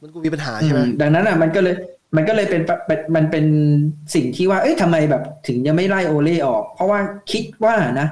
[0.02, 1.76] มันกูมีปัญหาใช่ไหมอืมดังนั้นอะมันก็เลย
[2.16, 3.46] มันก็เลยเป็นปะเป็นมันเป็น
[4.16, 7.00] สิ่งที่ว่า เอ้ยทำไมแบบ ถึงยังไม่ไล่โอเล่ออก เพราะว่า
[7.32, 8.08] คิดว่านะ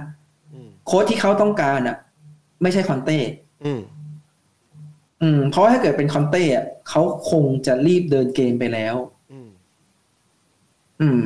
[0.53, 1.97] อืมโค้ชที่เขาต้องการอะ
[2.61, 3.17] ไม่ใช่คอนเต้
[3.65, 3.81] อืม
[5.21, 8.95] อืม เพราะว่าถ้าเกิดเป็นคอนเต้อะเขาคงจะรีบเดินเกมไปแล้ว
[9.31, 9.49] อืม
[11.01, 11.21] อืม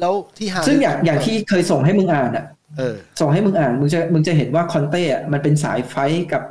[0.00, 2.46] แล้วที่หาซึ่งอย่างอย่างที่เคยส่งให้มึงอ่านอะ
[2.78, 6.42] เออส่งให้มึงอ่านมึงจะมึงจะเห็นว่าคอนเต้อะมันเป็นสายไฟท์กับ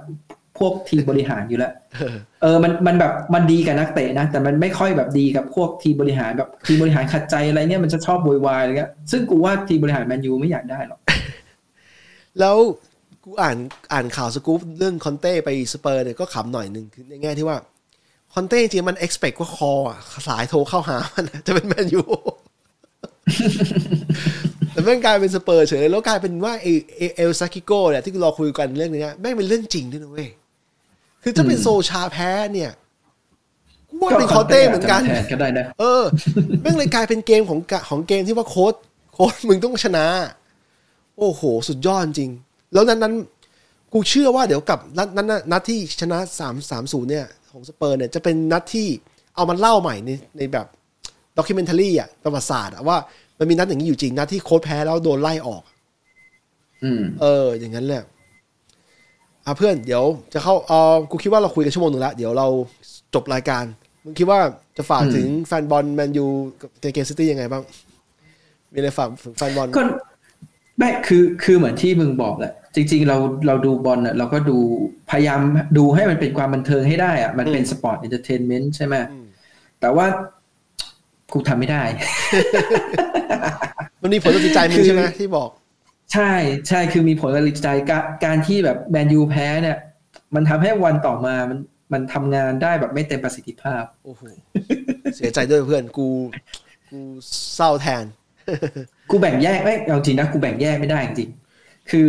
[0.57, 10.99] พวกทีมบริหารอยู่แล้วเออเออ มัน มันแบบ มันดีกับนักเตะนะ แต่มันไม่ค่อยแบบดีกับพวกทีมบริหารแบบทีมบริหารขัดใจอะไรเนี่ยมันจะชอบโวยวายอะไรเงี้ย ซึ่งกูว่าทีมบริหารแมนยูไม่อยากได้หรอก
[12.39, 12.57] แล้ว
[13.23, 13.57] กูอ่าน
[13.93, 17.57] อ่านข่าวสกู๊ปเรื่องคอนเต้ไปสเปอร์เนี่ยก็ขำหน่อยหนึ่งคือในแง่ที่ว่า
[18.33, 22.03] คอนเต้จริงๆมัน expect ว่าคออะสายโทรเข้าหามันอะจะเป็นแมนยู
[24.71, 26.67] แต่แม่งกลายเป็นสเปอร์เฉยเลยแล้วกลายเป็นว่าเอ
[26.97, 30.29] เอเอลแซ็คกิโก้เนี่ยที่เราคุยกันเรื่องนี้แม่งเป็นเรื่องจริงด้วยนะเว้ย
[31.23, 32.71] คือถ้าเป็นอืมโซชาแพ้เนี่ย
[33.89, 36.03] กูว่าเป็นคอนเต้เหมือนกันแทนก็ได้นะเออ
[36.61, 38.73] แม่งเลยกลายเป็นเกมของกะของเกมที่ว่าโค้ช
[39.13, 40.05] โค้ดมึงต้องชนะ
[41.19, 42.31] โอ้โห สุดยอดจริง
[42.73, 43.13] แล้วนั้นนั้น
[43.93, 48.87] กูเชื่อว่าเดี๋ยวกลับนัดนั้นน่ะนัดที่ชนะสามสามศูนย์เนี่ย ของสเปอร์เนี่ยจะเป็นนัดที่
[49.35, 50.65] เอามาเล่าใหม่ในในแบบ
[51.37, 52.97] ด็อกิเมนทารีอะประวัติศาสตร์อะว่า
[53.39, 55.63] มันมีนัดอย่างนี้อยู่จริงนัดที่โค้ดแพ้แล้วโดนไล่ออก
[56.83, 58.03] อืมเออ อย่างนั้นแหละ
[59.45, 62.47] อะเพื่อนเดี๋ยวจะเข้าเออกูคิดว่าเราคุยกันชั่วโมงหนึ่งแล้วเดี๋ยวเรา
[63.15, 63.63] จบรายการ
[64.03, 64.39] มึงคิดว่า
[64.77, 66.25] จะฝากอืมถึงแฟนบอลแมนยู
[66.61, 67.63] กับเกมซิตี้ยังไงบ้าง
[68.73, 69.83] มีอะไรฝากถึงแฟนบอลก็
[70.77, 73.17] ไม่คือคือเหมือนที่มึงบอกแหละจริง ๆ เรา
[73.47, 74.57] เราดูบอลอะเราก็ดู
[75.09, 75.39] พยายาม
[75.77, 79.25] ดูให้มันเป็นความบันเทิงให้ได้อะมันเป็น sport entertainment ใช่ไหมอืม
[79.79, 80.05] แต่ว่า
[81.33, 81.83] กูทำไม่ได้
[84.01, 85.49] มันมีผลต่อจิตใจมึงใช่ไหมที่บอก
[86.13, 86.31] ใช่
[86.67, 89.77] ใช่คือมีผลกระทบใจการการที่แบบแมนยูแพ้เนี่ย
[90.35, 91.59] มันทำให้วันต่อมามัน
[91.93, 94.23] มันทำงานได้แบบไม่เต็มประสิทธิภาพโอ้โห
[95.15, 96.07] เสียใจด้วยเพื่อนกู
[96.91, 96.99] กู
[97.55, 98.05] เศร้าแทน
[99.09, 102.07] กูแบ่งแยกไม่เอาจริงนะกูแบ่งแยกไม่ได้จริงๆคือ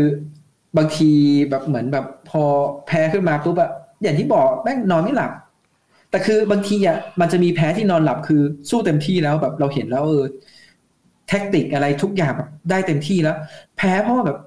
[0.76, 1.10] บางที
[1.50, 2.42] แบบเหมือนแบบพอ
[2.86, 3.70] แพ้ขึ้นมาปุ๊บอะ
[4.02, 5.32] อย่างที่บอกแม่งนอนไม่หลับ
[6.16, 10.24] แต่คือบางทีอะมันจะมีแพ้ที่นอนหลับคือสู้เต็มที่แล้วแบบเราเห็นแล้วเออ
[11.28, 13.36] แท็กติกอะไรทุกอย่างแบบได้เต็มที่แล้ว
[13.76, 14.38] แพ้เพราะว่าแบบ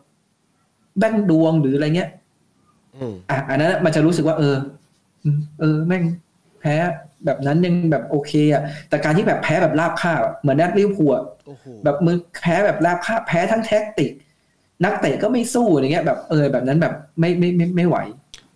[1.00, 2.10] แบ่งดวงหรืออะไรเงี้ย
[2.96, 4.56] อืมอะอันนั้นมันจะรู้สึกว่า เออ
[5.24, 6.04] อืมเออ แม่ง
[6.62, 6.76] แพ้
[7.26, 14.12] แบบนั้นยังแบบโอเคอะ แต่การที่แบบแพ้แบบราบคาบอะเหมือนนัดลิเวอร์พูลอะโอ้โหแบบมึงแพ้แบบราบคาบแพ้ทั้งแท็กติก
[14.86, 17.98] นักเตะก็ไม่สู้อะไรเงี้ย แบบเออแบบนั้นแบบไม่ไม่ไม่ไม่ไหว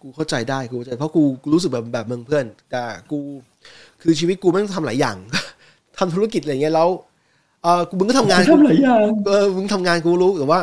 [0.03, 3.19] กูเข้าใจได้กูเข้าใจเพราะกูกูรู้สึกแบบแบบมึงเพื่อน แต่กู
[4.01, 5.15] คือชีวิตกูแม่งต้องทำหลายอย่าง
[5.97, 6.89] ทำธุรกิจอะไรเงี้ยแล้ว
[7.63, 10.59] เออกูมึงก็ทำงานทำหลายอย่างเออมึงทำงานกูรู้แต่ว่า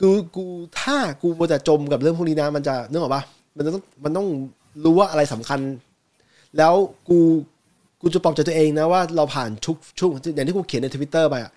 [0.00, 0.44] กูกู
[0.80, 3.22] ถ้ากูมัวแต่จมกับเรื่องพวกนี้นะมันจะนึกออกปะ
[3.56, 4.26] มันจะต้องมันต้อง
[4.84, 5.60] รู้ว่าอะไรสำคัญ
[6.58, 6.74] แล้ว
[7.08, 7.18] กู
[8.00, 11.52] กูจะปลอบใจตัวเองนะว่าเราผ่านชุกช่วงอย่างที่กูเขียนในทวิตเตอร์ไปอะ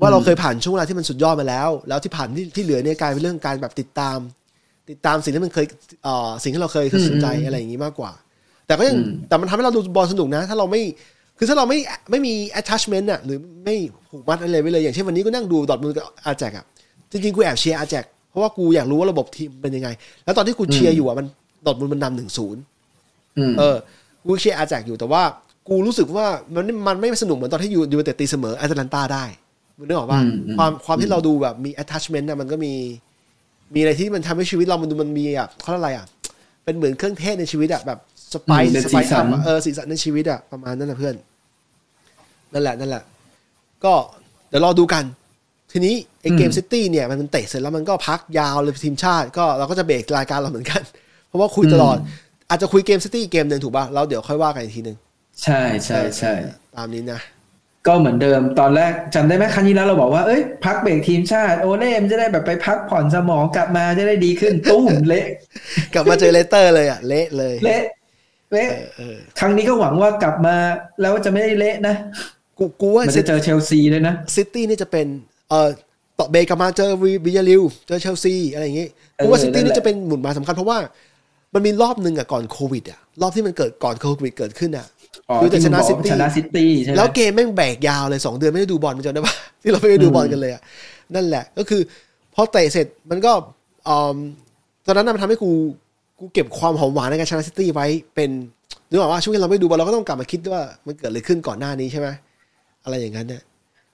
[0.00, 4.18] ว่าเราเคยผ่านช่วงเวลาที่มันสุดยอดมาแล้ว แล้วที่ผ่านที่ที่เหลือเนี่ยกลายเป็นเรื่องการแบบติดตาม
[4.90, 5.66] ติดตามสิ่งที่มันเคย
[6.04, 8.12] เอ่อสิ่งที่เราเคยสนใจอืมอะไรอย่างนี้มากกว่า
[8.66, 10.82] แต่ก็ยังอืมแต่มันทำให้เราดูบอลสนุกนะ ถ้าเราไม่
[11.38, 11.78] คือถ้าเราไม่
[12.10, 13.76] ไม่มี attachment อะหรือไม่
[14.08, 16.64] ผูกมัดอะไรไว้เลยอย่างเช่นวันนี้ก็นั่งดูดอร์ทมุนด์กับอาแจ็กซ์อะ
[17.10, 19.88] จริงๆกูแอบเชียร์อาแจ็กซ์เพราะว่ากูอยากรู้ว่าระบบทีมเป็นยังไง
[20.24, 21.26] แล้วตอนที่กูเชียร์อยู่อะมัน
[21.66, 22.62] ดอร์ทมุนด์มันนำหนึ่งศูนย์
[23.38, 23.76] อืมเออ
[24.26, 25.22] กูเชียร์อาแจ็กซ์อยู่แต่ว่า
[25.68, 29.24] กูรู้สึกว่ามันมันไม่สนุกเหมือนตอนที่ยูไนเต็ดตีเสมออตาลันต้าได้
[29.78, 32.72] มึงนึกออกป่ะอืมอืมความความที่เราดูแบบมี attachment นะมันก็มี
[33.74, 36.06] มีอะไรที่มันทำให้ชีวิตเรามันดูมันมีอะเขาเรียกอะไรอะ
[36.64, 37.98] เป็นเหมือนเครื่องเทศในชีวิตอะแบบ
[38.32, 41.14] spice อืมเป็นสไปสีสันเออสีสันในชีวิตอะประมาณนั้นนะเพื่อน
[42.52, 43.02] นั่นแหละนั่นแหละ
[43.84, 43.92] ก็
[44.48, 45.04] เดี๋ยวรอดูกัน
[45.72, 50.82] ทีนี้ไอเกมซิตี้เนี่ยมันเตะเสร็จแล้วมันก็พักยาวเลยทีมชาติ ก็เราก็จะเบรกรายการเราเหมือนกัน
[51.26, 51.96] เพราะว่าคุยตลอด
[52.48, 54.96] อาจจะคุยเกมซิตี้เกมหนึ่งถูกป่ะแล้วเดี๋ยวค่อยว่ากันอีกทีหนึ่ง
[55.42, 56.32] ใช่ใช่ใช่
[56.76, 57.20] ตามนี้นะ
[57.86, 65.26] ก็เหมือนเดิมตอนแรกจำได้ไหมครั้งที่แล้วเราบอกว่าเอ้ยพักเบรกทีมชาติโอเล่มันจะได้แบบไปพักผ่อนสมองกลับมาจะได้ดีขึ้นตู้มเละ
[65.94, 67.82] กลับมาเจอเลสเตอร์เลยอะ เละเลย เละ
[68.52, 70.56] เละเออเออครั้งนี้ก็หวังว่ากลับมา
[71.00, 71.94] แล้วจะไม่ได้เละนะ
[72.58, 75.06] กูกูว่ามันจะเจอเชลซีด้วยนะซิตี้นี่จะเป็น
[75.50, 75.68] เอ่อ
[76.18, 80.78] ต่อเบรกกลับมาเจอวิวิยาลิวเจอเชลซีอะไรอย่างงี้กูว่าเออซิตี้นั่นแหนี่ละจะเป็นหมุนมาสำคัญเพราะว่า
[81.54, 84.99] มันมีรอบหนึ่งอะก่อนโควิดอะรอบที่มันเกิดก่อนโควิดเกิดขึ้นอะอ๋อ
[85.42, 90.62] คือแต่ที่ชมึงนะบอกซิว่าตี้ชนะซิตี้ใช่ไหมแล้วเกมแม่งแบกยาวเลยสองเดือนไม่ได้ดูบอลมันจำได้ปะที่เราไม่ได้ดูบอลกันเลยอะ
[91.14, 91.80] นั่นแหละก็คือ
[92.34, 93.32] พอเตะเสร็จมันก็
[93.88, 94.16] อืม
[94.86, 95.50] ตอนนั้นน่ะมันทำให้กู
[96.18, 98.30] กูเก็บความหอมหวานในการชนะซิตี้ไว้เป็น
[98.90, 102.08] นึกออกว่าช่วงที่เราไม่ดูบอลเราก็ต้องกลับมาคิดว่ามันเกิดอะไรขึ้นก่อนหน้านี้ใช่ไหม
[102.84, 103.42] อะไรอย่างนั้นเนี่ย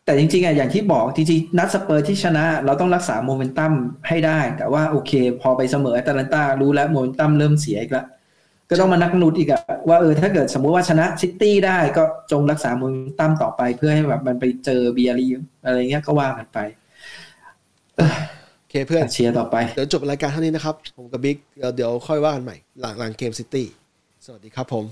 [0.04, 3.72] แต่จริงๆอะอย่างที่บอกจริงๆนัดสเปอร์ที่ชนะ เราต้องรักษาโมเมนตัม
[4.08, 8.06] ให้ได้ แต่ว่าโอเค พอไปเสมอแอตแลนตารู้แล้วโมเมนตัมเริ่มเสียอีกแล้ว
[8.70, 12.02] ก็ต้องมานั่งลุ้นอีกอะว่าเออถ้าเกิดสมมุติว่าชนะซิตี้ได้ก็
[12.32, 15.28] ต้องรักษาโมเมนตัมต่อไปเพื่อให้แบบมันไปเจอบียาร์เรอัล
[15.64, 16.58] อะไรเงี้ยก็ว่ากันไป
[17.96, 23.66] โอเคเพื่อนเชียร์ต่อไป เดี๋ยวจบรายการเท่านี้นะครับ ผมกับบิ๊กเดี๋ยวเดี๋ยวค่อยว่ากันใหม่ หลังหลังเกมซิตี้
[24.26, 24.84] สวัสดีครับผม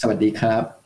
[0.00, 0.79] สวัสดีครับ